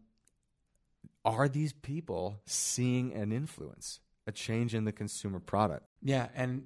are 1.25 1.49
these 1.49 1.73
people 1.73 2.41
seeing 2.47 3.13
an 3.15 3.33
influence, 3.33 4.01
a 4.27 4.33
change 4.33 4.75
in 4.75 4.85
the 4.85 4.93
consumer 4.93 5.41
product? 5.41 5.87
Yeah, 6.03 6.29
and 6.35 6.65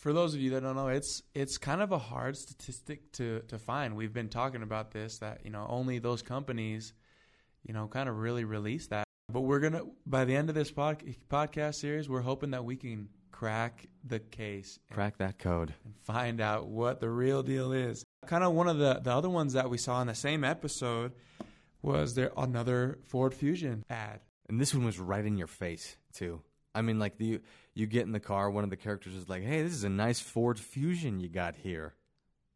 for 0.00 0.14
those 0.14 0.34
of 0.34 0.40
you 0.40 0.50
that 0.50 0.62
don't 0.62 0.76
know, 0.76 0.88
it's 0.88 1.22
it's 1.34 1.58
kind 1.58 1.82
of 1.82 1.92
a 1.92 1.98
hard 1.98 2.36
statistic 2.36 3.12
to 3.12 3.40
to 3.48 3.58
find. 3.58 3.94
We've 3.94 4.12
been 4.12 4.30
talking 4.30 4.62
about 4.62 4.90
this 4.90 5.18
that 5.18 5.42
you 5.44 5.50
know 5.50 5.66
only 5.68 5.98
those 5.98 6.22
companies, 6.22 6.94
you 7.62 7.74
know, 7.74 7.86
kind 7.86 8.08
of 8.08 8.16
really 8.16 8.44
release 8.44 8.88
that. 8.88 9.04
But 9.30 9.42
we're 9.42 9.60
gonna 9.60 9.82
by 10.06 10.24
the 10.24 10.34
end 10.34 10.48
of 10.48 10.54
this 10.54 10.70
pod, 10.70 11.02
podcast 11.28 11.76
series, 11.76 12.08
we're 12.08 12.22
hoping 12.22 12.50
that 12.52 12.64
we 12.64 12.76
can 12.76 13.08
crack 13.30 13.86
the 14.04 14.18
case 14.18 14.78
and 14.88 14.94
Crack 14.96 15.18
that 15.18 15.38
code. 15.38 15.74
and 15.84 15.94
find 16.02 16.40
out 16.40 16.66
what 16.66 17.00
the 17.00 17.08
real 17.08 17.42
deal 17.42 17.72
is. 17.72 18.02
Kind 18.26 18.44
of 18.44 18.52
one 18.52 18.68
of 18.68 18.78
the, 18.78 19.00
the 19.02 19.12
other 19.12 19.30
ones 19.30 19.54
that 19.54 19.70
we 19.70 19.78
saw 19.78 20.00
in 20.02 20.08
the 20.08 20.14
same 20.14 20.44
episode 20.44 21.12
was 21.80 22.14
there 22.14 22.32
another 22.36 22.98
Ford 23.06 23.32
Fusion 23.32 23.84
ad. 23.88 24.20
And 24.48 24.60
this 24.60 24.74
one 24.74 24.84
was 24.84 24.98
right 24.98 25.24
in 25.24 25.38
your 25.38 25.46
face 25.46 25.96
too. 26.12 26.42
I 26.74 26.82
mean, 26.82 26.98
like 26.98 27.18
the 27.18 27.40
you 27.80 27.86
get 27.86 28.02
in 28.02 28.12
the 28.12 28.20
car, 28.20 28.50
one 28.50 28.62
of 28.64 28.70
the 28.70 28.76
characters 28.76 29.14
is 29.14 29.28
like, 29.28 29.42
"Hey, 29.42 29.62
this 29.62 29.72
is 29.72 29.84
a 29.84 29.88
nice 29.88 30.20
Ford 30.20 30.58
Fusion 30.60 31.18
you 31.18 31.28
got 31.28 31.56
here." 31.56 31.94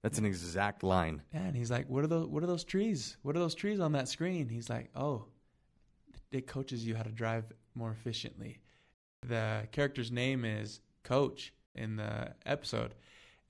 That's 0.03 0.18
an 0.18 0.27
exact 0.27 0.83
line. 0.83 1.22
And 1.33 1.57
he's 1.57 1.70
like, 1.70 1.89
"What 1.89 2.05
are 2.05 2.07
those? 2.07 2.27
What 2.29 2.43
are 2.43 2.47
those 2.47 2.64
trees? 2.64 3.16
What 3.22 3.35
are 3.37 3.39
those 3.41 3.55
trees 3.55 3.81
on 3.81 3.93
that 3.93 4.09
screen?" 4.09 4.49
He's 4.49 4.68
like, 4.68 4.91
"Oh, 4.95 5.25
it 6.31 6.47
coaches 6.47 6.87
you 6.87 6.95
how 6.95 7.03
to 7.03 7.11
drive 7.11 7.45
more 7.75 7.91
efficiently." 7.91 8.61
The 9.27 9.66
character's 9.72 10.12
name 10.12 10.45
is 10.45 10.81
Coach 11.03 11.55
in 11.75 11.97
the 11.97 12.35
episode, 12.45 12.95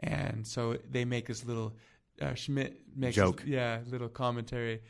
and 0.01 0.47
so 0.47 0.79
they 0.91 1.05
make 1.05 1.27
this 1.27 1.45
little 1.45 1.77
uh, 2.23 2.35
Schmidt 2.35 2.81
makes 2.95 3.17
Joke. 3.17 3.41
this- 3.41 3.49
yeah, 3.49 3.81
little 3.91 4.09
commentary. 4.09 4.81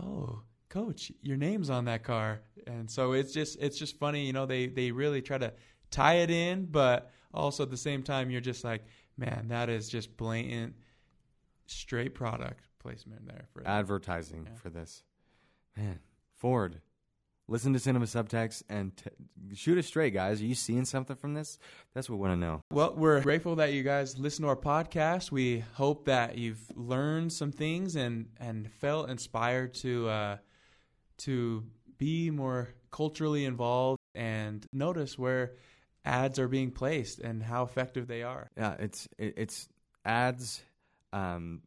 Oh, 0.00 0.42
Coach, 0.70 1.12
your 1.22 1.36
name's 1.36 1.68
on 1.70 1.84
that 1.84 2.02
car, 2.02 2.40
and 2.66 2.90
so 2.90 3.12
it's 3.12 3.32
just 3.32 3.58
it's 3.60 3.78
just 3.78 3.98
funny, 3.98 4.26
you 4.26 4.32
know. 4.32 4.46
They 4.46 4.66
they 4.66 4.90
really 4.90 5.20
try 5.20 5.36
to 5.38 5.52
tie 5.94 6.16
it 6.16 6.30
in, 6.30 6.66
but 6.66 7.10
also 7.32 7.62
at 7.62 7.70
the 7.70 7.76
same 7.76 8.02
time, 8.02 8.30
you're 8.30 8.40
just 8.40 8.64
like, 8.64 8.82
man, 9.16 9.46
that 9.48 9.68
is 9.68 9.88
just 9.88 10.16
blatant 10.16 10.74
straight 11.66 12.14
product 12.14 12.64
placement 12.78 13.26
there 13.26 13.44
for 13.52 13.66
Advertising 13.66 14.46
Yeah. 14.50 14.58
for 14.58 14.70
this. 14.70 15.02
Man, 15.76 16.00
Ford. 16.36 16.80
Listen 17.46 17.74
to 17.74 17.78
Cinema 17.78 18.06
Subtext 18.06 18.62
and 18.70 18.96
t- 18.96 19.10
shoot 19.54 19.76
us 19.76 19.86
straight, 19.86 20.14
guys. 20.14 20.40
Are 20.40 20.46
you 20.46 20.54
seeing 20.54 20.86
something 20.86 21.14
from 21.14 21.34
this? 21.34 21.58
That's 21.92 22.08
what 22.08 22.16
we 22.18 22.22
want 22.26 22.40
to 22.40 22.46
know. 22.46 22.62
Well, 22.72 22.94
we're 22.96 23.20
grateful 23.20 23.56
that 23.56 23.74
you 23.74 23.82
guys 23.82 24.18
listen 24.18 24.44
to 24.44 24.48
our 24.48 24.56
podcast. 24.56 25.30
We 25.30 25.58
hope 25.74 26.06
that 26.06 26.38
you've 26.38 26.64
learned 26.74 27.32
some 27.34 27.52
things 27.52 27.96
and 27.96 28.28
and 28.40 28.70
felt 28.72 29.10
inspired 29.10 29.74
to 29.74 30.08
uh, 30.08 30.36
to 31.18 31.64
be 31.98 32.30
more 32.30 32.70
culturally 32.90 33.44
involved 33.44 33.98
and 34.14 34.64
notice 34.72 35.18
where 35.18 35.52
ads 36.04 36.38
are 36.38 36.48
being 36.48 36.70
placed 36.70 37.18
and 37.18 37.42
how 37.42 37.62
effective 37.62 38.06
they 38.06 38.22
are. 38.22 38.50
Yeah, 38.56 38.74
it's 38.78 39.08
it, 39.18 39.34
it's 39.36 39.68
ads, 40.04 40.62
um, 41.12 41.62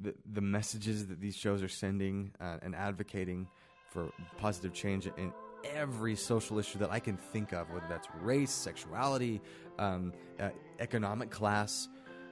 the 0.00 0.14
the 0.30 0.40
messages 0.40 1.06
that 1.08 1.20
these 1.20 1.36
shows 1.36 1.62
are 1.62 1.68
sending 1.68 2.32
uh, 2.40 2.58
and 2.62 2.74
advocating 2.74 3.48
for 3.90 4.10
positive 4.38 4.72
change 4.72 5.06
in 5.06 5.32
every 5.64 6.16
social 6.16 6.58
issue 6.58 6.78
that 6.78 6.90
I 6.90 6.98
can 6.98 7.16
think 7.16 7.52
of, 7.52 7.70
whether 7.70 7.86
that's 7.88 8.08
race, 8.20 8.50
sexuality, 8.50 9.40
um, 9.78 10.12
uh, 10.40 10.48
economic 10.80 11.30
class. 11.30 11.88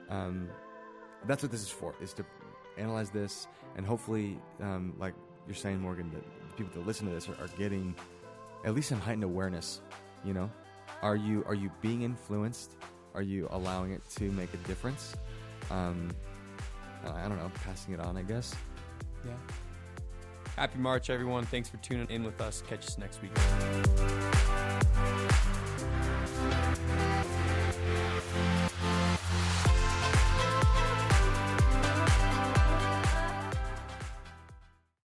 Um, 0.09 0.49
that's 1.25 1.43
what 1.43 1.51
this 1.51 1.61
is 1.61 1.69
for: 1.69 1.95
is 2.01 2.13
to 2.13 2.25
analyze 2.77 3.09
this 3.09 3.47
and 3.75 3.85
hopefully, 3.85 4.39
um, 4.61 4.93
like 4.97 5.13
you're 5.47 5.55
saying, 5.55 5.79
Morgan, 5.79 6.11
that 6.11 6.23
the 6.49 6.55
people 6.55 6.73
that 6.73 6.85
listen 6.85 7.07
to 7.07 7.13
this 7.13 7.29
are, 7.29 7.35
are 7.43 7.47
getting 7.57 7.95
at 8.65 8.75
least 8.75 8.89
some 8.89 8.99
heightened 8.99 9.23
awareness. 9.23 9.81
You 10.23 10.33
know, 10.33 10.51
are 11.01 11.15
you 11.15 11.43
are 11.47 11.55
you 11.55 11.71
being 11.81 12.03
influenced? 12.03 12.77
Are 13.13 13.21
you 13.21 13.47
allowing 13.51 13.91
it 13.91 14.01
to 14.17 14.31
make 14.31 14.53
a 14.53 14.57
difference? 14.67 15.15
Um, 15.69 16.09
I 17.05 17.27
don't 17.27 17.37
know, 17.37 17.51
passing 17.65 17.93
it 17.93 17.99
on, 17.99 18.15
I 18.17 18.21
guess. 18.23 18.55
Yeah. 19.25 19.33
Happy 20.55 20.79
March, 20.79 21.09
everyone. 21.09 21.45
Thanks 21.45 21.69
for 21.69 21.77
tuning 21.77 22.09
in 22.09 22.23
with 22.23 22.39
us. 22.41 22.63
Catch 22.67 22.87
us 22.87 22.97
next 22.97 23.21
week. 23.21 23.31